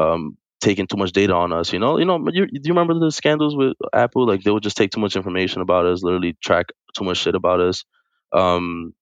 um 0.00 0.36
taking 0.60 0.86
too 0.86 0.96
much 0.96 1.12
data 1.12 1.34
on 1.34 1.52
us. 1.52 1.72
You 1.72 1.78
know, 1.78 1.98
you 1.98 2.04
know, 2.06 2.18
you, 2.32 2.46
do 2.46 2.60
you 2.64 2.74
remember 2.74 2.98
the 2.98 3.12
scandals 3.12 3.56
with 3.56 3.74
Apple? 3.92 4.26
Like 4.26 4.42
they 4.42 4.50
would 4.50 4.62
just 4.62 4.76
take 4.76 4.90
too 4.90 5.00
much 5.00 5.16
information 5.16 5.60
about 5.62 5.86
us, 5.86 6.02
literally 6.02 6.36
track 6.42 6.66
too 6.96 7.04
much 7.04 7.18
shit 7.18 7.34
about 7.34 7.60
us. 7.60 7.84
Um, 8.32 8.94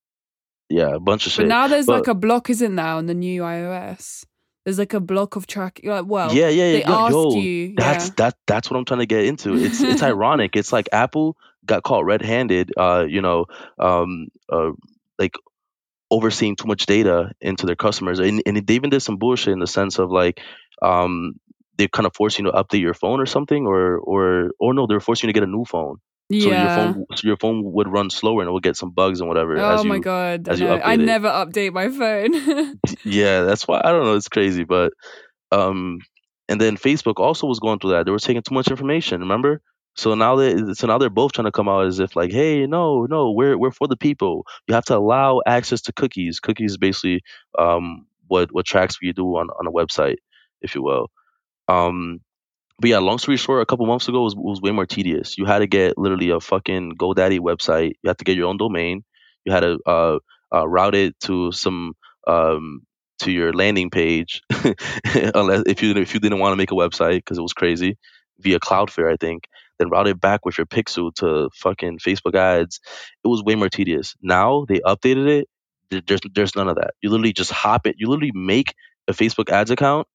yeah, 0.68 0.94
a 0.94 1.00
bunch 1.00 1.26
of 1.26 1.32
shit. 1.32 1.44
But 1.44 1.48
now 1.48 1.68
there's 1.68 1.86
But 1.86 2.00
like 2.00 2.08
a 2.08 2.14
block, 2.14 2.50
isn't 2.50 2.74
there, 2.76 2.86
on 2.86 3.06
the 3.06 3.14
new 3.14 3.42
iOS? 3.42 4.24
There's 4.64 4.78
like 4.78 4.94
a 4.94 5.00
block 5.00 5.36
of 5.36 5.46
track. 5.46 5.80
Like, 5.84 6.06
well, 6.06 6.34
yeah, 6.34 6.48
yeah, 6.48 6.72
they 6.72 6.80
yeah, 6.80 6.88
yo, 6.88 6.94
ask 6.94 7.12
yo, 7.12 7.36
you. 7.36 7.74
that's 7.76 8.06
Yeah. 8.06 8.14
that 8.16 8.36
that's 8.46 8.70
what 8.70 8.78
I'm 8.78 8.84
trying 8.86 9.00
to 9.00 9.06
get 9.06 9.24
into. 9.26 9.54
It's 9.56 9.80
it's 9.82 10.02
ironic. 10.12 10.56
It's 10.56 10.72
like 10.72 10.88
Apple 10.92 11.36
got 11.66 11.82
caught 11.82 12.04
red-handed. 12.06 12.72
Uh, 12.76 13.04
you 13.08 13.20
know, 13.20 13.46
um, 13.78 14.28
uh, 14.50 14.72
like 15.18 15.34
overseeing 16.10 16.56
too 16.56 16.66
much 16.66 16.86
data 16.86 17.32
into 17.40 17.66
their 17.66 17.76
customers, 17.76 18.20
and 18.20 18.42
and 18.46 18.66
they 18.66 18.74
even 18.74 18.90
did 18.90 19.00
some 19.00 19.18
bullshit 19.18 19.52
in 19.52 19.58
the 19.60 19.66
sense 19.66 19.98
of 19.98 20.10
like, 20.10 20.40
um, 20.82 21.34
they 21.76 21.88
kind 21.88 22.06
of 22.06 22.14
force 22.14 22.38
you 22.38 22.46
to 22.46 22.52
update 22.52 22.80
your 22.80 22.94
phone 22.94 23.20
or 23.20 23.26
something, 23.26 23.66
or 23.66 23.98
or 23.98 24.50
or 24.58 24.74
no, 24.74 24.86
they're 24.86 25.00
forcing 25.00 25.28
you 25.28 25.32
to 25.34 25.38
get 25.40 25.46
a 25.46 25.50
new 25.50 25.64
phone. 25.66 25.98
So 26.38 26.52
your 26.52 26.68
Yeah. 26.68 26.74
phone, 26.74 27.04
so 27.14 27.26
your 27.26 27.36
phone 27.36 27.62
would 27.72 27.88
run 27.88 28.10
slower 28.10 28.40
and 28.42 28.48
it 28.48 28.52
would 28.52 28.62
get 28.62 28.76
some 28.76 28.90
bugs 28.90 29.20
and 29.20 29.28
whatever 29.28 29.56
Oh 29.58 29.66
as 29.72 29.84
my 29.84 29.98
you 29.98 30.00
god. 30.00 30.48
I 30.48 30.52
as 30.52 30.60
you. 30.60 30.68
I 30.80 30.96
update 30.96 31.00
it. 31.00 31.06
never 31.06 31.28
update 31.28 31.72
my 31.72 31.88
phone. 31.88 32.78
Yeah, 33.04 33.42
that's 33.42 33.66
why 33.66 33.80
I 33.84 33.90
don't 33.92 34.04
know. 34.04 34.14
It's 34.16 34.28
crazy, 34.28 34.64
but 34.64 34.92
um, 35.52 35.98
and 36.48 36.60
then 36.60 36.76
Facebook 36.76 37.14
also 37.18 37.46
was 37.46 37.60
going 37.60 37.78
through 37.78 37.92
that. 37.92 38.04
They 38.06 38.12
were 38.12 38.18
taking 38.18 38.42
too 38.42 38.54
much 38.54 38.68
information. 38.68 39.20
Remember? 39.20 39.60
So 39.96 40.14
now 40.14 40.36
they 40.36 40.56
so 40.74 40.86
now 40.86 40.98
they're 40.98 41.10
both 41.10 41.32
trying 41.32 41.46
to 41.46 41.52
come 41.52 41.68
out 41.68 41.86
as 41.86 42.00
if 42.00 42.16
like, 42.16 42.32
hey, 42.32 42.66
no, 42.66 43.06
no, 43.06 43.30
we're 43.32 43.56
we're 43.58 43.70
for 43.72 43.88
the 43.88 43.96
people. 43.96 44.46
You 44.68 44.74
have 44.74 44.84
to 44.86 44.96
allow 44.96 45.40
access 45.46 45.82
to 45.82 45.92
cookies. 45.92 46.40
Cookies 46.40 46.72
is 46.72 46.78
basically 46.78 47.22
um 47.58 48.06
what 48.28 48.52
what 48.52 48.66
tracks 48.66 48.98
you 49.02 49.12
do 49.12 49.26
on 49.36 49.48
on 49.58 49.66
a 49.66 49.72
website, 49.72 50.16
if 50.62 50.74
you 50.74 50.82
will. 50.82 51.10
Um, 51.68 52.20
but 52.78 52.90
yeah, 52.90 52.98
long 52.98 53.18
story 53.18 53.36
short, 53.36 53.62
a 53.62 53.66
couple 53.66 53.86
months 53.86 54.08
ago 54.08 54.22
was 54.22 54.34
was 54.36 54.60
way 54.60 54.72
more 54.72 54.86
tedious. 54.86 55.38
You 55.38 55.46
had 55.46 55.60
to 55.60 55.66
get 55.66 55.96
literally 55.96 56.30
a 56.30 56.40
fucking 56.40 56.92
GoDaddy 56.98 57.40
website. 57.40 57.92
You 58.02 58.08
had 58.08 58.18
to 58.18 58.24
get 58.24 58.36
your 58.36 58.48
own 58.48 58.58
domain. 58.58 59.04
You 59.44 59.52
had 59.52 59.60
to 59.60 59.78
uh, 59.86 60.18
uh, 60.54 60.66
route 60.68 60.94
it 60.94 61.18
to 61.20 61.52
some 61.52 61.94
um, 62.26 62.82
to 63.20 63.30
your 63.30 63.52
landing 63.52 63.90
page, 63.90 64.42
unless 65.34 65.62
if 65.66 65.82
you 65.82 65.92
if 65.94 66.14
you 66.14 66.20
didn't 66.20 66.40
want 66.40 66.52
to 66.52 66.56
make 66.56 66.72
a 66.72 66.74
website 66.74 67.18
because 67.18 67.38
it 67.38 67.42
was 67.42 67.52
crazy 67.52 67.96
via 68.40 68.58
Cloudflare, 68.60 69.12
I 69.12 69.16
think. 69.18 69.44
Then 69.78 69.90
route 69.90 70.08
it 70.08 70.20
back 70.20 70.44
with 70.44 70.58
your 70.58 70.66
pixel 70.66 71.12
to 71.16 71.50
fucking 71.54 71.98
Facebook 71.98 72.36
ads. 72.36 72.80
It 73.24 73.28
was 73.28 73.42
way 73.42 73.56
more 73.56 73.68
tedious. 73.68 74.14
Now 74.22 74.66
they 74.68 74.80
updated 74.80 75.28
it. 75.28 75.48
There's 76.06 76.20
there's 76.34 76.56
none 76.56 76.68
of 76.68 76.76
that. 76.76 76.92
You 77.02 77.10
literally 77.10 77.32
just 77.32 77.52
hop 77.52 77.86
it. 77.86 77.96
You 77.98 78.08
literally 78.08 78.32
make 78.34 78.74
a 79.08 79.12
Facebook 79.12 79.50
ads 79.50 79.70
account 79.70 80.06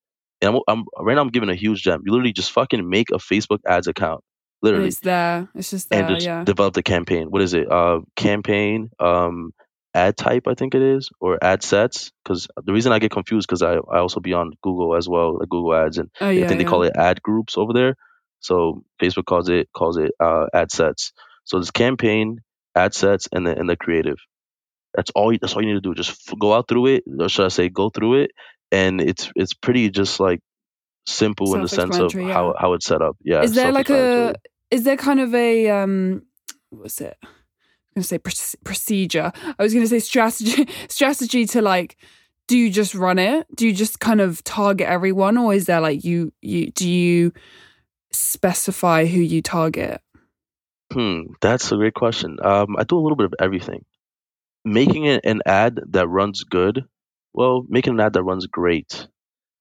and 0.42 0.56
I'm, 0.56 0.62
I'm 0.68 0.86
right 1.00 1.16
now 1.16 1.22
I'm 1.22 1.30
giving 1.30 1.50
a 1.50 1.56
huge 1.56 1.84
gem. 1.84 2.02
You 2.06 2.12
literally 2.12 2.34
just 2.34 2.52
fucking 2.52 2.88
make 2.90 3.10
a 3.12 3.18
Facebook 3.18 3.60
ads 3.68 3.88
account 3.88 4.24
literally, 4.62 4.88
it's 4.88 5.00
there. 5.00 5.48
It's 5.56 5.70
just 5.70 5.90
there. 5.90 6.06
and 6.06 6.16
just 6.16 6.26
yeah. 6.26 6.44
develop 6.44 6.74
the 6.74 6.84
campaign. 6.84 7.28
What 7.30 7.42
is 7.42 7.54
it? 7.54 7.72
Uh, 7.72 8.02
campaign, 8.16 8.90
um, 9.00 9.54
ad 9.94 10.18
type, 10.18 10.48
I 10.48 10.54
think 10.54 10.76
it 10.76 10.82
is, 10.82 11.10
or 11.20 11.44
ad 11.44 11.64
sets. 11.64 12.12
Because 12.24 12.48
the 12.64 12.74
reason 12.74 12.92
I 12.92 13.00
get 13.00 13.12
confused 13.12 13.48
because 13.48 13.62
I 13.62 13.76
I 13.76 14.00
also 14.00 14.20
be 14.20 14.34
on 14.34 14.52
Google 14.62 14.96
as 14.96 15.08
well, 15.08 15.40
like 15.40 15.50
Google 15.50 15.76
Ads, 15.76 15.98
and 15.98 16.10
oh 16.22 16.28
I 16.28 16.32
yeah. 16.32 16.48
think 16.48 16.60
they 16.60 16.64
yeah. 16.64 16.70
call 16.70 16.84
it 16.84 16.96
ad 16.96 17.22
groups 17.22 17.58
over 17.58 17.74
there. 17.74 17.96
So 18.40 18.84
Facebook 19.02 19.26
calls 19.26 19.50
it 19.50 19.70
calls 19.76 19.98
it 19.98 20.12
uh, 20.20 20.48
ad 20.54 20.72
sets. 20.72 21.14
So 21.44 21.58
there's 21.58 21.72
campaign, 21.72 22.40
ad 22.76 22.94
sets, 22.94 23.28
and 23.32 23.46
the 23.46 23.58
and 23.58 23.70
the 23.70 23.76
creative. 23.76 24.18
That's 24.96 25.12
all. 25.12 25.32
You, 25.32 25.40
that's 25.40 25.54
all 25.54 25.62
you 25.62 25.68
need 25.68 25.82
to 25.84 25.88
do. 25.88 25.94
Just 25.94 26.12
f- 26.28 26.40
go 26.40 26.54
out 26.54 26.68
through 26.68 26.88
it, 26.88 27.04
or 27.20 27.30
should 27.30 27.46
I 27.46 27.50
say, 27.50 27.70
go 27.70 27.90
through 27.90 28.24
it, 28.24 28.32
and 28.72 29.02
it's 29.02 29.32
it's 29.36 29.54
pretty 29.54 29.90
just 29.90 30.20
like 30.20 30.40
simple 31.06 31.56
in 31.56 31.62
the 31.62 31.68
sense 31.68 31.96
of 31.96 32.12
Self-explanatory, 32.12 32.34
how 32.34 32.48
yeah. 32.48 32.54
how 32.60 32.74
it's 32.74 32.86
set 32.86 33.02
up. 33.02 33.18
Yeah. 33.24 33.42
is 33.42 33.56
there 33.56 33.72
like 33.72 33.90
a 33.90 34.36
is 34.72 34.84
there 34.84 34.98
kind 34.98 35.20
of 35.20 35.34
a 35.34 35.70
um 35.70 36.24
what's 36.70 37.02
it 37.02 37.18
i'm 37.24 37.30
gonna 37.96 38.04
say 38.04 38.20
proce- 38.20 38.56
procedure 38.64 39.32
i 39.58 39.64
was 39.64 39.74
gonna 39.74 39.88
say 39.88 40.00
strategy 40.00 40.68
strategy 40.88 41.46
to 41.48 41.62
like 41.62 41.98
do 42.48 42.58
you 42.58 42.70
just 42.70 42.94
run 42.94 43.18
it 43.18 43.48
do 43.56 43.68
you 43.68 43.74
just 43.74 44.00
kind 44.00 44.22
of 44.22 44.44
target 44.44 44.88
everyone 44.88 45.38
or 45.38 45.54
is 45.54 45.66
there 45.66 45.82
like 45.82 46.04
you 46.04 46.32
you 46.42 46.72
do 46.72 46.88
you 46.88 47.32
specify 48.12 49.06
who 49.06 49.20
you 49.20 49.42
target 49.42 50.02
Hmm, 50.92 51.34
that's 51.40 51.72
a 51.72 51.76
great 51.76 51.94
question. 51.94 52.38
Um, 52.44 52.76
I 52.78 52.84
do 52.84 52.98
a 52.98 53.02
little 53.02 53.16
bit 53.16 53.26
of 53.26 53.36
everything. 53.40 53.86
Making 54.66 55.06
it 55.06 55.22
an 55.24 55.42
ad 55.46 55.80
that 55.90 56.08
runs 56.08 56.44
good, 56.44 56.84
well, 57.34 57.64
making 57.68 57.94
an 57.94 58.00
ad 58.00 58.14
that 58.14 58.24
runs 58.24 58.48
great 58.48 59.08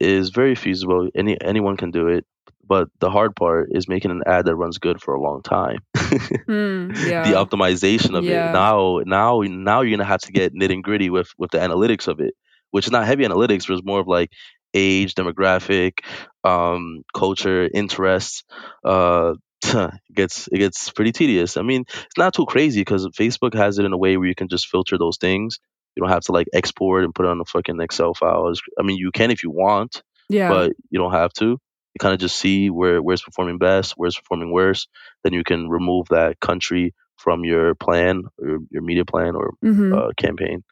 is 0.01 0.31
very 0.31 0.55
feasible. 0.55 1.09
Any 1.15 1.41
anyone 1.41 1.77
can 1.77 1.91
do 1.91 2.09
it, 2.09 2.25
but 2.67 2.89
the 3.01 3.11
hard 3.11 3.37
part 3.37 3.69
is 3.73 3.89
making 3.89 4.11
an 4.11 4.23
ad 4.27 4.47
that 4.47 4.57
runs 4.57 4.79
good 4.79 5.01
for 5.01 5.15
a 5.15 5.21
long 5.21 5.43
time. 5.43 5.81
Hmm, 6.47 6.91
yeah 7.01 7.23
the 7.23 7.33
optimization 7.33 8.17
of 8.17 8.29
Yeah. 8.29 8.29
it. 8.29 8.53
Now, 8.53 9.01
now, 9.05 9.41
now 9.43 9.81
you're 9.83 9.97
gonna 9.97 10.09
have 10.09 10.21
to 10.23 10.33
get 10.33 10.55
nitty 10.55 10.83
gritty 10.83 11.11
with 11.11 11.29
with 11.39 11.51
the 11.51 11.59
analytics 11.59 12.09
of 12.09 12.21
it, 12.21 12.35
which 12.71 12.87
is 12.87 12.93
not 12.93 13.07
heavy 13.07 13.25
analytics, 13.25 13.67
but 13.67 13.75
it's 13.75 13.85
more 13.87 14.01
of 14.01 14.07
like 14.09 14.31
age, 14.75 15.15
demographic, 15.15 16.01
um, 16.45 17.03
culture, 17.15 17.69
interests. 17.73 18.45
Uh, 18.85 19.35
it 19.65 19.93
gets 20.15 20.49
it 20.53 20.59
gets 20.59 20.91
pretty 20.91 21.13
tedious. 21.13 21.57
I 21.57 21.63
mean, 21.63 21.83
it's 21.89 22.17
not 22.19 22.35
too 22.35 22.47
crazy 22.47 22.81
because 22.81 23.07
Facebook 23.09 23.55
has 23.55 23.79
it 23.79 23.85
in 23.85 23.93
a 23.93 23.99
way 23.99 24.17
where 24.17 24.29
you 24.29 24.35
can 24.35 24.49
just 24.49 24.69
filter 24.69 24.99
those 24.99 25.17
things. 25.19 25.59
You 25.99 26.05
don't 26.05 26.13
have 26.13 26.23
to 26.27 26.33
like 26.33 26.47
export 26.53 27.03
and 27.03 27.13
put 27.13 27.27
it 27.27 27.31
on 27.31 27.41
a 27.41 27.45
fucking 27.45 27.81
Excel 27.81 28.15
file. 28.15 28.53
I 28.79 28.83
mean, 28.85 28.99
you 28.99 29.11
can 29.11 29.33
if 29.33 29.43
you 29.43 29.51
want, 29.51 30.03
yeah 30.29 30.49
but 30.49 30.73
you 30.91 31.01
don't 31.01 31.11
have 31.13 31.33
to. 31.35 31.47
You 31.47 31.99
kind 31.99 32.15
of 32.15 32.21
just 32.21 32.39
see 32.39 32.71
where 32.71 33.03
where's 33.03 33.21
performing 33.23 33.59
best, 33.59 33.95
where's 33.97 34.15
performing 34.17 34.53
worse. 34.53 34.87
Then 35.25 35.33
you 35.33 35.43
can 35.43 35.69
remove 35.69 36.07
that 36.11 36.39
country 36.39 36.95
from 37.17 37.45
your 37.45 37.75
plan 37.75 38.23
or 38.41 38.59
your 38.71 38.83
media 38.83 39.05
plan 39.05 39.35
or 39.35 39.55
hmm 39.61 39.93
uh, 39.93 40.13
campaign. 40.17 40.63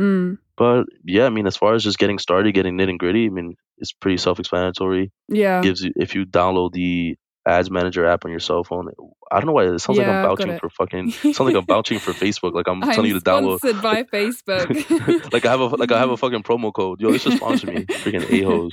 mm. 0.00 0.38
But 0.56 0.86
yeah, 1.04 1.26
I 1.26 1.30
mean, 1.30 1.46
as 1.46 1.56
far 1.56 1.74
as 1.74 1.84
just 1.84 1.98
getting 1.98 2.18
started, 2.18 2.52
getting 2.54 2.76
nitty 2.76 2.90
and 2.90 2.98
gritty, 2.98 3.26
I 3.26 3.30
mean, 3.30 3.54
it's 3.78 3.92
pretty 3.92 4.16
self-explanatory. 4.16 5.12
yeah 5.28 5.62
Gives 5.62 5.82
you 5.82 5.92
if 5.94 6.16
you 6.16 6.26
download 6.26 6.72
the 6.72 7.16
Ads 7.46 7.70
Manager 7.70 8.06
app 8.06 8.24
on 8.24 8.30
your 8.30 8.40
cell 8.40 8.62
phone. 8.62 8.88
I 9.30 9.40
don't 9.40 9.46
know 9.46 9.52
why 9.52 9.64
it 9.64 9.78
sounds 9.80 9.98
like 9.98 10.06
I'm 10.06 10.22
vouching 10.22 10.58
for 10.58 10.70
fucking. 10.70 11.10
Sounds 11.32 11.40
like 11.40 11.56
I'm 11.56 11.66
vouching 11.66 11.98
for 11.98 12.12
Facebook. 12.12 12.52
Like 12.54 12.68
I'm, 12.68 12.82
I'm 12.82 12.92
telling 12.92 13.10
you 13.10 13.18
to 13.18 13.24
download. 13.24 13.58
sponsored 13.58 13.82
by 13.82 14.04
Facebook. 14.04 15.32
like 15.32 15.44
I 15.44 15.50
have 15.50 15.60
a 15.60 15.66
like 15.66 15.90
I 15.90 15.98
have 15.98 16.10
a 16.10 16.16
fucking 16.22 16.44
promo 16.44 16.72
code. 16.72 17.00
Yo, 17.00 17.10
this 17.10 17.22
should 17.22 17.32
sponsor 17.34 17.66
me. 17.66 17.84
Freaking 17.86 18.30
a 18.30 18.42
hoes. 18.42 18.72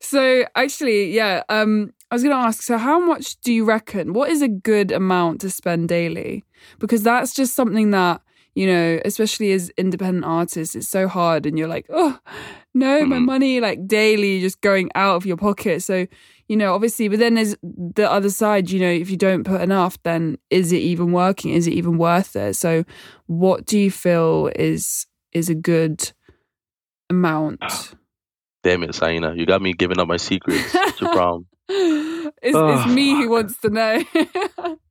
So 0.00 0.44
actually, 0.54 1.12
yeah, 1.12 1.42
um, 1.48 1.92
I 2.10 2.14
was 2.14 2.22
gonna 2.22 2.36
ask. 2.36 2.62
So, 2.62 2.78
how 2.78 3.00
much 3.00 3.40
do 3.40 3.52
you 3.52 3.64
reckon? 3.64 4.12
What 4.12 4.30
is 4.30 4.42
a 4.42 4.48
good 4.48 4.92
amount 4.92 5.40
to 5.40 5.50
spend 5.50 5.88
daily? 5.88 6.44
Because 6.78 7.02
that's 7.02 7.34
just 7.34 7.54
something 7.54 7.90
that 7.90 8.20
you 8.56 8.66
know, 8.66 8.98
especially 9.04 9.52
as 9.52 9.70
independent 9.76 10.24
artists, 10.24 10.74
it's 10.74 10.88
so 10.88 11.06
hard, 11.06 11.44
and 11.46 11.58
you're 11.58 11.68
like, 11.68 11.86
oh 11.90 12.18
no, 12.74 13.04
my 13.04 13.18
Mhm. 13.18 13.24
money 13.26 13.60
like 13.60 13.86
daily 13.86 14.40
just 14.40 14.60
going 14.62 14.90
out 14.94 15.16
of 15.16 15.26
your 15.26 15.36
pocket. 15.36 15.82
So, 15.82 16.06
you 16.48 16.56
know, 16.56 16.74
obviously, 16.74 17.08
but 17.08 17.18
then 17.18 17.34
there's 17.34 17.54
the 17.62 18.10
other 18.10 18.30
side. 18.30 18.70
You 18.70 18.80
know, 18.80 18.90
if 18.90 19.10
you 19.10 19.18
don't 19.18 19.44
put 19.44 19.60
enough, 19.60 20.02
then 20.04 20.38
is 20.50 20.72
it 20.72 20.78
even 20.78 21.12
working? 21.12 21.52
Is 21.52 21.66
it 21.66 21.74
even 21.74 21.98
worth 21.98 22.34
it? 22.34 22.56
So, 22.56 22.84
what 23.26 23.66
do 23.66 23.78
you 23.78 23.90
feel 23.90 24.50
is 24.56 25.06
is 25.32 25.50
a 25.50 25.54
good 25.54 26.12
amount? 27.10 27.60
Damn 28.62 28.82
it, 28.84 28.94
Saina. 28.94 29.34
You 29.36 29.44
got 29.46 29.60
me 29.62 29.74
giving 29.74 29.98
up 30.00 30.08
my 30.08 30.16
secrets. 30.16 30.72
What's 30.74 31.00
your 31.00 31.10
problem? 31.10 31.46
it's, 31.68 32.32
it's 32.42 32.86
me 32.94 33.14
who 33.22 33.28
wants 33.28 33.58
to 33.58 33.68
know. 33.70 34.02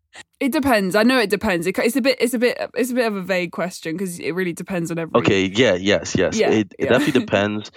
it 0.45 0.51
depends. 0.51 0.95
I 0.95 1.01
know 1.01 1.19
it 1.19 1.31
depends. 1.31 1.65
It, 1.65 1.77
it's 1.79 1.95
a 1.95 2.01
bit. 2.01 2.17
It's 2.21 2.35
a 2.35 2.39
bit. 2.39 2.57
It's 2.75 2.91
a 2.91 2.93
bit 2.93 3.07
of 3.07 3.15
a 3.15 3.21
vague 3.21 3.51
question 3.51 3.97
because 3.97 4.19
it 4.19 4.31
really 4.31 4.53
depends 4.53 4.91
on 4.91 4.99
every. 4.99 5.19
Okay, 5.19 5.45
yeah, 5.45 5.73
yes, 5.73 6.15
yes. 6.15 6.37
Yeah, 6.37 6.51
it, 6.51 6.73
it 6.77 6.85
yeah. 6.85 6.89
definitely 6.89 7.19
depends. 7.25 7.71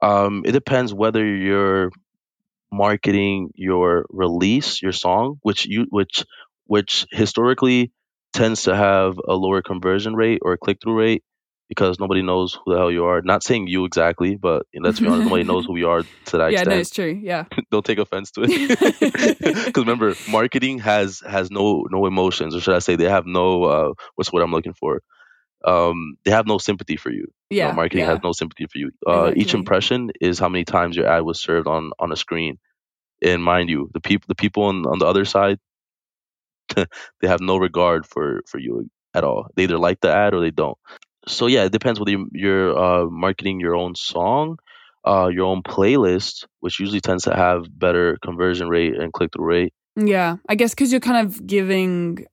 Um, 0.00 0.42
it 0.46 0.52
depends 0.52 0.94
whether 0.94 1.24
you're 1.24 1.90
marketing 2.72 3.50
your 3.54 4.06
release, 4.08 4.80
your 4.80 4.92
song, 4.92 5.38
which 5.42 5.66
you 5.66 5.86
which 5.90 6.24
which 6.64 7.06
historically 7.12 7.92
tends 8.32 8.62
to 8.62 8.74
have 8.74 9.18
a 9.18 9.34
lower 9.34 9.60
conversion 9.60 10.14
rate 10.14 10.40
or 10.42 10.56
click 10.56 10.78
through 10.82 10.98
rate 10.98 11.24
because 11.68 12.00
nobody 12.00 12.22
knows 12.22 12.54
who 12.54 12.72
the 12.72 12.78
hell 12.78 12.90
you 12.90 13.04
are. 13.04 13.20
Not 13.22 13.42
saying 13.42 13.66
you 13.66 13.84
exactly, 13.84 14.36
but 14.36 14.66
let's 14.74 15.00
be 15.00 15.06
honest, 15.06 15.24
nobody 15.24 15.44
knows 15.44 15.66
who 15.66 15.74
we 15.74 15.84
are 15.84 16.02
to 16.26 16.38
that 16.38 16.52
Yeah, 16.52 16.62
no, 16.62 16.76
it's 16.76 16.90
true. 16.90 17.20
Yeah, 17.22 17.44
Don't 17.70 17.84
take 17.84 17.98
offense 17.98 18.30
to 18.32 18.42
it. 18.44 19.38
Because 19.38 19.84
remember, 19.84 20.14
marketing 20.28 20.78
has 20.80 21.20
has 21.20 21.50
no 21.50 21.86
no 21.90 22.06
emotions, 22.06 22.54
or 22.54 22.60
should 22.60 22.74
I 22.74 22.78
say, 22.80 22.96
they 22.96 23.08
have 23.08 23.26
no 23.26 23.64
uh, 23.64 23.92
what's 24.14 24.32
what 24.32 24.42
I'm 24.42 24.50
looking 24.50 24.74
for. 24.74 25.02
Um, 25.64 26.16
they 26.24 26.30
have 26.30 26.46
no 26.46 26.58
sympathy 26.58 26.96
for 26.96 27.10
you. 27.10 27.26
You 27.50 27.60
know, 27.60 27.68
yeah. 27.68 27.72
marketing 27.72 28.00
yeah. 28.00 28.12
has 28.12 28.20
no 28.22 28.32
sympathy 28.32 28.66
for 28.66 28.78
you. 28.78 28.90
Uh, 29.06 29.32
Each 29.34 29.54
impression 29.54 30.10
is 30.20 30.38
how 30.38 30.48
many 30.48 30.64
times 30.64 30.96
your 30.96 31.06
ad 31.06 31.22
was 31.22 31.40
served 31.40 31.66
on 31.66 31.92
on 31.98 32.12
a 32.12 32.16
screen. 32.16 32.58
And 33.22 33.42
mind 33.42 33.68
you, 33.68 33.90
the 33.92 34.00
people 34.00 34.26
the 34.28 34.36
people 34.36 34.64
on 34.64 34.86
on 34.86 34.98
the 34.98 35.06
other 35.06 35.24
side, 35.24 35.58
they 36.74 37.28
have 37.28 37.40
no 37.40 37.56
regard 37.58 38.06
for 38.06 38.42
for 38.46 38.58
you 38.58 38.88
at 39.14 39.24
all. 39.24 39.48
They 39.54 39.64
either 39.64 39.78
like 39.78 40.00
the 40.00 40.10
ad 40.10 40.34
or 40.34 40.40
they 40.40 40.50
don't. 40.50 40.78
So 41.28 41.46
yeah, 41.46 41.64
it 41.64 41.72
depends 41.72 42.00
whether 42.00 42.10
you- 42.10 42.30
you're 42.32 42.76
uh, 42.78 43.06
marketing 43.10 43.60
your 43.60 43.76
own 43.76 43.94
song, 43.94 44.58
uh, 45.06 45.28
your 45.32 45.46
own 45.46 45.62
playlist, 45.62 46.46
which 46.60 46.80
usually 46.80 47.00
tends 47.00 47.24
to 47.24 47.34
have 47.36 47.66
better 47.78 48.18
conversion 48.22 48.68
rate 48.68 48.94
and 48.96 49.12
click 49.12 49.30
through 49.32 49.44
rate. 49.46 49.72
Yeah, 49.96 50.36
I 50.48 50.54
guess 50.54 50.72
because 50.74 50.90
you're 50.92 51.00
kind 51.00 51.26
of 51.26 51.46
giving. 51.46 52.26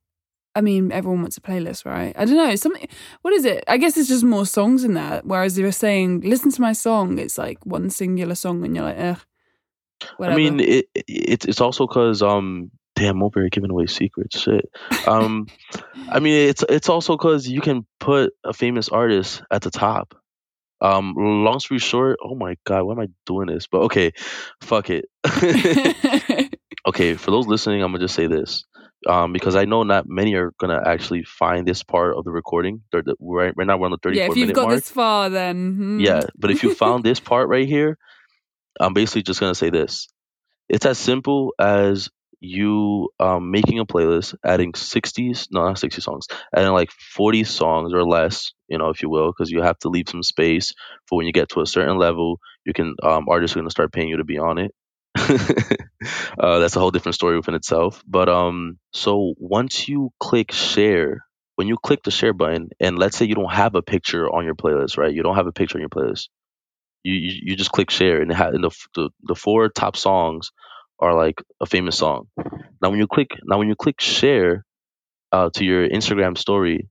I 0.58 0.62
mean, 0.62 0.92
everyone 0.94 1.22
wants 1.22 1.36
a 1.38 1.42
playlist, 1.42 1.86
right? 1.86 2.16
I 2.18 2.24
don't 2.26 2.38
know. 2.38 2.56
Something. 2.56 2.88
What 3.24 3.34
is 3.34 3.44
it? 3.44 3.64
I 3.68 3.78
guess 3.78 3.98
it's 3.98 4.08
just 4.08 4.24
more 4.24 4.46
songs 4.46 4.84
in 4.86 4.94
there. 4.94 5.22
Whereas 5.26 5.58
you're 5.60 5.72
saying, 5.74 6.22
"Listen 6.22 6.52
to 6.52 6.62
my 6.62 6.72
song," 6.74 7.18
it's 7.20 7.38
like 7.38 7.58
one 7.66 7.90
singular 7.90 8.36
song, 8.36 8.64
and 8.64 8.74
you're 8.76 8.86
like, 8.86 8.98
"Eh." 8.98 9.16
Whatever. 10.18 10.34
I 10.34 10.44
mean, 10.44 10.60
it, 10.60 10.86
it 10.96 11.06
it's 11.08 11.46
it's 11.46 11.62
also 11.62 11.88
because 11.88 12.22
um, 12.22 12.72
damn, 12.96 13.18
Mulberry 13.18 13.50
giving 13.50 13.72
away 13.72 13.86
secrets, 13.86 14.40
shit. 14.40 14.66
Um, 15.06 15.48
I 16.10 16.20
mean, 16.20 16.50
it's 16.50 16.64
it's 16.68 16.90
also 16.90 17.16
because 17.16 17.48
you 17.48 17.62
can 17.62 17.86
put 18.00 18.34
a 18.44 18.54
famous 18.54 18.90
artist 18.90 19.44
at 19.52 19.62
the 19.62 19.72
top. 19.72 20.16
Um, 20.82 21.14
long 21.16 21.60
story 21.60 21.80
short, 21.80 22.18
oh 22.24 22.36
my 22.36 22.58
god, 22.66 22.84
why 22.84 22.94
am 22.94 23.00
I 23.00 23.08
doing 23.26 23.48
this? 23.48 23.68
But 23.68 23.84
okay, 23.84 24.12
fuck 24.62 24.90
it. 24.90 25.06
okay, 26.88 27.16
for 27.16 27.32
those 27.32 27.48
listening, 27.48 27.82
I'm 27.82 27.92
gonna 27.92 28.04
just 28.04 28.16
say 28.16 28.28
this. 28.28 28.66
Um, 29.08 29.34
because 29.34 29.56
I 29.56 29.66
know 29.66 29.84
not 29.84 30.06
many 30.08 30.34
are 30.36 30.52
gonna 30.60 30.82
actually 30.84 31.24
find 31.24 31.68
this 31.68 31.84
part 31.84 32.16
of 32.16 32.24
the 32.24 32.32
recording. 32.32 32.82
They're 32.92 33.04
the, 33.04 33.16
right, 33.20 33.54
right 33.56 33.68
now 33.68 33.78
we're 33.78 33.86
on 33.86 33.92
the 33.92 34.00
34 34.02 34.24
yeah, 34.24 34.32
if 34.32 34.38
you've 34.38 34.54
got 34.54 34.64
mark. 34.64 34.76
this 34.76 34.90
far, 34.90 35.30
then 35.30 35.74
hmm. 35.76 36.00
Yeah, 36.00 36.24
but 36.36 36.52
if 36.52 36.64
you 36.64 36.74
found 36.76 37.04
this 37.04 37.20
part 37.20 37.48
right 37.48 37.68
here, 37.68 37.98
I'm 38.80 38.94
basically 38.94 39.24
just 39.24 39.40
gonna 39.40 39.56
say 39.56 39.70
this. 39.70 40.08
It's 40.68 40.86
as 40.86 40.98
simple 40.98 41.54
as 41.60 42.10
you 42.40 43.10
um, 43.20 43.52
making 43.52 43.80
a 43.80 43.86
playlist, 43.86 44.36
adding 44.44 44.74
60s, 44.74 45.48
no, 45.52 45.66
not 45.66 45.80
60 45.80 46.02
songs, 46.02 46.28
adding 46.56 46.72
like 46.74 46.92
40 46.92 47.44
songs 47.44 47.94
or 47.94 48.04
less, 48.04 48.54
you 48.68 48.78
know, 48.78 48.90
if 48.90 49.02
you 49.02 49.10
will, 49.10 49.32
because 49.32 49.52
you 49.52 49.62
have 49.62 49.78
to 49.80 49.90
leave 49.90 50.10
some 50.10 50.24
space 50.24 50.74
for 51.08 51.18
when 51.18 51.26
you 51.28 51.34
get 51.34 51.50
to 51.50 51.62
a 51.62 51.66
certain 51.68 51.98
level, 51.98 52.40
you 52.66 52.74
can 52.74 52.96
um, 53.04 53.28
artists 53.30 53.56
are 53.56 53.60
gonna 53.60 53.70
start 53.70 53.94
paying 53.94 54.10
you 54.10 54.18
to 54.18 54.24
be 54.24 54.38
on 54.40 54.58
it. 54.58 54.72
uh, 56.40 56.60
that's 56.60 56.76
a 56.76 56.80
whole 56.80 56.92
different 56.92 57.16
story 57.16 57.38
within 57.38 57.56
itself. 57.56 58.04
But 58.08 58.30
um, 58.30 58.78
so 58.94 59.34
once 59.38 59.88
you 59.88 60.12
click 60.20 60.52
share, 60.52 61.26
when 61.56 61.68
you 61.68 61.78
click 61.78 62.04
the 62.04 62.12
share 62.12 62.34
button, 62.34 62.70
and 62.80 62.98
let's 63.00 63.18
say 63.18 63.26
you 63.26 63.36
don't 63.36 63.52
have 63.54 63.76
a 63.76 63.82
picture 63.82 64.28
on 64.28 64.46
your 64.46 64.56
playlist, 64.56 64.98
right? 64.98 65.14
You 65.14 65.24
don't 65.24 65.36
have 65.36 65.48
a 65.48 65.52
picture 65.54 65.78
on 65.78 65.82
your 65.82 65.90
playlist. 65.90 66.28
You 67.04 67.14
you, 67.14 67.40
you 67.44 67.56
just 67.56 67.72
click 67.72 67.92
share, 67.92 68.22
and, 68.22 68.32
it 68.32 68.38
ha- 68.38 68.50
and 68.50 68.64
the, 68.64 68.72
the 68.96 69.10
the 69.24 69.36
four 69.36 69.70
top 69.70 69.96
songs 69.98 70.52
are 71.00 71.16
like 71.16 71.42
a 71.62 71.66
famous 71.66 71.98
song. 71.98 72.28
Now 72.82 72.90
when 72.92 73.00
you 73.00 73.08
click 73.08 73.30
now 73.46 73.60
when 73.60 73.70
you 73.70 73.76
click 73.76 74.02
share 74.02 74.66
uh, 75.32 75.50
to 75.56 75.66
your 75.66 75.88
Instagram 75.90 76.38
story, 76.38 76.90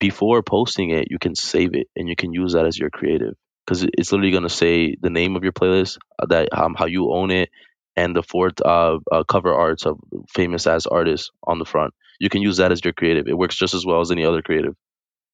before 0.00 0.42
posting 0.42 0.90
it, 0.90 1.08
you 1.10 1.18
can 1.18 1.34
save 1.34 1.74
it 1.74 1.88
and 1.96 2.08
you 2.08 2.16
can 2.16 2.32
use 2.32 2.52
that 2.52 2.66
as 2.66 2.78
your 2.78 2.90
creative 2.90 3.34
because 3.64 3.84
it's 3.98 4.12
literally 4.12 4.32
gonna 4.32 4.48
say 4.48 4.96
the 5.00 5.10
name 5.10 5.36
of 5.36 5.42
your 5.42 5.52
playlist, 5.52 5.98
uh, 6.18 6.26
that 6.26 6.48
um, 6.56 6.74
how 6.76 6.86
you 6.86 7.12
own 7.12 7.30
it, 7.30 7.50
and 7.96 8.14
the 8.14 8.22
fourth 8.22 8.60
uh, 8.64 8.98
uh, 9.10 9.24
cover 9.24 9.52
arts 9.54 9.86
of 9.86 9.98
famous 10.34 10.66
as 10.66 10.86
artists 10.86 11.30
on 11.44 11.58
the 11.58 11.64
front. 11.64 11.94
You 12.20 12.28
can 12.28 12.42
use 12.42 12.58
that 12.58 12.72
as 12.72 12.84
your 12.84 12.92
creative. 12.92 13.26
It 13.28 13.36
works 13.38 13.56
just 13.56 13.74
as 13.74 13.84
well 13.86 14.00
as 14.00 14.10
any 14.10 14.24
other 14.24 14.42
creative, 14.42 14.74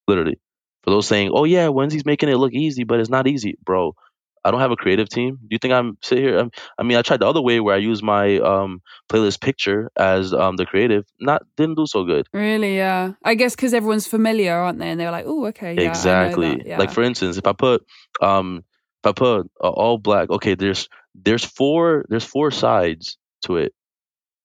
literally. 0.09 0.39
For 0.85 0.91
those 0.91 1.07
saying, 1.09 1.31
"Oh 1.35 1.45
yeah, 1.45 1.69
Wensy's 1.69 2.07
making 2.07 2.29
it 2.31 2.37
look 2.37 2.53
easy," 2.55 2.85
but 2.85 3.01
it's 3.01 3.11
not 3.11 3.27
easy, 3.29 3.57
bro. 3.65 3.95
I 4.45 4.51
don't 4.51 4.61
have 4.61 4.71
a 4.71 4.77
creative 4.77 5.09
team. 5.09 5.37
Do 5.37 5.49
you 5.51 5.59
think 5.59 5.75
I'm 5.75 5.99
sit 6.03 6.19
here? 6.19 6.39
I'm, 6.39 6.51
I 6.79 6.83
mean, 6.83 6.97
I 6.97 7.03
tried 7.03 7.21
the 7.21 7.27
other 7.27 7.43
way 7.43 7.61
where 7.61 7.75
I 7.75 7.79
use 7.79 8.03
my 8.03 8.39
um, 8.39 8.81
playlist 9.11 9.41
picture 9.41 9.91
as 9.97 10.33
um, 10.33 10.57
the 10.57 10.67
creative. 10.67 11.05
Not 11.21 11.43
didn't 11.57 11.77
do 11.77 11.87
so 11.87 12.05
good. 12.05 12.27
Really? 12.33 12.77
Yeah. 12.77 13.13
I 13.23 13.35
guess 13.35 13.55
because 13.55 13.75
everyone's 13.75 14.07
familiar, 14.07 14.55
aren't 14.55 14.79
they? 14.79 14.89
And 14.89 14.99
they're 14.99 15.11
like, 15.11 15.27
oh, 15.27 15.47
okay. 15.47 15.75
Yeah, 15.75 15.89
exactly. 15.89 16.63
yeah. 16.65 16.79
Like 16.79 16.91
for 16.91 17.03
instance, 17.03 17.37
if 17.37 17.47
I 17.47 17.53
put 17.53 17.85
um, 18.23 18.65
if 19.03 19.11
I 19.11 19.13
put 19.13 19.51
uh, 19.63 19.69
all 19.69 19.99
black, 19.99 20.31
okay, 20.31 20.55
there's 20.55 20.89
there's 21.15 21.45
four 21.45 22.05
there's 22.09 22.25
four 22.25 22.51
sides 22.51 23.19
to 23.45 23.57
it. 23.57 23.75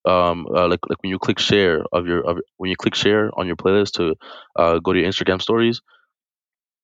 Um, 0.06 0.46
uh, 0.54 0.68
like 0.68 0.82
like 0.88 1.02
when 1.02 1.10
you 1.10 1.20
click 1.20 1.40
share 1.40 1.84
of 1.92 2.06
your 2.06 2.22
of, 2.22 2.38
when 2.58 2.70
you 2.70 2.76
click 2.76 2.96
share 2.96 3.32
on 3.40 3.48
your 3.48 3.56
playlist 3.56 3.94
to 3.94 4.16
uh, 4.56 4.80
go 4.80 4.94
to 4.94 5.00
your 5.00 5.10
Instagram 5.10 5.42
stories, 5.42 5.82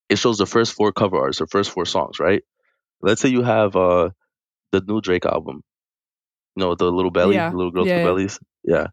it 0.10 0.18
shows 0.18 0.38
the 0.38 0.46
first 0.46 0.74
four 0.74 0.92
cover 0.92 1.18
arts, 1.18 1.40
the 1.40 1.48
first 1.48 1.72
four 1.72 1.86
songs, 1.86 2.20
right? 2.20 2.44
Let's 3.02 3.22
say 3.22 3.30
you 3.30 3.44
have 3.44 3.76
uh 3.76 4.10
the 4.72 4.82
new 4.82 5.02
Drake 5.02 5.26
album, 5.26 5.64
you 6.56 6.64
know, 6.64 6.76
the 6.76 6.86
little 6.92 7.12
belly, 7.12 7.38
Yeah. 7.38 7.50
the 7.50 7.56
little 7.58 7.72
girls 7.72 7.88
Yeah, 7.88 7.96
with 7.96 8.04
yeah. 8.04 8.10
bellies, 8.10 8.40
yeah, 8.64 8.88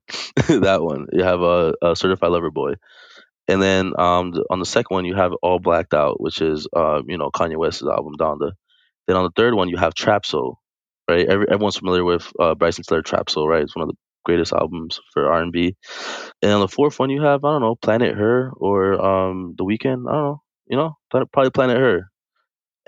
that 0.60 0.82
one. 0.82 1.06
You 1.12 1.24
have 1.24 1.40
a, 1.42 1.74
a 1.82 1.96
certified 1.96 2.30
lover 2.30 2.50
boy, 2.50 2.74
and 3.48 3.62
then 3.62 3.92
um 3.98 4.32
the, 4.32 4.44
on 4.50 4.58
the 4.60 4.66
second 4.66 4.94
one 4.94 5.04
you 5.04 5.14
have 5.16 5.32
all 5.42 5.58
blacked 5.58 5.94
out, 5.94 6.20
which 6.20 6.40
is 6.42 6.66
uh 6.76 7.02
you 7.06 7.18
know 7.18 7.30
Kanye 7.30 7.56
West's 7.56 7.82
album 7.82 8.14
Donda. 8.18 8.52
Then 9.06 9.16
on 9.16 9.24
the 9.24 9.32
third 9.36 9.54
one 9.54 9.68
you 9.68 9.76
have 9.78 9.94
Trap 9.94 10.26
Soul, 10.26 10.58
right? 11.08 11.26
Every, 11.28 11.46
everyone's 11.50 11.76
familiar 11.78 12.04
with 12.04 12.30
uh, 12.40 12.54
Bryson 12.54 12.84
Tiller 12.88 13.02
Trap 13.02 13.30
Soul, 13.30 13.48
right? 13.48 13.62
It's 13.62 13.76
one 13.76 13.84
of 13.84 13.88
the 13.88 13.96
greatest 14.24 14.52
albums 14.52 15.00
for 15.12 15.30
R 15.32 15.42
and 15.42 15.52
B. 15.52 15.76
And 16.42 16.52
on 16.52 16.60
the 16.60 16.68
fourth 16.68 16.98
one 16.98 17.10
you 17.10 17.22
have 17.22 17.44
I 17.44 17.52
don't 17.52 17.62
know 17.62 17.76
Planet 17.76 18.16
Her 18.16 18.50
or 18.56 19.00
um 19.04 19.54
The 19.58 19.64
Weeknd. 19.64 20.08
I 20.08 20.12
don't 20.12 20.24
know, 20.24 20.42
you 20.68 20.76
know, 20.76 20.96
probably 21.10 21.50
Planet 21.50 21.78
Her. 21.78 22.10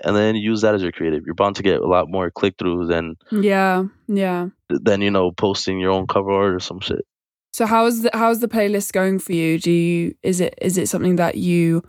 And 0.03 0.15
then 0.15 0.35
use 0.35 0.61
that 0.61 0.73
as 0.75 0.81
your 0.81 0.91
creative. 0.91 1.23
You're 1.25 1.35
bound 1.35 1.55
to 1.57 1.63
get 1.63 1.79
a 1.81 1.87
lot 1.87 2.09
more 2.09 2.31
click 2.31 2.57
throughs 2.57 2.87
than 2.89 3.15
Yeah. 3.31 3.85
Yeah. 4.07 4.47
than 4.69 5.01
you 5.01 5.11
know 5.11 5.31
posting 5.31 5.79
your 5.79 5.91
own 5.91 6.07
cover 6.07 6.31
art 6.31 6.55
or 6.55 6.59
some 6.59 6.79
shit. 6.79 7.05
So 7.53 7.65
how's 7.65 8.01
the 8.03 8.09
how's 8.13 8.39
the 8.39 8.47
playlist 8.47 8.93
going 8.93 9.19
for 9.19 9.33
you? 9.33 9.59
Do 9.59 9.71
you 9.71 10.15
is 10.23 10.39
it 10.41 10.55
is 10.61 10.77
it 10.77 10.87
something 10.89 11.17
that 11.17 11.35
you 11.35 11.83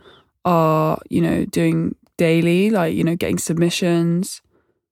are 0.45 0.99
you 1.09 1.21
know 1.21 1.45
doing 1.45 1.95
daily, 2.17 2.69
like 2.69 2.93
you 2.95 3.03
know 3.03 3.15
getting 3.15 3.37
submissions? 3.39 4.41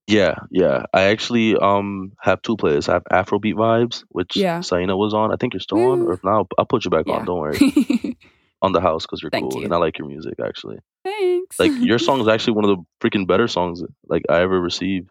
Yeah, 0.08 0.36
yeah. 0.50 0.84
I 0.94 1.04
actually 1.04 1.56
um 1.58 2.14
have 2.22 2.42
two 2.42 2.58
playlists. 2.58 2.90
I 2.90 2.94
have 2.94 3.04
Afrobeat 3.26 3.54
vibes, 3.56 4.04
which 4.10 4.36
Yeah. 4.36 4.62
Saina 4.62 4.98
was 4.98 5.14
on. 5.14 5.32
I 5.32 5.36
think 5.36 5.54
you're 5.54 5.60
still 5.62 5.92
on, 5.92 6.02
or 6.02 6.14
if 6.14 6.24
not, 6.24 6.34
I'll, 6.34 6.48
I'll 6.60 6.66
put 6.66 6.86
you 6.86 6.92
back 6.92 7.06
Yeah. 7.08 7.16
on. 7.18 7.26
Don't 7.26 7.40
worry, 7.40 8.18
on 8.62 8.72
the 8.72 8.82
house 8.82 9.04
because 9.06 9.22
you're 9.22 9.30
Thank 9.32 9.52
cool 9.52 9.60
you. 9.62 9.66
and 9.66 9.74
I 9.74 9.78
like 9.78 10.00
your 10.00 10.08
music 10.08 10.36
actually. 10.44 10.80
Thanks. 11.04 11.60
Like 11.60 11.72
your 11.80 11.99
song 12.08 12.22
is 12.22 12.28
actually 12.28 12.54
one 12.54 12.66
of 12.66 12.78
the 12.78 12.84
freaking 12.99 13.28
better 13.28 13.47
songs 13.47 13.84
like 14.08 14.24
I 14.30 14.41
ever 14.41 14.60
received. 14.60 15.10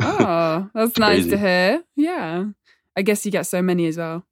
oh, 0.00 0.70
that's 0.74 0.98
nice 0.98 1.26
to 1.26 1.38
hear. 1.38 1.82
Yeah. 1.96 2.46
I 2.96 3.02
guess 3.02 3.24
you 3.24 3.30
get 3.30 3.46
so 3.46 3.62
many 3.62 3.86
as 3.86 3.96
well. 3.96 4.24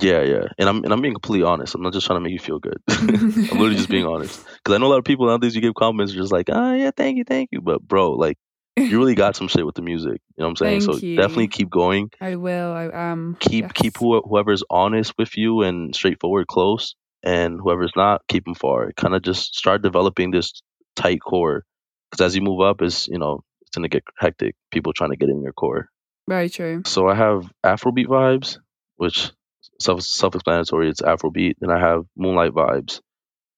Yeah, 0.00 0.22
yeah. 0.22 0.44
And 0.58 0.68
I'm 0.68 0.84
and 0.84 0.92
I'm 0.92 1.00
being 1.00 1.14
completely 1.14 1.46
honest. 1.46 1.74
I'm 1.74 1.82
not 1.82 1.92
just 1.92 2.06
trying 2.06 2.18
to 2.18 2.20
make 2.20 2.32
you 2.32 2.38
feel 2.38 2.60
good. 2.60 2.78
I'm 2.88 3.58
literally 3.58 3.74
just 3.74 3.88
being 3.88 4.06
honest 4.06 4.44
because 4.44 4.74
I 4.74 4.78
know 4.78 4.86
a 4.86 4.92
lot 4.92 4.98
of 4.98 5.04
people 5.04 5.26
nowadays 5.26 5.56
you 5.56 5.60
give 5.60 5.74
compliments 5.74 6.12
are 6.12 6.16
just 6.16 6.32
like, 6.32 6.48
oh 6.48 6.74
yeah, 6.74 6.90
thank 6.96 7.16
you, 7.16 7.24
thank 7.24 7.48
you. 7.50 7.60
But 7.60 7.82
bro, 7.82 8.12
like 8.12 8.36
you 8.76 8.98
really 8.98 9.16
got 9.16 9.34
some 9.34 9.48
shit 9.48 9.66
with 9.66 9.74
the 9.74 9.82
music. 9.82 10.20
You 10.36 10.42
know 10.42 10.44
what 10.44 10.50
I'm 10.50 10.56
saying? 10.56 10.80
Thank 10.82 11.00
so 11.00 11.06
you. 11.06 11.16
definitely 11.16 11.48
keep 11.48 11.70
going. 11.70 12.10
I 12.20 12.36
will. 12.36 12.72
I 12.72 12.86
um, 12.86 12.92
am. 12.94 13.36
keep 13.40 13.64
yes. 13.64 13.72
keep 13.74 13.96
who, 13.96 14.20
whoever's 14.20 14.62
honest 14.70 15.14
with 15.18 15.36
you 15.36 15.62
and 15.62 15.94
straightforward 15.94 16.46
close 16.46 16.94
and 17.22 17.60
whoever's 17.60 17.92
not 17.96 18.22
keep 18.28 18.44
them 18.44 18.54
far. 18.54 18.92
Kind 18.92 19.14
of 19.14 19.22
just 19.22 19.56
start 19.56 19.82
developing 19.82 20.30
this 20.30 20.62
tight 20.96 21.20
core 21.20 21.64
because 22.10 22.24
as 22.24 22.34
you 22.34 22.42
move 22.42 22.60
up 22.60 22.82
is 22.82 23.08
you 23.08 23.18
know 23.18 23.42
it's 23.60 23.70
going 23.70 23.82
to 23.82 23.88
get 23.88 24.04
hectic 24.18 24.54
people 24.70 24.92
trying 24.92 25.10
to 25.10 25.16
get 25.16 25.28
in 25.28 25.42
your 25.42 25.52
core. 25.52 25.88
Very 26.28 26.48
true. 26.48 26.82
so 26.86 27.08
i 27.08 27.14
have 27.14 27.50
afrobeat 27.64 28.06
vibes 28.06 28.58
which 28.96 29.32
self 29.80 30.02
self-explanatory 30.02 30.88
it's 30.88 31.02
afrobeat 31.02 31.54
then 31.60 31.70
i 31.72 31.80
have 31.80 32.04
moonlight 32.16 32.52
vibes 32.52 33.00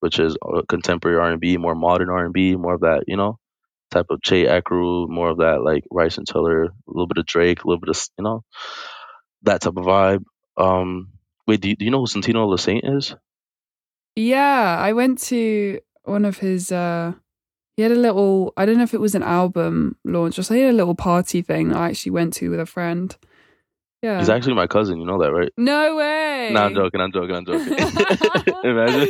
which 0.01 0.19
is 0.19 0.37
uh, 0.41 0.63
contemporary 0.69 1.19
r&b 1.19 1.59
more 1.59 1.75
modern 1.75 2.09
r&b 2.09 2.57
more 2.57 2.75
of 2.75 2.81
that 2.81 3.05
you 3.07 3.17
know 3.17 3.39
type 3.91 4.07
of 4.09 4.23
Che 4.23 4.45
Ecru, 4.47 5.07
more 5.09 5.29
of 5.29 5.39
that 5.39 5.63
like 5.63 5.85
Bryson 5.91 6.25
Tiller 6.25 6.65
a 6.65 6.71
little 6.87 7.07
bit 7.07 7.19
of 7.19 7.27
drake 7.27 7.63
a 7.63 7.67
little 7.69 7.81
bit 7.81 7.91
of 7.91 8.03
you 8.17 8.25
know 8.25 8.43
that 9.43 9.61
type 9.61 9.77
of 9.77 9.85
vibe. 9.85 10.25
Um 10.57 11.09
wait 11.47 11.61
do 11.61 11.69
you, 11.69 11.77
do 11.77 11.85
you 11.85 11.91
know 11.91 12.01
who 12.01 12.07
Santino 12.07 12.49
Le 12.49 12.59
Saint 12.59 12.85
is 12.85 13.15
Yeah, 14.17 14.77
I 14.79 14.93
went 14.93 15.21
to 15.25 15.81
one 16.05 16.25
of 16.25 16.39
his. 16.39 16.71
uh 16.73 17.13
He 17.77 17.83
had 17.83 17.93
a 17.93 17.97
little. 17.97 18.53
I 18.57 18.67
don't 18.67 18.77
know 18.77 18.85
if 18.85 18.95
it 18.95 19.01
was 19.01 19.15
an 19.15 19.23
album 19.23 19.97
launch 20.05 20.39
or 20.39 20.43
so. 20.43 20.55
He 20.55 20.61
had 20.61 20.75
a 20.75 20.77
little 20.77 20.95
party 20.95 21.43
thing 21.43 21.73
I 21.73 21.89
actually 21.89 22.13
went 22.13 22.35
to 22.35 22.51
with 22.51 22.61
a 22.61 22.67
friend. 22.67 23.17
Yeah. 24.03 24.19
he's 24.19 24.29
actually 24.29 24.55
my 24.55 24.67
cousin 24.67 24.99
you 24.99 25.07
know 25.07 25.17
that 25.23 25.31
right 25.31 25.53
no 25.57 25.95
way. 25.95 26.51
No, 26.53 26.65
I'm 26.65 26.75
joking. 26.75 27.01
I'm 27.01 27.13
joking. 27.13 27.37
I'm 27.37 27.47
joking. 27.47 27.73
Imagine. 28.65 29.09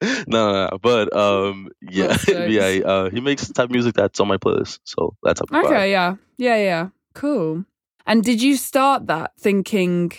no, 0.28 0.52
no, 0.52 0.68
no, 0.70 0.78
but 0.80 1.16
um, 1.16 1.68
yeah, 1.82 2.16
yeah. 2.28 2.86
Uh, 2.86 3.10
he 3.10 3.20
makes 3.20 3.48
the 3.48 3.52
type 3.52 3.64
of 3.64 3.70
music 3.72 3.94
that's 3.96 4.20
on 4.20 4.28
my 4.28 4.36
playlist, 4.36 4.78
so 4.84 5.16
that's 5.24 5.40
vibe. 5.40 5.64
Okay. 5.64 5.90
Yeah. 5.90 6.14
Yeah. 6.38 6.56
Yeah. 6.56 6.88
Cool. 7.14 7.64
And 8.06 8.22
did 8.22 8.40
you 8.40 8.56
start 8.56 9.08
that 9.08 9.32
thinking? 9.40 10.12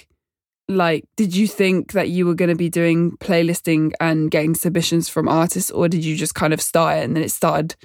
Like, 0.72 1.06
did 1.16 1.36
you 1.36 1.48
think 1.48 1.92
that 1.92 2.10
you 2.10 2.26
were 2.26 2.34
going 2.34 2.50
to 2.50 2.56
be 2.56 2.70
doing 2.70 3.18
playlisting 3.18 3.92
and 4.00 4.32
getting 4.32 4.56
submissions 4.56 5.10
from 5.10 5.28
artists, 5.28 5.70
or 5.70 5.90
did 5.90 6.04
you 6.06 6.16
just 6.16 6.36
kind 6.36 6.54
of 6.54 6.62
start 6.62 6.98
it 6.98 7.04
and 7.04 7.16
then 7.16 7.24
it 7.24 7.32
started 7.32 7.76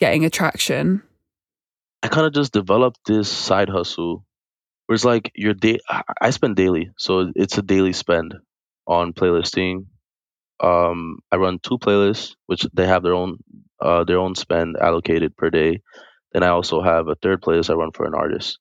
getting 0.00 0.24
attraction? 0.24 1.02
I 2.02 2.08
kind 2.08 2.26
of 2.26 2.32
just 2.32 2.52
developed 2.52 2.98
this 3.06 3.28
side 3.28 3.68
hustle 3.68 4.24
where 4.86 4.94
it's 4.94 5.04
like 5.04 5.30
your 5.34 5.54
day. 5.54 5.78
I- 5.88 6.30
spend 6.30 6.56
daily, 6.56 6.90
so 6.98 7.30
it's 7.36 7.58
a 7.58 7.62
daily 7.62 7.92
spend 7.92 8.34
on 8.86 9.12
playlisting. 9.12 9.86
Um, 10.60 11.18
I 11.30 11.36
run 11.36 11.58
two 11.58 11.78
playlists, 11.78 12.34
which 12.46 12.66
they 12.72 12.86
have 12.86 13.02
their 13.02 13.14
own 13.14 13.38
uh, 13.80 14.04
their 14.04 14.18
own 14.18 14.34
spend 14.34 14.76
allocated 14.76 15.36
per 15.36 15.50
day. 15.50 15.80
Then 16.32 16.42
I 16.42 16.48
also 16.48 16.80
have 16.80 17.08
a 17.08 17.14
third 17.16 17.42
playlist 17.42 17.70
I 17.70 17.74
run 17.74 17.90
for 17.92 18.06
an 18.06 18.14
artist. 18.14 18.58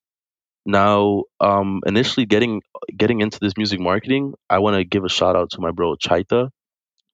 Now, 0.66 1.24
um, 1.40 1.82
initially 1.86 2.26
getting 2.26 2.62
getting 2.96 3.22
into 3.22 3.40
this 3.42 3.58
music 3.58 3.80
marketing, 3.80 4.34
I 4.50 4.60
want 4.60 4.76
to 4.78 4.84
give 4.84 5.04
a 5.06 5.10
shout 5.10 5.36
out 5.36 5.52
to 5.52 5.62
my 5.62 5.72
bro 5.72 5.96
Chaita. 5.96 6.50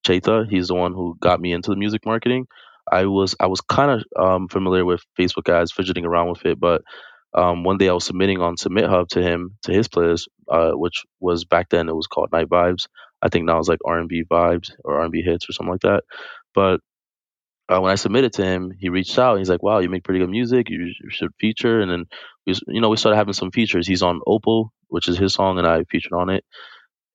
Chaita, 0.07 0.49
he's 0.49 0.69
the 0.69 0.75
one 0.75 0.93
who 0.93 1.17
got 1.19 1.39
me 1.39 1.53
into 1.53 1.71
the 1.71 1.77
music 1.77 2.05
marketing. 2.05 2.47
I 2.91 3.05
was 3.05 3.35
I 3.39 3.47
was 3.47 3.61
kind 3.61 3.91
of 3.91 4.03
um, 4.21 4.47
familiar 4.47 4.85
with 4.85 5.01
Facebook 5.19 5.49
ads, 5.53 5.71
fidgeting 5.71 6.05
around 6.05 6.29
with 6.29 6.45
it, 6.45 6.59
but 6.59 6.81
um, 7.33 7.63
one 7.63 7.77
day 7.77 7.89
I 7.89 7.93
was 7.93 8.05
submitting 8.05 8.41
on 8.41 8.55
SubmitHub 8.57 9.09
to 9.09 9.21
him 9.21 9.57
to 9.63 9.73
his 9.73 9.87
playlist, 9.87 10.27
uh, 10.51 10.71
which 10.71 11.03
was 11.19 11.45
back 11.45 11.69
then 11.69 11.89
it 11.89 11.95
was 11.95 12.07
called 12.07 12.31
Night 12.31 12.49
Vibes. 12.49 12.87
I 13.21 13.29
think 13.29 13.45
now 13.45 13.59
it's 13.59 13.69
like 13.69 13.79
R 13.85 13.99
and 13.99 14.09
B 14.09 14.23
vibes 14.29 14.71
or 14.83 14.95
R 14.97 15.03
and 15.03 15.11
B 15.11 15.21
hits 15.21 15.49
or 15.49 15.53
something 15.53 15.71
like 15.73 15.81
that. 15.81 16.03
But 16.55 16.79
uh, 17.69 17.79
when 17.81 17.91
I 17.91 17.95
submitted 17.95 18.33
to 18.33 18.45
him, 18.45 18.71
he 18.79 18.89
reached 18.89 19.17
out. 19.19 19.37
He's 19.37 19.49
like, 19.49 19.63
"Wow, 19.63 19.79
you 19.79 19.89
make 19.89 20.03
pretty 20.03 20.19
good 20.19 20.29
music. 20.29 20.69
You, 20.69 20.85
you 20.85 21.09
should 21.09 21.31
feature." 21.39 21.81
And 21.81 21.91
then 21.91 22.05
we, 22.45 22.55
you 22.67 22.81
know, 22.81 22.89
we 22.89 22.97
started 22.97 23.17
having 23.17 23.33
some 23.33 23.51
features. 23.51 23.87
He's 23.87 24.03
on 24.03 24.21
Opal, 24.27 24.71
which 24.87 25.07
is 25.07 25.17
his 25.17 25.33
song, 25.33 25.57
and 25.57 25.67
I 25.67 25.83
featured 25.85 26.13
on 26.13 26.29
it. 26.29 26.45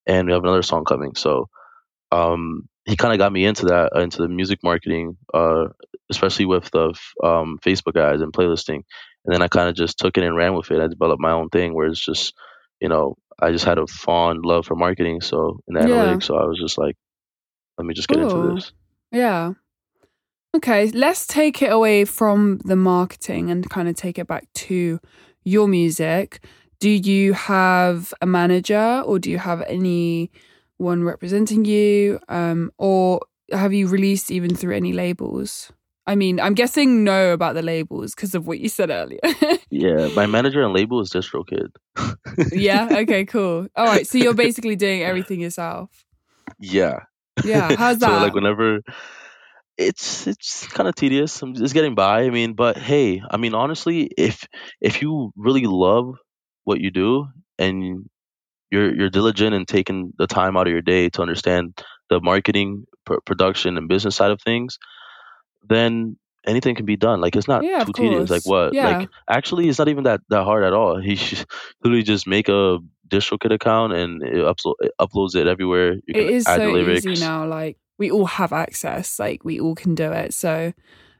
And 0.06 0.26
we 0.26 0.32
have 0.34 0.42
another 0.42 0.62
song 0.62 0.84
coming. 0.84 1.14
So 1.14 1.48
um, 2.10 2.68
he 2.84 2.96
kind 2.96 3.12
of 3.12 3.18
got 3.18 3.32
me 3.32 3.44
into 3.44 3.66
that, 3.66 3.92
uh, 3.96 4.00
into 4.00 4.22
the 4.22 4.28
music 4.28 4.60
marketing, 4.62 5.16
uh, 5.32 5.66
especially 6.10 6.46
with 6.46 6.70
the 6.70 6.90
f- 6.90 7.12
um, 7.24 7.58
Facebook 7.64 7.96
ads 8.00 8.22
and 8.22 8.32
playlisting. 8.32 8.82
And 9.24 9.34
then 9.34 9.42
I 9.42 9.48
kind 9.48 9.68
of 9.68 9.74
just 9.74 9.98
took 9.98 10.16
it 10.18 10.24
and 10.24 10.36
ran 10.36 10.54
with 10.54 10.70
it. 10.70 10.80
I 10.80 10.88
developed 10.88 11.20
my 11.20 11.32
own 11.32 11.48
thing 11.48 11.74
where 11.74 11.86
it's 11.86 12.04
just, 12.04 12.34
you 12.80 12.88
know, 12.88 13.16
I 13.40 13.52
just 13.52 13.64
had 13.64 13.78
a 13.78 13.86
fond 13.86 14.44
love 14.44 14.66
for 14.66 14.74
marketing. 14.74 15.20
So 15.20 15.60
in 15.68 15.74
Yeah. 15.76 15.86
analytics, 15.86 16.24
so 16.24 16.36
I 16.36 16.44
was 16.44 16.58
just 16.60 16.78
like, 16.78 16.96
let 17.78 17.86
me 17.86 17.94
just 17.94 18.08
get 18.08 18.18
Cool. 18.18 18.36
into 18.36 18.54
this. 18.54 18.72
Yeah. 19.12 19.52
Okay, 20.54 20.90
let's 20.90 21.26
take 21.26 21.62
it 21.62 21.72
away 21.72 22.04
from 22.04 22.58
the 22.64 22.76
marketing 22.76 23.50
and 23.50 23.68
kind 23.70 23.88
of 23.88 23.96
take 23.96 24.18
it 24.18 24.26
back 24.26 24.52
to 24.54 25.00
your 25.44 25.66
music. 25.66 26.44
Do 26.78 26.90
you 26.90 27.32
have 27.32 28.12
a 28.20 28.26
manager 28.26 29.02
or 29.06 29.18
do 29.18 29.30
you 29.30 29.38
have 29.38 29.62
anyone 29.62 30.28
representing 31.04 31.64
you? 31.64 32.20
Um, 32.28 32.70
or 32.76 33.22
have 33.50 33.72
you 33.72 33.88
released 33.88 34.30
even 34.30 34.54
through 34.54 34.76
any 34.76 34.92
labels? 34.92 35.72
I 36.06 36.16
mean, 36.16 36.38
I'm 36.38 36.52
guessing 36.52 37.02
no 37.02 37.32
about 37.32 37.54
the 37.54 37.62
labels 37.62 38.14
because 38.14 38.34
of 38.34 38.46
what 38.46 38.58
you 38.58 38.68
said 38.68 38.90
earlier. 38.90 39.20
Yeah, 39.74 40.10
my 40.14 40.26
manager 40.26 40.60
and 40.62 40.74
label 40.74 41.00
is 41.00 41.08
DistroKid. 41.08 41.70
yeah, 42.52 42.88
okay, 42.90 43.24
cool. 43.34 43.68
All 43.74 43.86
right, 43.86 44.06
so 44.06 44.18
you're 44.18 44.34
basically 44.34 44.76
doing 44.76 45.02
everything 45.02 45.40
yourself. 45.40 45.88
Yeah. 46.60 46.98
Yeah, 47.42 47.74
how's 47.76 47.98
so 48.00 48.06
that? 48.06 48.20
like 48.20 48.34
whenever 48.34 48.80
it's 49.78 50.26
it's 50.26 50.66
kind 50.68 50.88
of 50.88 50.94
tedious. 50.94 51.40
I'm 51.42 51.54
just 51.54 51.74
getting 51.74 51.94
by. 51.94 52.22
I 52.22 52.30
mean, 52.30 52.54
but 52.54 52.76
hey, 52.76 53.22
I 53.30 53.36
mean, 53.36 53.54
honestly, 53.54 54.10
if 54.16 54.46
if 54.80 55.02
you 55.02 55.32
really 55.36 55.64
love 55.66 56.16
what 56.64 56.80
you 56.80 56.90
do 56.90 57.26
and 57.58 58.08
you're 58.70 58.94
you're 58.94 59.10
diligent 59.10 59.54
and 59.54 59.66
taking 59.66 60.12
the 60.18 60.26
time 60.26 60.56
out 60.56 60.66
of 60.66 60.72
your 60.72 60.82
day 60.82 61.08
to 61.10 61.22
understand 61.22 61.82
the 62.10 62.20
marketing, 62.20 62.84
pr- 63.04 63.20
production, 63.24 63.76
and 63.76 63.88
business 63.88 64.16
side 64.16 64.30
of 64.30 64.40
things, 64.42 64.78
then 65.68 66.16
anything 66.46 66.74
can 66.74 66.86
be 66.86 66.96
done. 66.96 67.20
Like 67.20 67.36
it's 67.36 67.48
not 67.48 67.64
Yeah, 67.64 67.84
too 67.84 67.92
tedious. 67.92 68.30
Like 68.30 68.44
course. 68.44 68.66
what? 68.66 68.74
Yeah. 68.74 68.98
Like 68.98 69.08
actually, 69.28 69.68
it's 69.68 69.78
not 69.78 69.88
even 69.88 70.04
that 70.04 70.20
that 70.28 70.44
hard 70.44 70.64
at 70.64 70.72
all. 70.72 71.00
He 71.02 71.16
should 71.16 71.46
literally 71.82 72.02
just 72.02 72.26
make 72.26 72.48
a 72.48 72.78
DistroKid 73.08 73.52
account 73.52 73.92
and 73.92 74.22
it, 74.22 74.34
it 74.36 74.92
uploads 75.00 75.34
it 75.36 75.46
everywhere. 75.46 75.94
You 75.94 76.00
It 76.08 76.14
can 76.14 76.28
is 76.28 76.46
add 76.46 76.60
the 76.60 76.66
so 76.66 76.72
lyrics. 76.72 77.06
easy 77.06 77.20
now. 77.24 77.46
Like 77.46 77.76
we 78.02 78.10
all 78.10 78.26
have 78.26 78.52
access. 78.52 79.18
Like 79.18 79.44
we 79.44 79.60
all 79.60 79.74
can 79.74 79.94
do 79.94 80.10
it. 80.12 80.34
So 80.34 80.72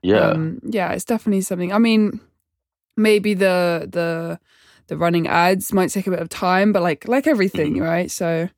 Yeah, 0.03 0.31
um 0.35 0.59
yeah 0.67 0.91
it's 0.93 1.05
definitely 1.07 1.43
something 1.43 1.73
i 1.73 1.79
mean 1.79 2.19
maybe 2.97 3.35
the 3.35 3.87
the 3.89 4.39
the 4.89 4.97
running 4.99 5.29
ads 5.29 5.73
might 5.73 5.91
take 5.95 6.09
a 6.09 6.11
bit 6.11 6.19
of 6.19 6.29
time 6.29 6.73
but 6.73 6.83
like 6.83 7.07
like 7.07 7.29
everything 7.31 7.77
Mhm. 7.77 7.83
right 7.87 8.11
so 8.11 8.49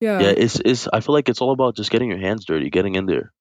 yeah 0.00 0.20
yeah. 0.22 0.32
It's 0.44 0.60
it's. 0.64 0.86
I 0.92 1.00
feel 1.00 1.12
like 1.18 1.28
it's 1.28 1.40
all 1.42 1.50
about 1.52 1.74
just 1.76 1.90
getting 1.90 2.08
your 2.08 2.18
hands 2.22 2.44
dirty, 2.46 2.70
getting 2.70 2.94
in 2.94 3.06
there, 3.06 3.32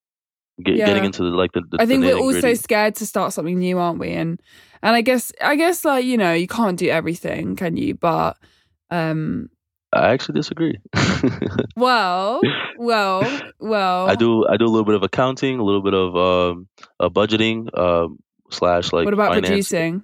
get, 0.58 0.76
getting 0.78 1.06
into 1.06 1.22
the 1.24 1.30
like 1.30 1.52
the. 1.54 1.62
the 1.62 1.78
i 1.80 1.86
think 1.86 2.02
the 2.02 2.08
we're 2.10 2.18
also 2.18 2.38
nitty-gritty. 2.40 2.56
scared 2.68 2.96
to 2.96 3.06
start 3.06 3.32
something 3.32 3.60
new 3.60 3.78
aren't 3.78 4.00
we 4.00 4.10
and 4.10 4.42
and 4.82 4.96
i 4.96 5.02
guess 5.02 5.32
i 5.40 5.56
guess 5.56 5.86
like 5.86 6.04
you 6.04 6.18
know 6.18 6.34
you 6.34 6.48
can't 6.48 6.80
do 6.80 6.90
everything 6.90 7.56
can 7.56 7.78
you 7.78 7.94
but 7.94 8.36
um 8.90 9.50
I 9.92 10.10
actually 10.12 10.36
disagree. 10.36 10.78
well 11.76 12.42
well 12.78 13.40
well 13.60 14.10
I 14.10 14.16
do 14.16 14.46
I 14.48 14.58
do 14.58 14.66
a 14.66 14.68
little 14.72 14.86
bit 14.86 14.96
of 14.96 15.04
accounting, 15.04 15.60
a 15.60 15.64
little 15.64 15.82
bit 15.82 15.94
of 15.94 16.16
um, 16.16 16.68
uh, 17.00 17.10
budgeting 17.10 17.68
um, 17.78 18.20
slash 18.52 18.94
like 18.94 19.06
what 19.06 19.14
about 19.14 19.30
finance, 19.34 19.48
producing 19.50 20.04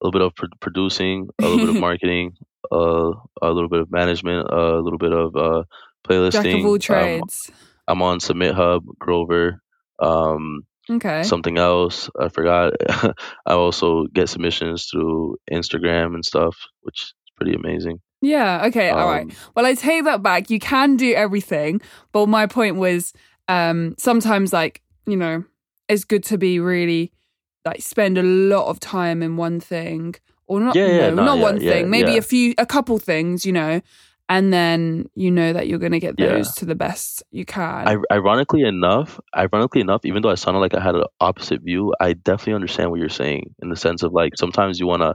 a 0.00 0.06
little 0.06 0.18
bit 0.18 0.22
of 0.26 0.34
pr- 0.34 0.56
producing, 0.60 1.28
a 1.40 1.42
little 1.46 1.66
bit 1.66 1.76
of 1.76 1.80
marketing, 1.88 2.36
uh, 2.72 3.10
a 3.42 3.50
little 3.50 3.68
bit 3.68 3.80
of 3.80 3.90
management, 3.90 4.48
a 4.50 4.78
little 4.80 4.98
bit 4.98 5.12
of 5.12 5.36
uh, 5.36 5.62
playlisting. 6.06 6.30
jack 6.32 6.54
of 6.60 6.64
all 6.64 6.72
Um, 6.74 6.78
trades 6.78 7.50
I'm 7.86 8.02
on 8.02 8.20
Submit 8.20 8.54
Hub, 8.54 8.84
Groover, 9.00 9.58
um, 9.98 10.62
okay 10.90 11.22
something 11.22 11.58
else 11.58 12.08
I 12.18 12.28
forgot. 12.28 12.74
I 13.46 13.52
also 13.52 14.06
get 14.06 14.28
submissions 14.28 14.86
through 14.90 15.36
Instagram 15.50 16.14
and 16.14 16.24
stuff, 16.24 16.56
which 16.80 17.02
is 17.02 17.14
pretty 17.36 17.54
amazing. 17.54 18.00
Yeah 18.20 18.64
okay 18.66 18.90
all 18.90 19.08
right 19.08 19.22
Um, 19.22 19.32
Well, 19.54 19.66
I 19.66 19.74
take 19.74 20.04
that 20.04 20.22
back. 20.22 20.50
You 20.50 20.58
can 20.58 20.96
do 20.96 21.12
everything, 21.14 21.80
but 22.12 22.26
my 22.28 22.46
point 22.46 22.76
was, 22.76 23.12
um, 23.48 23.94
sometimes 23.98 24.52
like 24.52 24.82
you 25.06 25.16
know, 25.16 25.44
it's 25.88 26.04
good 26.04 26.22
to 26.24 26.38
be 26.38 26.60
really 26.60 27.12
like 27.64 27.80
spend 27.82 28.18
a 28.18 28.22
lot 28.22 28.66
of 28.68 28.78
time 28.80 29.22
in 29.22 29.36
one 29.36 29.60
thing, 29.60 30.14
or 30.46 30.60
not. 30.60 30.74
Yeah, 30.76 30.86
yeah, 30.86 31.10
no, 31.10 31.14
no, 31.16 31.24
not 31.24 31.36
yeah, 31.38 31.42
one 31.42 31.60
yeah, 31.60 31.70
thing. 31.72 31.90
Maybe 31.90 32.12
yeah. 32.12 32.18
a 32.18 32.22
few, 32.22 32.54
a 32.58 32.66
couple 32.66 32.98
things, 32.98 33.44
you 33.46 33.52
know, 33.52 33.80
and 34.28 34.52
then 34.52 35.08
you 35.14 35.30
know 35.30 35.52
that 35.52 35.66
you're 35.68 35.78
gonna 35.78 35.98
get 35.98 36.14
Yeah. 36.18 36.34
those 36.34 36.52
to 36.56 36.66
the 36.66 36.74
best 36.74 37.22
you 37.30 37.44
can. 37.46 37.88
I, 37.88 37.96
ironically 38.14 38.62
enough, 38.62 39.18
ironically 39.36 39.80
enough, 39.80 40.04
even 40.04 40.22
though 40.22 40.30
I 40.30 40.34
sounded 40.36 40.60
like 40.60 40.74
I 40.74 40.80
had 40.80 40.94
an 40.94 41.04
opposite 41.20 41.62
view, 41.62 41.94
I 42.00 42.12
definitely 42.12 42.54
understand 42.54 42.90
what 42.90 43.00
you're 43.00 43.08
saying 43.08 43.54
in 43.62 43.70
the 43.70 43.76
sense 43.76 44.02
of 44.02 44.12
like 44.12 44.32
sometimes 44.36 44.78
you 44.78 44.86
want 44.86 45.02
to 45.02 45.14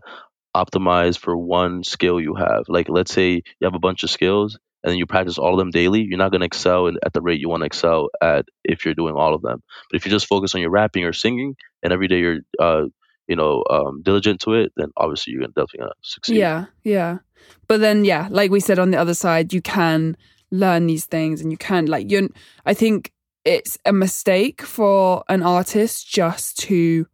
optimize 0.56 1.18
for 1.18 1.36
one 1.36 1.84
skill 1.84 2.20
you 2.20 2.36
have. 2.36 2.66
Like 2.68 2.90
let's 2.90 3.14
say 3.14 3.34
you 3.34 3.66
have 3.66 3.76
a 3.76 3.80
bunch 3.80 4.04
of 4.04 4.10
skills 4.10 4.58
and 4.84 4.92
then 4.92 4.98
you 4.98 5.06
practice 5.06 5.38
all 5.38 5.54
of 5.54 5.60
them 5.60 5.72
daily, 5.72 6.02
you're 6.02 6.18
not 6.18 6.32
going 6.32 6.42
to 6.42 6.46
excel 6.46 6.88
at 6.88 7.14
the 7.14 7.22
rate 7.22 7.40
you 7.40 7.50
want 7.50 7.62
to 7.62 7.68
excel 7.68 8.10
at 8.22 8.46
if 8.64 8.86
you're 8.86 8.94
doing 8.94 9.16
all 9.16 9.34
of 9.34 9.42
them. 9.42 9.64
But 9.90 9.98
if 9.98 10.06
you 10.06 10.12
just 10.12 10.28
focus 10.28 10.54
on 10.56 10.62
your 10.62 10.72
rapping 10.72 11.06
or 11.06 11.14
singing 11.14 11.56
and 11.82 11.94
every 11.94 12.08
day 12.08 12.20
you're 12.20 12.40
uh 12.60 12.86
you 13.28 13.36
know 13.36 13.64
um, 13.70 14.02
diligent 14.04 14.42
to 14.42 14.54
it, 14.54 14.74
then 14.76 14.92
obviously 14.98 15.34
you're 15.34 15.42
definitely 15.48 15.80
gonna 15.80 15.92
succeed. 16.02 16.38
Yeah, 16.38 16.66
yeah. 16.84 17.20
But 17.68 17.80
then, 17.80 18.06
yeah, 18.06 18.28
like 18.30 18.52
we 18.52 18.60
said 18.60 18.80
on 18.80 18.92
the 18.92 18.98
other 18.98 19.14
side, 19.14 19.54
you 19.54 19.62
can 19.62 20.18
learn 20.52 20.88
these 20.88 21.06
things 21.06 21.42
and 21.42 21.52
you 21.52 21.58
can, 21.58 21.86
like, 21.88 22.12
you 22.12 22.30
I 22.66 22.74
think 22.74 23.12
it's 23.46 23.78
a 23.86 23.94
mistake 23.94 24.62
for 24.62 25.24
an 25.30 25.44
artist 25.44 26.08
just 26.08 26.58
to 26.60 27.08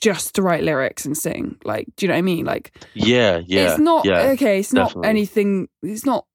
just 0.00 0.34
to 0.34 0.42
write 0.42 0.62
lyrics 0.62 1.04
and 1.04 1.16
sing 1.16 1.56
like 1.64 1.86
do 1.96 2.06
you 2.06 2.08
know 2.08 2.14
what 2.14 2.18
i 2.18 2.22
mean 2.22 2.44
like 2.44 2.72
yeah, 2.94 3.40
yeah. 3.46 3.70
it's 3.70 3.78
not 3.78 4.04
yeah. 4.04 4.30
okay 4.30 4.60
it's 4.60 4.72
not 4.72 4.88
definitely. 4.88 5.08
anything 5.08 5.68
it's 5.82 6.06
not 6.06 6.26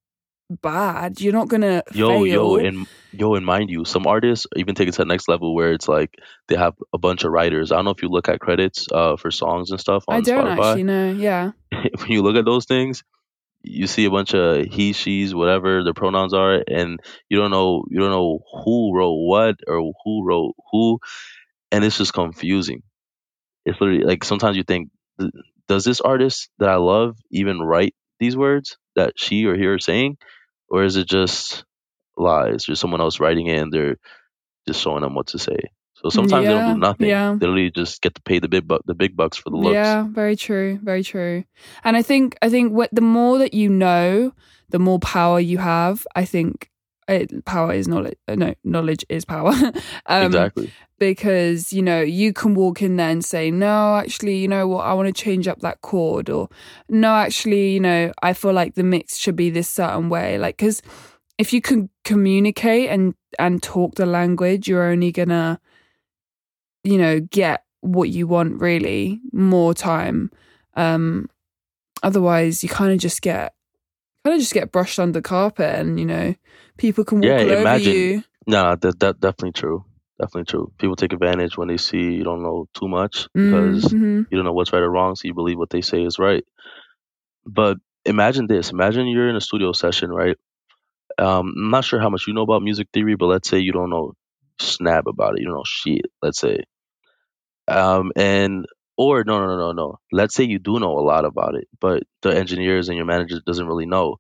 bad 0.62 1.20
you're 1.20 1.34
not 1.34 1.48
gonna 1.48 1.82
yo 1.92 2.10
fail. 2.10 2.26
yo 2.28 2.56
and 2.58 2.86
yo 3.12 3.34
and 3.34 3.46
mind 3.46 3.70
you 3.70 3.84
some 3.84 4.06
artists 4.06 4.46
even 4.56 4.76
take 4.76 4.88
it 4.88 4.92
to 4.92 5.00
the 5.00 5.06
next 5.06 5.28
level 5.28 5.56
where 5.56 5.74
it's 5.74 5.88
like 5.88 6.20
they 6.48 6.56
have 6.56 6.76
a 6.94 7.00
bunch 7.00 7.24
of 7.24 7.32
writers 7.32 7.72
i 7.72 7.76
don't 7.76 7.86
know 7.86 7.92
if 7.92 8.04
you 8.04 8.10
look 8.10 8.30
at 8.30 8.40
credits 8.40 8.88
uh 8.92 9.18
for 9.18 9.32
songs 9.32 9.72
and 9.72 9.80
stuff 9.80 10.04
on 10.08 10.18
i 10.18 10.22
don't 10.22 10.46
spotify 10.46 10.70
actually 10.70 10.84
know 10.84 11.12
yeah 11.12 11.52
when 11.72 12.10
you 12.10 12.22
look 12.22 12.36
at 12.36 12.46
those 12.46 12.66
things 12.66 13.04
you 13.64 13.88
see 13.88 14.06
a 14.06 14.12
bunch 14.12 14.36
of 14.36 14.66
he 14.66 14.94
she's 14.94 15.34
whatever 15.34 15.84
their 15.84 15.96
pronouns 15.96 16.36
are 16.36 16.64
and 16.68 17.00
you 17.30 17.40
don't 17.40 17.50
know 17.50 17.84
you 17.90 18.00
don't 18.00 18.12
know 18.12 18.40
who 18.64 18.96
wrote 18.96 19.16
what 19.16 19.56
or 19.68 19.92
who 20.04 20.24
wrote 20.24 20.54
who 20.72 21.00
and 21.72 21.84
it's 21.84 21.98
just 21.98 22.14
confusing 22.14 22.84
it's 23.66 23.80
literally 23.80 24.04
like 24.04 24.24
sometimes 24.24 24.58
you 24.58 24.64
think 24.64 24.90
does 25.68 25.84
this 25.84 26.02
artist 26.02 26.50
that 26.60 26.70
i 26.70 26.76
love 26.76 27.18
even 27.32 27.60
write 27.60 27.96
these 28.20 28.38
words 28.38 28.78
that 28.96 29.14
she 29.18 29.46
or 29.46 29.56
he 29.56 29.66
are 29.66 29.80
saying 29.80 30.18
or 30.70 30.84
is 30.84 30.96
it 30.96 31.08
just 31.08 31.64
lies 32.18 32.64
just 32.64 32.82
someone 32.82 33.02
else 33.02 33.20
writing 33.20 33.48
it 33.48 33.58
and 33.58 33.74
they're 33.74 33.98
just 34.68 34.82
showing 34.82 35.02
them 35.02 35.16
what 35.16 35.28
to 35.28 35.40
say 35.40 35.58
so 35.96 36.10
sometimes 36.10 36.48
they 36.48 36.54
don't 36.54 36.76
do 36.76 36.80
nothing 36.80 37.08
yeah. 37.08 37.32
they 37.40 37.46
literally 37.46 37.72
just 37.72 38.02
get 38.02 38.16
to 38.16 38.22
pay 38.22 38.40
the 38.40 38.48
big 38.48 38.68
bu- 38.68 38.80
the 38.86 38.94
big 38.94 39.16
bucks 39.16 39.38
for 39.38 39.50
the 39.50 39.56
looks 39.56 39.76
Yeah, 39.76 40.08
very 40.10 40.36
true, 40.36 40.80
very 40.84 41.04
true. 41.04 41.46
And 41.84 41.96
I 41.96 42.02
think 42.02 42.38
I 42.42 42.50
think 42.50 42.74
what 42.74 42.90
the 42.92 43.02
more 43.02 43.38
that 43.38 43.54
you 43.54 43.70
know, 43.70 44.34
the 44.70 44.80
more 44.80 45.00
power 45.00 45.40
you 45.40 45.58
have. 45.58 46.06
I 46.16 46.26
think 46.26 46.70
it, 47.08 47.46
power 47.46 47.74
is 47.74 47.88
knowledge. 47.88 48.18
No, 48.28 48.54
knowledge 48.64 49.06
is 49.10 49.26
power. 49.26 49.52
um, 50.06 50.26
exactly 50.26 50.72
Because 50.98 51.74
you 51.74 51.82
know 51.82 52.02
you 52.02 52.32
can 52.32 52.56
walk 52.56 52.82
in 52.82 52.96
there 52.96 53.10
and 53.10 53.24
say, 53.24 53.52
no, 53.52 53.98
actually, 53.98 54.38
you 54.38 54.48
know 54.48 54.68
what, 54.68 54.86
I 54.86 54.94
want 54.94 55.14
to 55.14 55.24
change 55.24 55.48
up 55.48 55.60
that 55.60 55.82
chord, 55.82 56.30
or 56.30 56.50
no, 56.90 57.14
actually, 57.14 57.72
you 57.74 57.80
know, 57.80 58.12
I 58.22 58.34
feel 58.34 58.54
like 58.54 58.76
the 58.76 58.84
mix 58.84 59.18
should 59.18 59.36
be 59.36 59.50
this 59.50 59.70
certain 59.70 60.10
way. 60.10 60.38
Like, 60.38 60.58
because 60.58 60.82
if 61.38 61.52
you 61.52 61.62
can 61.62 61.90
communicate 62.06 62.90
and 62.90 63.14
and 63.38 63.62
talk 63.62 63.96
the 63.96 64.06
language, 64.06 64.68
you're 64.68 64.90
only 64.90 65.12
gonna 65.12 65.60
you 66.86 66.98
know 66.98 67.20
get 67.20 67.64
what 67.82 68.10
you 68.10 68.28
want 68.28 68.62
really 68.62 69.20
more 69.34 69.74
time 69.74 70.32
um 70.76 71.28
otherwise 72.04 72.64
you 72.64 72.70
kind 72.70 72.94
of 72.94 73.00
just 73.00 73.22
get 73.22 73.54
kind 74.24 74.36
of 74.36 74.40
just 74.40 74.54
get 74.54 74.72
brushed 74.72 75.00
under 75.00 75.22
carpet 75.22 75.76
and 75.76 76.00
you 76.00 76.06
know 76.06 76.34
people 76.78 77.04
can 77.04 77.20
walk 77.20 77.40
Yeah, 77.40 77.44
all 77.44 77.52
over 77.52 77.78
you 77.78 78.24
Nah, 78.48 78.76
that 78.76 79.00
that 79.00 79.20
definitely 79.20 79.54
true. 79.54 79.86
Definitely 80.20 80.46
true. 80.46 80.72
People 80.78 80.96
take 80.96 81.12
advantage 81.12 81.58
when 81.58 81.68
they 81.68 81.78
see 81.78 82.14
you 82.14 82.24
don't 82.24 82.42
know 82.42 82.68
too 82.74 82.88
much 82.88 83.28
because 83.34 83.84
mhm. 83.84 84.26
you 84.30 84.38
don't 84.38 84.46
know 84.46 84.54
what's 84.54 84.72
right 84.72 84.82
or 84.82 84.90
wrong, 84.90 85.16
so 85.16 85.28
you 85.28 85.34
believe 85.34 85.58
what 85.58 85.70
they 85.70 85.82
say 85.82 86.04
is 86.04 86.18
right. 86.20 86.44
But 87.46 87.78
imagine 88.06 88.48
this: 88.48 88.72
imagine 88.72 89.08
you're 89.08 89.30
in 89.30 89.36
a 89.36 89.42
studio 89.42 89.74
session, 89.74 90.12
right? 90.12 90.38
Um, 91.18 91.54
I'm 91.58 91.70
not 91.70 91.84
sure 91.84 92.00
how 92.00 92.10
much 92.10 92.24
you 92.28 92.34
know 92.34 92.44
about 92.44 92.64
music 92.64 92.88
theory, 92.94 93.16
but 93.16 93.26
let's 93.26 93.50
say 93.50 93.60
you 93.60 93.74
don't 93.74 93.90
know 93.90 94.14
snap 94.60 95.06
about 95.08 95.36
it. 95.36 95.42
You 95.42 95.48
don't 95.48 95.56
know 95.56 95.64
shit. 95.66 96.06
Let's 96.22 96.40
say, 96.40 96.60
um, 97.68 98.12
and 98.16 98.66
or 98.98 99.26
no, 99.26 99.40
no, 99.40 99.48
no, 99.48 99.58
no, 99.58 99.72
no. 99.74 100.00
Let's 100.14 100.34
say 100.34 100.46
you 100.46 100.60
do 100.60 100.80
know 100.80 100.98
a 100.98 101.04
lot 101.04 101.26
about 101.26 101.56
it, 101.56 101.68
but 101.82 102.04
the 102.22 102.36
engineers 102.36 102.88
and 102.88 102.96
your 102.96 103.06
manager 103.06 103.42
doesn't 103.46 103.68
really 103.68 103.86
know. 103.86 104.18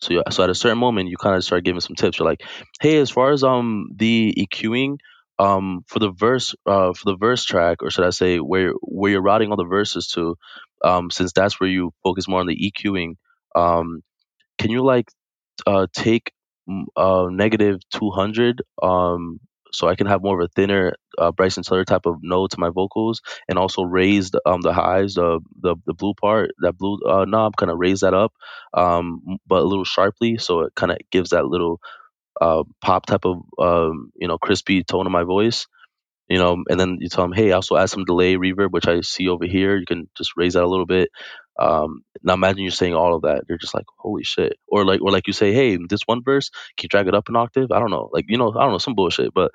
So, 0.00 0.14
you, 0.14 0.22
so 0.30 0.42
at 0.42 0.50
a 0.50 0.54
certain 0.54 0.78
moment, 0.78 1.08
you 1.08 1.16
kind 1.16 1.36
of 1.36 1.44
start 1.44 1.64
giving 1.64 1.80
some 1.80 1.96
tips. 1.96 2.18
You're 2.18 2.28
like, 2.28 2.42
"Hey, 2.80 2.98
as 2.98 3.10
far 3.10 3.32
as 3.32 3.44
um 3.44 3.88
the 3.94 4.34
EQing, 4.38 4.96
um 5.38 5.84
for 5.88 5.98
the 5.98 6.10
verse, 6.12 6.54
uh 6.66 6.92
for 6.92 7.04
the 7.06 7.16
verse 7.16 7.44
track, 7.44 7.82
or 7.82 7.90
should 7.90 8.06
I 8.06 8.10
say 8.10 8.38
where 8.38 8.72
where 8.82 9.12
you're 9.12 9.22
routing 9.22 9.50
all 9.50 9.56
the 9.56 9.64
verses 9.64 10.08
to, 10.14 10.36
um 10.84 11.10
since 11.10 11.32
that's 11.32 11.60
where 11.60 11.68
you 11.70 11.92
focus 12.04 12.28
more 12.28 12.40
on 12.40 12.46
the 12.46 12.72
EQing, 12.72 13.14
um 13.54 14.02
can 14.58 14.70
you 14.70 14.82
like 14.84 15.08
uh 15.66 15.86
take 15.94 16.32
uh 16.96 17.26
negative 17.30 17.78
200 17.92 18.62
um 18.82 19.40
so 19.72 19.88
I 19.88 19.96
can 19.96 20.06
have 20.06 20.22
more 20.22 20.40
of 20.40 20.44
a 20.44 20.48
thinner 20.54 20.94
uh, 21.18 21.32
Bryson 21.32 21.64
Tiller 21.64 21.84
type 21.84 22.06
of 22.06 22.18
note 22.22 22.52
to 22.52 22.60
my 22.60 22.70
vocals, 22.70 23.22
and 23.48 23.58
also 23.58 23.82
raise 23.82 24.30
the, 24.30 24.40
um 24.46 24.60
the 24.62 24.72
highs, 24.72 25.14
the 25.14 25.40
the 25.60 25.76
the 25.86 25.94
blue 25.94 26.14
part, 26.14 26.52
that 26.60 26.78
blue 26.78 26.98
uh, 27.08 27.24
knob, 27.24 27.56
kind 27.56 27.70
of 27.72 27.78
raise 27.78 28.00
that 28.00 28.14
up, 28.14 28.32
um, 28.72 29.20
but 29.46 29.62
a 29.62 29.64
little 29.64 29.84
sharply, 29.84 30.38
so 30.38 30.60
it 30.60 30.74
kind 30.76 30.92
of 30.92 30.98
gives 31.10 31.30
that 31.30 31.46
little 31.46 31.80
uh, 32.40 32.64
pop 32.80 33.06
type 33.06 33.24
of 33.24 33.42
um, 33.58 34.12
you 34.16 34.28
know 34.28 34.38
crispy 34.38 34.82
tone 34.82 35.06
of 35.06 35.12
my 35.12 35.24
voice. 35.24 35.66
You 36.28 36.38
know, 36.38 36.64
and 36.70 36.80
then 36.80 36.96
you 37.00 37.10
tell 37.10 37.24
them, 37.24 37.34
hey, 37.34 37.52
i 37.52 37.54
also 37.54 37.76
add 37.76 37.90
some 37.90 38.06
delay 38.06 38.36
reverb, 38.36 38.70
which 38.70 38.88
I 38.88 39.02
see 39.02 39.28
over 39.28 39.44
here. 39.44 39.76
You 39.76 39.84
can 39.84 40.08
just 40.16 40.32
raise 40.38 40.54
that 40.54 40.64
a 40.64 40.66
little 40.66 40.86
bit. 40.86 41.10
Um, 41.58 42.02
now 42.22 42.32
imagine 42.32 42.62
you're 42.62 42.70
saying 42.70 42.94
all 42.94 43.14
of 43.14 43.22
that. 43.22 43.44
They're 43.46 43.58
just 43.58 43.74
like, 43.74 43.84
holy 43.98 44.24
shit. 44.24 44.58
Or 44.66 44.86
like, 44.86 45.02
or 45.02 45.10
like 45.10 45.26
you 45.26 45.34
say, 45.34 45.52
hey, 45.52 45.78
this 45.86 46.00
one 46.06 46.22
verse, 46.24 46.48
can 46.76 46.84
you 46.84 46.88
drag 46.88 47.08
it 47.08 47.14
up 47.14 47.28
an 47.28 47.36
octave? 47.36 47.70
I 47.70 47.78
don't 47.78 47.90
know, 47.90 48.08
like 48.12 48.24
you 48.28 48.38
know, 48.38 48.50
I 48.50 48.62
don't 48.62 48.72
know, 48.72 48.78
some 48.78 48.94
bullshit. 48.94 49.34
But 49.34 49.52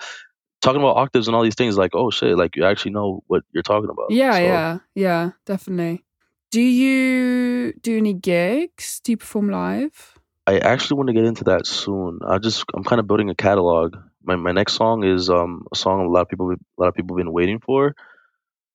talking 0.62 0.80
about 0.80 0.98
octaves 0.98 1.28
and 1.28 1.36
all 1.36 1.44
these 1.44 1.56
things, 1.56 1.76
like 1.78 1.96
oh 1.96 2.12
shit, 2.12 2.38
like 2.38 2.56
you 2.56 2.66
actually 2.66 2.92
know 2.92 3.24
what 3.28 3.44
you're 3.52 3.64
talking 3.64 3.90
about. 3.90 4.12
Yeah, 4.12 4.34
So, 4.34 4.44
yeah, 4.44 4.80
yeah, 4.96 5.32
definitely. 5.46 6.06
Do 6.52 6.62
you 6.62 7.74
do 7.74 7.98
any 7.98 8.14
gigs? 8.14 9.02
Do 9.04 9.12
you 9.12 9.18
perform 9.18 9.50
live? 9.50 10.19
I 10.50 10.58
actually 10.58 10.98
want 10.98 11.08
to 11.10 11.14
get 11.14 11.26
into 11.26 11.44
that 11.46 11.68
soon. 11.68 12.20
I 12.28 12.40
just 12.40 12.64
I'm 12.74 12.84
kind 12.84 13.00
of 13.00 13.08
building 13.08 13.30
a 13.30 13.36
catalog. 13.36 13.96
My 14.24 14.36
my 14.36 14.52
next 14.52 14.74
song 14.74 15.04
is 15.04 15.30
um 15.30 15.66
a 15.72 15.76
song 15.76 16.06
a 16.06 16.10
lot 16.10 16.22
of 16.22 16.30
people 16.30 16.52
a 16.52 16.58
lot 16.82 16.88
of 16.88 16.96
people 16.96 17.16
have 17.16 17.24
been 17.24 17.34
waiting 17.34 17.60
for. 17.60 17.94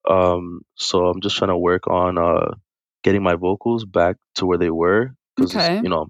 Um, 0.08 0.60
so 0.76 1.06
I'm 1.08 1.20
just 1.20 1.36
trying 1.36 1.48
to 1.50 1.58
work 1.58 1.88
on 1.88 2.18
uh 2.18 2.54
getting 3.02 3.22
my 3.22 3.34
vocals 3.34 3.84
back 3.84 4.16
to 4.36 4.46
where 4.46 4.58
they 4.58 4.70
were 4.70 5.14
because 5.36 5.56
Okay. 5.56 5.80
you 5.82 5.88
know 5.88 6.06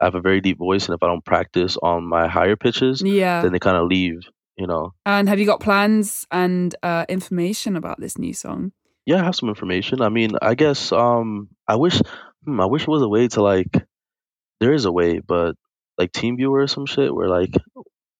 I 0.00 0.06
have 0.06 0.14
a 0.16 0.20
very 0.20 0.40
deep 0.40 0.58
voice, 0.58 0.88
and 0.88 0.94
if 0.96 1.02
I 1.02 1.06
don't 1.06 1.24
practice 1.24 1.76
on 1.80 2.04
my 2.04 2.26
higher 2.28 2.56
pitches, 2.56 3.00
Yeah. 3.02 3.42
then 3.42 3.52
they 3.52 3.58
kind 3.58 3.76
of 3.76 3.86
leave. 3.88 4.20
You 4.58 4.66
know. 4.66 4.94
And 5.04 5.28
have 5.28 5.38
you 5.38 5.46
got 5.46 5.60
plans 5.60 6.26
and 6.32 6.74
uh, 6.82 7.04
information 7.10 7.76
about 7.76 8.00
this 8.00 8.16
new 8.18 8.32
song? 8.32 8.72
Yeah, 9.04 9.20
I 9.20 9.24
have 9.24 9.36
some 9.36 9.50
information. 9.50 10.00
I 10.00 10.08
mean, 10.08 10.32
I 10.42 10.54
guess 10.54 10.90
um 10.92 11.48
I 11.68 11.76
wish 11.76 12.00
hmm, 12.44 12.60
I 12.60 12.66
wish 12.66 12.82
it 12.82 12.88
was 12.88 13.02
a 13.02 13.08
way 13.08 13.28
to 13.28 13.42
like 13.42 13.86
there 14.60 14.72
is 14.72 14.84
a 14.84 14.92
way, 14.92 15.20
but 15.20 15.56
like 15.98 16.12
TeamViewer 16.12 16.64
or 16.64 16.66
some 16.66 16.86
shit 16.86 17.14
where 17.14 17.28
like 17.28 17.54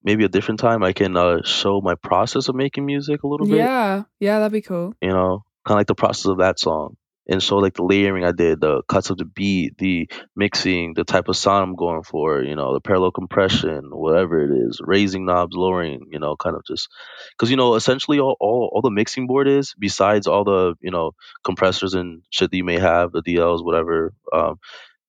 maybe 0.03 0.25
a 0.25 0.29
different 0.29 0.61
time 0.61 0.83
I 0.83 0.93
can 0.93 1.17
uh 1.17 1.43
show 1.45 1.81
my 1.81 1.95
process 1.97 2.49
of 2.49 2.55
making 2.55 2.87
music 2.87 3.23
a 3.23 3.27
little 3.29 3.47
bit, 3.47 3.59
Yeah, 3.59 4.05
yeah, 4.21 4.39
that'd 4.39 4.53
be 4.53 4.63
cool. 4.63 4.95
you 5.01 5.11
know, 5.11 5.45
kind 5.67 5.77
of 5.77 5.81
like 5.81 5.87
the 5.89 5.95
process 5.95 6.27
of 6.27 6.39
that 6.39 6.59
song. 6.59 6.97
And 7.29 7.43
show 7.43 7.57
like 7.57 7.75
the 7.75 7.83
layering 7.83 8.25
I 8.25 8.31
did, 8.31 8.61
the 8.61 8.83
cuts 8.89 9.11
of 9.11 9.17
the 9.17 9.25
beat, 9.25 9.77
the 9.79 10.09
mixing, 10.37 10.95
the 10.95 11.03
type 11.03 11.27
of 11.27 11.37
sound 11.37 11.65
I'm 11.65 11.75
going 11.75 12.05
for, 12.05 12.41
you 12.41 12.55
know, 12.55 12.73
the 12.73 12.81
parallel 12.81 13.11
compression, 13.11 13.91
whatever 13.91 14.45
it 14.45 14.57
is, 14.57 14.81
raising 14.81 15.27
knobs, 15.27 15.57
lowering, 15.57 16.07
you 16.13 16.21
know, 16.21 16.37
kind 16.37 16.55
of 16.55 16.63
just 16.65 16.89
because 17.33 17.51
you 17.51 17.57
know 17.57 17.75
essentially 17.75 18.21
all, 18.21 18.37
all 18.39 18.71
all 18.73 18.81
the 18.81 18.93
mixing 18.93 19.27
board 19.27 19.49
is 19.49 19.75
besides 19.77 20.29
all 20.29 20.45
the 20.45 20.75
you 20.81 20.93
know 20.93 21.13
compressors 21.45 21.95
and 21.95 22.23
shit 22.31 22.49
that 22.53 22.57
you 22.57 22.63
may 22.63 22.79
have 22.79 23.11
the 23.11 23.23
DLs 23.25 23.65
whatever 23.65 24.13
um, 24.33 24.55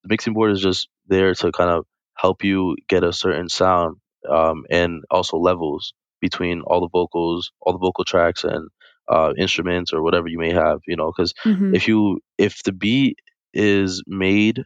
the 0.03 0.09
mixing 0.09 0.34
board 0.34 0.51
is 0.53 0.59
just 0.59 0.89
there 1.07 1.33
to 1.35 1.51
kind 1.51 1.69
of 1.69 1.85
help 2.17 2.43
you 2.43 2.75
get 2.89 3.03
a 3.03 3.13
certain 3.13 3.49
sound 3.49 3.97
um, 4.29 4.63
and 4.69 5.03
also 5.11 5.37
levels 5.37 5.93
between 6.21 6.61
all 6.61 6.81
the 6.81 6.89
vocals 6.89 7.51
all 7.61 7.73
the 7.73 7.79
vocal 7.79 8.03
tracks 8.05 8.43
and 8.43 8.69
uh, 9.09 9.33
instruments 9.37 9.93
or 9.93 10.01
whatever 10.03 10.27
you 10.27 10.39
may 10.39 10.51
have 10.51 10.79
you 10.87 10.95
know 10.95 11.11
because 11.15 11.33
Mhm. 11.45 11.75
if 11.75 11.87
you 11.87 12.19
if 12.37 12.63
the 12.63 12.71
beat 12.73 13.19
is 13.53 14.03
made 14.07 14.63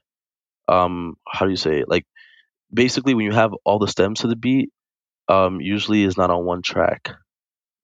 um 0.68 1.16
how 1.28 1.46
do 1.46 1.52
you 1.52 1.58
say 1.58 1.80
it? 1.80 1.90
Like 1.90 2.06
basically 2.74 3.14
when 3.14 3.26
you 3.26 3.32
have 3.34 3.52
all 3.66 3.80
the 3.80 3.88
stems 3.88 4.22
to 4.22 4.28
the 4.28 4.36
beat 4.36 4.70
um 5.30 5.62
usually 5.62 6.04
is 6.04 6.18
not 6.18 6.32
on 6.32 6.46
one 6.46 6.62
track. 6.62 7.12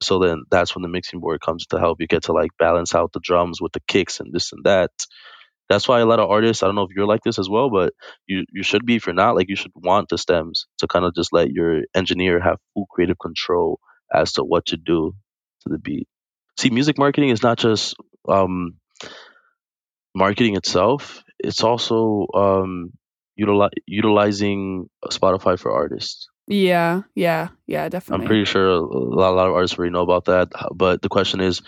So 0.02 0.20
then 0.20 0.44
that's 0.52 0.76
when 0.76 0.84
the 0.84 0.90
mixing 0.90 1.20
board 1.20 1.42
comes 1.42 1.66
to 1.68 1.80
help 1.80 2.00
you 2.02 2.08
get 2.08 2.24
to 2.24 2.34
like 2.34 2.52
balance 2.60 2.96
out 2.96 3.14
the 3.14 3.20
drums 3.22 3.62
with 3.62 3.74
the 3.74 3.82
kicks 3.88 4.20
and 4.20 4.34
this 4.34 4.52
and 4.54 4.64
that 4.66 4.92
that's 5.70 5.88
why 5.88 6.00
a 6.00 6.06
lot 6.06 6.20
of 6.20 6.30
artists 6.30 6.64
i 6.64 6.66
don't 6.66 6.76
know 6.76 6.84
if 6.84 6.92
you're 6.96 7.08
like 7.08 7.24
this 7.24 7.40
as 7.40 7.50
well 7.50 7.70
but 7.70 7.94
you 8.26 8.46
you 8.52 8.64
should 8.64 8.86
be 8.86 8.96
if 8.96 9.06
you're 9.06 9.14
not 9.14 9.36
like 9.36 9.50
you 9.50 9.56
should 9.56 9.72
want 9.76 10.10
the 10.10 10.18
stems 10.18 10.68
to 10.78 10.88
kind 10.88 11.06
of 11.06 11.14
just 11.16 11.34
let 11.34 11.52
your 11.52 11.82
engineer 11.96 12.40
have 12.40 12.58
full 12.74 12.86
creative 12.90 13.18
control 13.20 13.80
as 14.14 14.34
to 14.34 14.44
what 14.44 14.66
to 14.66 14.78
do 14.78 15.14
to 15.62 15.70
the 15.70 15.78
beat 15.78 16.08
see 16.58 16.70
music 16.70 16.98
marketing 16.98 17.30
is 17.30 17.44
not 17.44 17.58
just 17.58 17.96
um 18.28 18.76
marketing 20.16 20.56
itself 20.56 21.24
it's 21.40 21.64
also 21.64 22.28
um 22.34 22.92
utili- 23.40 23.70
utilizing 23.86 24.90
spotify 25.12 25.60
for 25.60 25.72
artists 25.72 26.28
Yeah, 26.48 27.04
yeah, 27.14 27.50
yeah, 27.68 27.90
definitely. 27.90 28.24
I'm 28.24 28.28
pretty 28.28 28.46
sure 28.46 28.68
a 28.68 28.80
lot, 28.80 29.34
a 29.34 29.36
lot 29.36 29.48
of 29.50 29.54
artists 29.54 29.78
already 29.78 29.92
know 29.92 30.02
about 30.02 30.26
that. 30.32 30.48
But 30.74 31.02
the 31.02 31.10
question 31.10 31.42
is, 31.42 31.62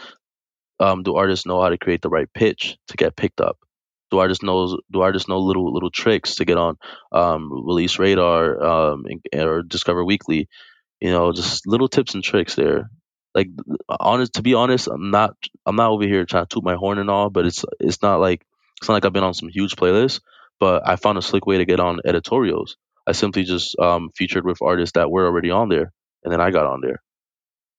um, 0.80 1.04
do 1.04 1.16
artists 1.16 1.46
know 1.46 1.62
how 1.62 1.68
to 1.68 1.78
create 1.78 2.02
the 2.02 2.08
right 2.08 2.32
pitch 2.34 2.78
to 2.88 2.96
get 2.96 3.18
picked 3.18 3.42
up? 3.42 3.58
Do 4.12 4.20
artists 4.20 4.44
knows 4.44 4.76
do 4.92 5.02
artists 5.02 5.30
know 5.30 5.40
little 5.40 5.74
little 5.74 5.92
tricks 5.92 6.36
to 6.36 6.46
get 6.46 6.58
on 6.58 6.78
um, 7.12 7.50
release 7.52 8.00
radar 8.00 8.64
um, 8.64 9.06
or 9.34 9.64
Discover 9.64 10.04
Weekly? 10.06 10.48
You 11.00 11.12
know, 11.12 11.32
just 11.32 11.68
little 11.68 11.88
tips 11.88 12.16
and 12.16 12.24
tricks 12.24 12.56
there. 12.56 12.90
Like 13.36 13.50
honest 13.88 14.34
to 14.34 14.42
be 14.42 14.56
honest, 14.56 14.88
I'm 14.88 15.12
not 15.12 15.36
I'm 15.66 15.76
not 15.76 15.92
over 15.92 16.06
here 16.06 16.26
trying 16.26 16.46
to 16.46 16.56
toot 16.56 16.64
my 16.64 16.76
horn 16.76 16.98
and 16.98 17.10
all, 17.10 17.30
but 17.30 17.46
it's 17.46 17.64
it's 17.80 18.02
not 18.02 18.20
like 18.20 18.46
it's 18.80 18.90
not 18.90 18.96
like 18.96 19.06
I've 19.06 19.14
been 19.14 19.24
on 19.24 19.34
some 19.34 19.50
huge 19.50 19.76
playlists. 19.76 20.22
But 20.60 20.88
I 20.88 20.98
found 20.98 21.18
a 21.18 21.22
slick 21.22 21.46
way 21.46 21.58
to 21.60 21.66
get 21.66 21.80
on 21.80 22.00
editorials. 22.06 22.76
I 23.08 23.14
simply 23.14 23.44
just 23.44 23.80
um, 23.80 24.10
featured 24.16 24.46
with 24.46 24.62
artists 24.62 24.94
that 24.94 25.10
were 25.10 25.26
already 25.26 25.52
on 25.52 25.70
there, 25.70 25.94
and 26.24 26.34
then 26.34 26.42
I 26.42 26.52
got 26.52 26.66
on 26.66 26.82
there. 26.82 27.02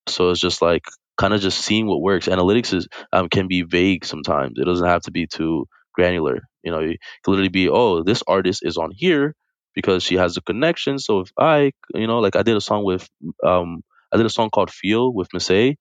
So 0.07 0.31
it's 0.31 0.39
just 0.39 0.61
like 0.61 0.83
kind 1.17 1.33
of 1.33 1.41
just 1.41 1.59
seeing 1.59 1.87
what 1.87 2.01
works. 2.01 2.27
Analytics 2.27 2.73
is 2.73 2.87
um, 3.13 3.29
can 3.29 3.47
be 3.47 3.61
vague 3.61 4.05
sometimes. 4.05 4.57
It 4.57 4.65
doesn't 4.65 4.87
have 4.87 5.03
to 5.03 5.11
be 5.11 5.27
too 5.27 5.67
granular. 6.01 6.37
You 6.63 6.71
know, 6.71 6.79
it 6.79 6.99
can 7.23 7.31
literally 7.33 7.49
be, 7.49 7.69
oh, 7.69 8.03
this 8.03 8.23
artist 8.27 8.61
is 8.65 8.77
on 8.77 8.91
here 8.91 9.35
because 9.75 10.03
she 10.03 10.15
has 10.15 10.37
a 10.37 10.41
connection. 10.41 10.99
So 10.99 11.21
if 11.21 11.31
I, 11.39 11.71
you 11.95 12.07
know, 12.07 12.19
like 12.19 12.35
I 12.35 12.43
did 12.43 12.57
a 12.57 12.61
song 12.61 12.83
with, 12.83 13.09
um, 13.45 13.81
I 14.11 14.17
did 14.17 14.25
a 14.25 14.29
song 14.37 14.49
called 14.49 14.71
"Feel" 14.71 15.13
with 15.13 15.29
Miss 15.33 15.49
A, 15.51 15.77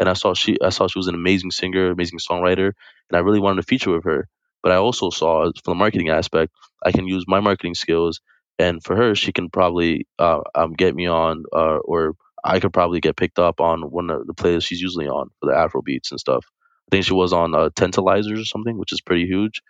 and 0.00 0.08
I 0.08 0.14
saw 0.14 0.34
she, 0.34 0.56
I 0.62 0.70
saw 0.70 0.86
she 0.88 0.98
was 0.98 1.08
an 1.08 1.14
amazing 1.14 1.50
singer, 1.50 1.90
amazing 1.90 2.18
songwriter, 2.18 2.72
and 3.10 3.16
I 3.16 3.20
really 3.20 3.40
wanted 3.40 3.62
to 3.62 3.66
feature 3.66 3.92
with 3.92 4.04
her. 4.04 4.28
But 4.62 4.72
I 4.72 4.76
also 4.76 5.10
saw 5.10 5.44
from 5.64 5.72
the 5.72 5.74
marketing 5.74 6.08
aspect, 6.08 6.52
I 6.84 6.92
can 6.92 7.06
use 7.06 7.24
my 7.28 7.40
marketing 7.40 7.74
skills, 7.74 8.20
and 8.58 8.82
for 8.82 8.96
her, 8.96 9.14
she 9.14 9.32
can 9.32 9.50
probably 9.50 10.06
uh, 10.18 10.40
um, 10.54 10.72
get 10.72 10.94
me 10.94 11.06
on, 11.06 11.44
uh, 11.54 11.78
or 11.84 12.14
I 12.44 12.60
could 12.60 12.72
probably 12.72 13.00
get 13.00 13.16
picked 13.16 13.38
up 13.38 13.60
on 13.60 13.82
one 13.90 14.10
of 14.10 14.26
the 14.26 14.34
playlists 14.34 14.66
she's 14.66 14.80
usually 14.80 15.08
on 15.08 15.28
for 15.40 15.50
the 15.50 15.56
Afro 15.56 15.82
beats 15.82 16.10
and 16.10 16.20
stuff. 16.20 16.44
I 16.88 16.96
think 16.96 17.04
she 17.06 17.14
was 17.14 17.32
on 17.32 17.54
uh, 17.54 17.70
Tantalizers 17.74 18.40
or 18.40 18.44
something, 18.44 18.76
which 18.78 18.92
is 18.92 19.00
pretty 19.00 19.26
huge. 19.26 19.62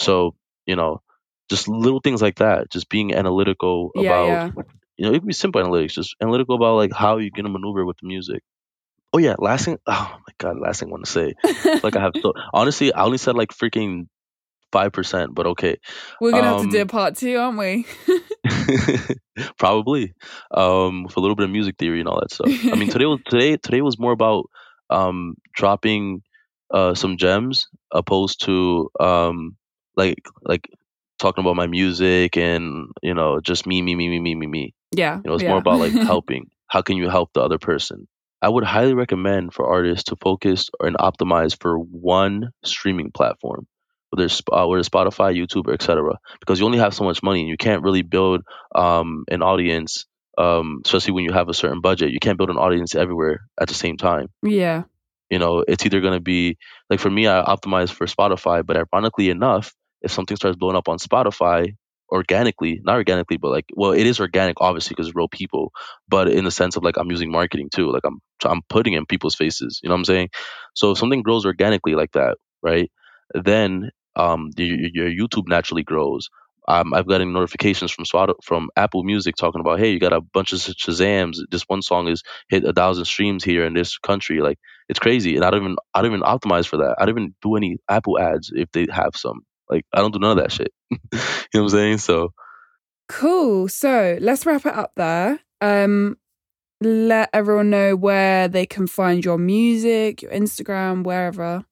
So 0.00 0.34
you 0.66 0.76
know, 0.76 1.02
just 1.50 1.68
little 1.68 2.00
things 2.00 2.20
like 2.22 2.36
that, 2.36 2.70
just 2.70 2.88
being 2.88 3.14
analytical 3.14 3.90
Yeah, 3.94 4.02
about 4.02 4.28
yeah. 4.28 4.50
you 4.96 5.06
know, 5.06 5.12
it 5.14 5.18
can 5.20 5.28
be 5.28 5.32
simple 5.32 5.62
analytics, 5.62 5.92
just 5.92 6.14
analytical 6.20 6.56
about 6.56 6.76
like 6.76 6.92
how 6.92 7.18
you're 7.18 7.30
gonna 7.34 7.48
maneuver 7.48 7.84
with 7.84 7.96
the 8.02 8.06
music. 8.08 8.42
Oh 9.12 9.18
yeah, 9.18 9.34
last 9.38 9.64
thing. 9.64 9.78
Oh 9.86 10.16
my 10.18 10.32
god, 10.38 10.58
last 10.60 10.80
thing 10.80 10.88
I 10.88 10.92
want 10.92 11.04
to 11.06 11.10
say. 11.10 11.34
Like 11.82 11.96
I 11.96 12.00
have 12.00 12.12
so 12.20 12.32
honestly, 12.52 12.92
I 12.92 13.04
only 13.04 13.18
said 13.18 13.34
like 13.36 13.50
freaking 13.50 14.06
five 14.72 14.92
percent, 14.92 15.34
but 15.34 15.46
okay. 15.48 15.76
We're 16.20 16.32
gonna 16.32 16.48
have 16.48 16.60
to 16.60 16.66
do 16.70 16.78
a 16.78 16.82
Um, 16.82 16.88
part 16.88 17.16
two, 17.16 17.36
aren't 17.38 17.58
we? 17.58 17.86
Probably, 19.58 20.14
um, 20.50 21.04
with 21.04 21.16
a 21.16 21.20
little 21.20 21.36
bit 21.36 21.44
of 21.44 21.50
music 21.50 21.76
theory 21.78 22.00
and 22.00 22.08
all 22.08 22.20
that 22.20 22.32
stuff. 22.32 22.52
I 22.72 22.76
mean, 22.76 22.88
today 22.92 23.06
was 23.06 23.20
today 23.28 23.56
today 23.56 23.80
was 23.80 23.98
more 23.98 24.12
about 24.12 24.44
um 24.90 25.34
dropping 25.54 26.22
uh 26.72 26.94
some 26.94 27.16
gems 27.16 27.68
opposed 27.92 28.44
to 28.44 28.90
um 29.00 29.56
like 29.96 30.22
like 30.42 30.68
talking 31.18 31.42
about 31.42 31.56
my 31.56 31.66
music 31.66 32.36
and 32.36 32.88
you 33.02 33.14
know 33.14 33.40
just 33.40 33.66
me 33.66 33.82
me 33.82 33.94
me 33.94 34.08
me 34.08 34.18
me 34.20 34.34
me 34.34 34.46
me. 34.46 34.74
yeah, 34.92 35.16
You 35.16 35.22
know, 35.30 35.34
it's 35.34 35.42
yeah. 35.42 35.50
more 35.50 35.58
about 35.58 35.80
like 35.80 35.92
helping. 36.12 36.50
How 36.68 36.82
can 36.82 36.96
you 36.96 37.08
help 37.08 37.32
the 37.32 37.40
other 37.40 37.58
person? 37.58 38.06
I 38.40 38.48
would 38.48 38.62
highly 38.64 38.94
recommend 38.94 39.52
for 39.52 39.66
artists 39.66 40.04
to 40.10 40.16
focus 40.16 40.70
and 40.80 40.96
optimize 40.96 41.60
for 41.60 41.76
one 41.76 42.50
streaming 42.64 43.10
platform, 43.10 43.66
whether 44.10 44.26
it's, 44.26 44.40
uh, 44.52 44.64
whether 44.66 44.78
it's 44.78 44.88
Spotify, 44.88 45.34
YouTube, 45.34 45.66
or 45.66 45.72
etc. 45.74 46.14
Because 46.38 46.60
you 46.60 46.66
only 46.66 46.78
have 46.78 46.94
so 46.94 47.02
much 47.04 47.20
money, 47.22 47.40
and 47.40 47.48
you 47.48 47.56
can't 47.56 47.82
really 47.82 48.02
build 48.02 48.42
um, 48.76 49.24
an 49.28 49.42
audience, 49.42 50.06
um, 50.36 50.82
especially 50.84 51.14
when 51.14 51.24
you 51.24 51.32
have 51.32 51.48
a 51.48 51.54
certain 51.54 51.80
budget. 51.80 52.12
You 52.12 52.20
can't 52.20 52.38
build 52.38 52.50
an 52.50 52.58
audience 52.58 52.94
everywhere 52.94 53.40
at 53.60 53.66
the 53.66 53.74
same 53.74 53.96
time. 53.96 54.28
yeah, 54.44 54.84
You 55.30 55.38
know, 55.38 55.64
it's 55.66 55.84
either 55.84 56.00
going 56.00 56.14
to 56.14 56.20
be 56.20 56.56
like 56.90 57.00
for 57.00 57.10
me, 57.10 57.26
I 57.26 57.42
optimize 57.42 57.90
for 57.90 58.06
Spotify, 58.06 58.64
but 58.64 58.76
ironically 58.76 59.30
enough, 59.30 59.74
if 60.02 60.10
something 60.10 60.36
starts 60.36 60.56
blowing 60.56 60.76
up 60.76 60.88
on 60.88 60.98
Spotify 60.98 61.74
organically, 62.10 62.80
not 62.84 62.96
organically, 62.96 63.36
but 63.36 63.50
like, 63.50 63.66
well, 63.74 63.92
it 63.92 64.06
is 64.06 64.20
organic, 64.20 64.60
obviously, 64.60 64.94
because 64.94 65.14
real 65.14 65.28
people, 65.28 65.72
but 66.08 66.28
in 66.28 66.44
the 66.44 66.50
sense 66.50 66.76
of 66.76 66.82
like 66.82 66.96
I'm 66.96 67.10
using 67.10 67.30
marketing 67.30 67.68
too, 67.72 67.90
like 67.92 68.04
I'm 68.04 68.20
I'm 68.44 68.62
putting 68.68 68.94
in 68.94 69.06
people's 69.06 69.34
faces. 69.34 69.80
You 69.82 69.88
know 69.88 69.94
what 69.94 70.00
I'm 70.00 70.04
saying? 70.06 70.30
So 70.74 70.92
if 70.92 70.98
something 70.98 71.22
grows 71.22 71.44
organically 71.44 71.94
like 71.94 72.12
that, 72.12 72.36
right? 72.62 72.90
Then 73.34 73.90
um, 74.16 74.50
your, 74.56 75.08
your 75.08 75.26
YouTube 75.28 75.48
naturally 75.48 75.82
grows. 75.82 76.28
Um, 76.68 76.92
I've 76.92 77.08
gotten 77.08 77.32
notifications 77.32 77.90
from 77.90 78.04
Spot- 78.04 78.44
from 78.44 78.68
Apple 78.76 79.02
Music 79.02 79.36
talking 79.36 79.62
about, 79.62 79.78
hey, 79.78 79.90
you 79.90 79.98
got 79.98 80.12
a 80.12 80.20
bunch 80.20 80.52
of 80.52 80.58
Shazams. 80.58 81.38
This 81.50 81.64
one 81.66 81.80
song 81.80 82.08
has 82.08 82.22
hit 82.50 82.62
a 82.62 82.74
thousand 82.74 83.06
streams 83.06 83.42
here 83.42 83.64
in 83.64 83.72
this 83.72 83.96
country. 83.96 84.40
Like 84.40 84.58
it's 84.86 84.98
crazy, 84.98 85.36
and 85.36 85.46
I 85.46 85.50
don't 85.50 85.62
even 85.62 85.76
I 85.94 86.02
don't 86.02 86.12
even 86.12 86.22
optimize 86.22 86.68
for 86.68 86.76
that. 86.76 86.96
I 86.98 87.06
don't 87.06 87.18
even 87.18 87.34
do 87.40 87.56
any 87.56 87.78
Apple 87.88 88.18
ads 88.18 88.52
if 88.54 88.70
they 88.72 88.86
have 88.90 89.16
some. 89.16 89.40
Like 89.70 89.86
I 89.94 90.00
don't 90.00 90.12
do 90.12 90.18
none 90.18 90.36
of 90.36 90.44
that 90.44 90.52
shit. 90.52 90.72
you 90.90 90.98
know 91.10 91.18
what 91.52 91.60
I'm 91.62 91.68
saying? 91.70 91.98
So 91.98 92.34
cool. 93.08 93.68
So 93.68 94.18
let's 94.20 94.44
wrap 94.44 94.66
it 94.66 94.74
up 94.74 94.92
there. 94.94 95.40
Um, 95.62 96.18
let 96.82 97.30
everyone 97.32 97.70
know 97.70 97.96
where 97.96 98.46
they 98.46 98.66
can 98.66 98.86
find 98.86 99.24
your 99.24 99.38
music, 99.38 100.20
your 100.20 100.32
Instagram, 100.32 101.02
wherever 101.02 101.64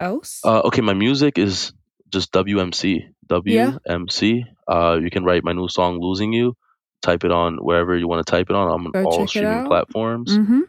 else. 0.00 0.40
Uh, 0.42 0.60
okay, 0.64 0.80
my 0.80 0.94
music 0.94 1.36
is 1.36 1.74
just 2.08 2.32
WMC. 2.32 3.10
Yeah. 3.44 3.76
WMC. 3.88 4.44
Uh, 4.66 4.98
you 5.02 5.10
can 5.10 5.24
write 5.24 5.44
my 5.44 5.52
new 5.52 5.68
song 5.68 5.98
"Losing 6.00 6.32
You." 6.32 6.54
Type 7.00 7.24
it 7.24 7.30
on 7.30 7.58
wherever 7.58 7.96
you 7.96 8.08
want 8.08 8.26
to 8.26 8.30
type 8.30 8.50
it 8.50 8.56
on. 8.56 8.68
I'm 8.72 8.86
on 8.86 8.92
Go 8.92 9.04
all 9.04 9.26
streaming 9.28 9.66
platforms. 9.66 10.36
mm-hmm. 10.36 10.60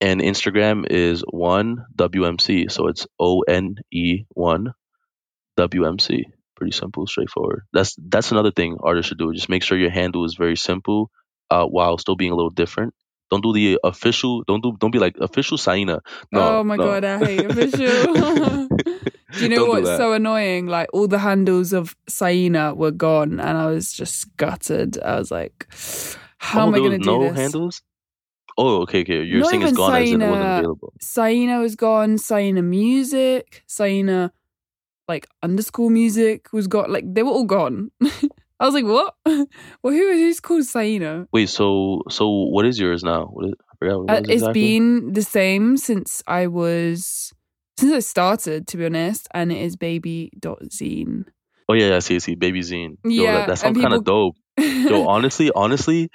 and 0.00 0.20
Instagram 0.20 0.84
is 0.90 1.22
one 1.30 1.84
WMC. 1.96 2.70
So 2.72 2.88
it's 2.88 3.06
O 3.20 3.40
N 3.42 3.76
E 3.92 4.24
one 4.30 4.72
WMC. 5.58 6.24
Pretty 6.56 6.72
simple, 6.72 7.06
straightforward. 7.06 7.62
That's 7.72 7.94
that's 7.98 8.32
another 8.32 8.50
thing 8.50 8.78
artists 8.82 9.08
should 9.08 9.18
do. 9.18 9.32
Just 9.32 9.48
make 9.48 9.62
sure 9.62 9.78
your 9.78 9.90
handle 9.90 10.24
is 10.24 10.34
very 10.34 10.56
simple, 10.56 11.10
uh, 11.50 11.66
while 11.66 11.98
still 11.98 12.16
being 12.16 12.32
a 12.32 12.36
little 12.36 12.50
different. 12.50 12.94
Don't 13.30 13.42
do 13.42 13.52
the 13.52 13.78
official. 13.84 14.42
Don't 14.44 14.62
do. 14.62 14.76
Don't 14.78 14.90
be 14.90 14.98
like 14.98 15.16
official 15.20 15.56
Saina. 15.56 16.00
No, 16.32 16.58
oh 16.58 16.64
my 16.64 16.76
no. 16.76 16.84
god, 16.84 17.04
I 17.04 17.18
hate 17.24 17.44
official. 17.50 18.68
Do 19.32 19.42
you 19.42 19.48
know 19.48 19.56
Don't 19.56 19.68
what's 19.68 19.96
so 19.96 20.12
annoying? 20.12 20.66
Like 20.66 20.88
all 20.92 21.08
the 21.08 21.18
handles 21.18 21.72
of 21.72 21.96
Saina 22.08 22.74
were 22.74 22.90
gone, 22.90 23.40
and 23.40 23.58
I 23.58 23.66
was 23.66 23.92
just 23.92 24.36
gutted. 24.36 25.00
I 25.02 25.18
was 25.18 25.30
like, 25.30 25.66
"How 26.38 26.64
oh, 26.64 26.68
am 26.68 26.74
I 26.74 26.78
going 26.78 26.92
to 26.92 26.98
do 26.98 27.04
this? 27.04 27.06
no 27.06 27.28
this?" 27.28 27.36
handles. 27.38 27.82
Oh, 28.58 28.82
okay, 28.82 29.00
okay. 29.00 29.22
You're 29.22 29.40
Not 29.40 29.50
saying 29.50 29.62
it's 29.62 29.72
gone 29.72 30.02
as 30.02 30.10
in 30.10 30.20
it 30.20 30.28
wasn't 30.30 30.58
available. 30.58 30.92
Saina 31.00 31.60
was 31.60 31.74
gone. 31.76 32.18
Saina 32.18 32.62
music, 32.62 33.62
Saina 33.66 34.32
like 35.08 35.26
underscore 35.42 35.90
music 35.90 36.52
was 36.52 36.66
got. 36.66 36.90
Like 36.90 37.04
they 37.06 37.22
were 37.22 37.30
all 37.30 37.44
gone. 37.44 37.90
I 38.60 38.66
was 38.66 38.74
like, 38.74 38.84
"What? 38.84 39.14
well, 39.26 39.92
who 39.92 40.12
who's 40.12 40.40
called 40.40 40.64
Saina?" 40.64 41.26
Wait, 41.32 41.48
so 41.48 42.02
so 42.08 42.28
what 42.28 42.66
is 42.66 42.78
yours 42.78 43.02
now? 43.02 43.26
What 43.26 43.46
is, 43.46 43.54
I 43.70 43.76
forgot 43.78 43.98
what 43.98 44.10
Uh, 44.10 44.14
it 44.14 44.20
was 44.20 44.28
it's 44.28 44.42
exactly. 44.42 44.62
been 44.62 45.12
the 45.12 45.22
same 45.22 45.76
since 45.76 46.22
I 46.26 46.46
was 46.46 47.32
since 47.78 47.92
I 47.92 48.00
started, 48.00 48.66
to 48.68 48.76
be 48.76 48.86
honest, 48.86 49.28
and 49.34 49.52
it 49.52 49.58
is 49.58 49.76
baby.zeen. 49.76 51.26
Oh 51.68 51.74
yeah, 51.74 51.88
yeah, 51.88 51.96
I 51.96 51.98
see, 52.00 52.16
I 52.16 52.18
see. 52.18 52.34
Baby 52.34 52.60
Zine. 52.60 52.96
Yo, 53.04 53.24
Yeah, 53.24 53.32
that, 53.38 53.48
that 53.48 53.58
sounds 53.58 53.76
and 53.76 53.82
kind 53.82 53.94
of 53.94 54.04
dope. 54.04 54.36
Yo, 54.58 55.06
honestly, 55.08 55.50
honestly, 55.54 56.10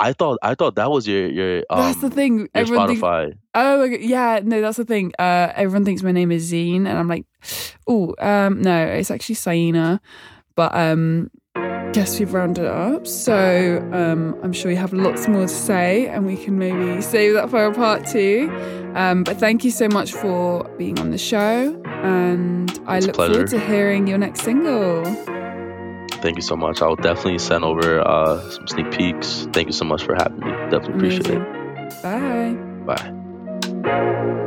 I 0.00 0.12
thought 0.12 0.38
I 0.42 0.54
thought 0.54 0.76
that 0.76 0.90
was 0.90 1.06
your 1.06 1.28
your 1.28 1.64
um 1.70 1.80
that's 1.80 2.00
the 2.00 2.10
thing. 2.10 2.38
your 2.38 2.48
Everyone 2.54 2.88
Spotify. 2.90 3.32
oh 3.54 3.84
yeah, 3.84 4.40
no, 4.42 4.60
that's 4.60 4.76
the 4.76 4.84
thing. 4.84 5.12
Uh, 5.18 5.52
everyone 5.54 5.84
thinks 5.84 6.02
my 6.02 6.12
name 6.12 6.30
is 6.30 6.52
Zine, 6.52 6.86
and 6.86 6.96
I'm 6.96 7.08
like, 7.08 7.26
oh, 7.86 8.14
um, 8.20 8.62
no, 8.62 8.86
it's 8.86 9.10
actually 9.10 9.34
Saina. 9.34 10.00
But 10.54 10.74
um, 10.74 11.30
guess 11.92 12.18
we've 12.18 12.32
rounded 12.32 12.64
it 12.64 12.70
up, 12.70 13.06
so 13.06 13.78
um, 13.92 14.38
I'm 14.42 14.52
sure 14.52 14.70
you 14.70 14.76
have 14.76 14.92
lots 14.92 15.28
more 15.28 15.42
to 15.42 15.48
say, 15.48 16.06
and 16.06 16.26
we 16.26 16.36
can 16.36 16.58
maybe 16.58 17.00
save 17.02 17.34
that 17.34 17.50
for 17.50 17.64
a 17.64 17.74
part 17.74 18.06
two. 18.06 18.50
Um, 18.94 19.24
but 19.24 19.38
thank 19.38 19.64
you 19.64 19.70
so 19.70 19.88
much 19.88 20.12
for 20.12 20.64
being 20.78 20.98
on 20.98 21.10
the 21.10 21.18
show, 21.18 21.80
and 21.84 22.70
I 22.86 22.98
It's 22.98 23.06
look 23.06 23.16
forward 23.16 23.48
to 23.48 23.60
hearing 23.60 24.06
your 24.06 24.18
next 24.18 24.42
single. 24.42 25.04
Thank 26.20 26.36
you 26.36 26.42
so 26.42 26.56
much. 26.56 26.82
I'll 26.82 26.96
definitely 26.96 27.38
send 27.38 27.64
over 27.64 28.00
uh 28.00 28.40
some 28.50 28.66
sneak 28.66 28.90
peeks. 28.90 29.46
Thank 29.52 29.68
you 29.68 29.72
so 29.72 29.84
much 29.84 30.02
for 30.02 30.14
having 30.14 30.40
me. 30.40 30.50
Definitely 30.70 30.94
appreciate 30.94 31.26
Amazing. 31.26 32.84
Bye. 32.84 33.14
Bye. 33.84 34.44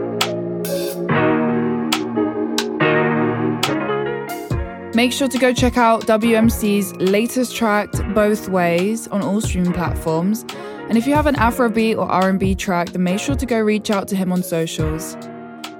Make 4.94 5.14
sure 5.14 5.30
to 5.30 5.38
go 5.38 5.54
check 5.54 5.78
out 5.78 6.06
WMC's 6.06 6.94
latest 6.98 7.56
track, 7.56 7.90
Both 8.14 8.50
Ways, 8.50 9.08
on 9.08 9.22
all 9.22 9.40
streaming 9.40 9.72
platforms. 9.72 10.46
And 10.90 10.98
if 10.98 11.08
you 11.08 11.14
have 11.14 11.28
an 11.28 11.36
Afrobeat 11.36 11.98
or 11.98 12.12
R&B 12.12 12.56
track, 12.56 12.90
then 12.90 13.04
make 13.04 13.22
sure 13.22 13.36
to 13.36 13.46
go 13.46 13.58
reach 13.58 13.90
out 13.90 14.10
to 14.10 14.18
him 14.18 14.34
on 14.34 14.44
socials. 14.44 15.16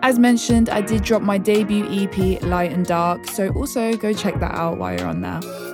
As 0.02 0.18
mentioned, 0.18 0.70
I 0.70 0.80
did 0.80 1.04
drop 1.04 1.22
my 1.22 1.38
debut 1.38 1.86
EP, 1.92 2.42
Light 2.42 2.72
and 2.72 2.86
Dark, 2.86 3.28
so 3.28 3.50
also 3.50 3.98
go 3.98 4.14
check 4.14 4.40
that 4.40 4.56
out 4.56 4.78
while 4.78 4.98
you're 4.98 5.08
on 5.08 5.20
there. 5.20 5.71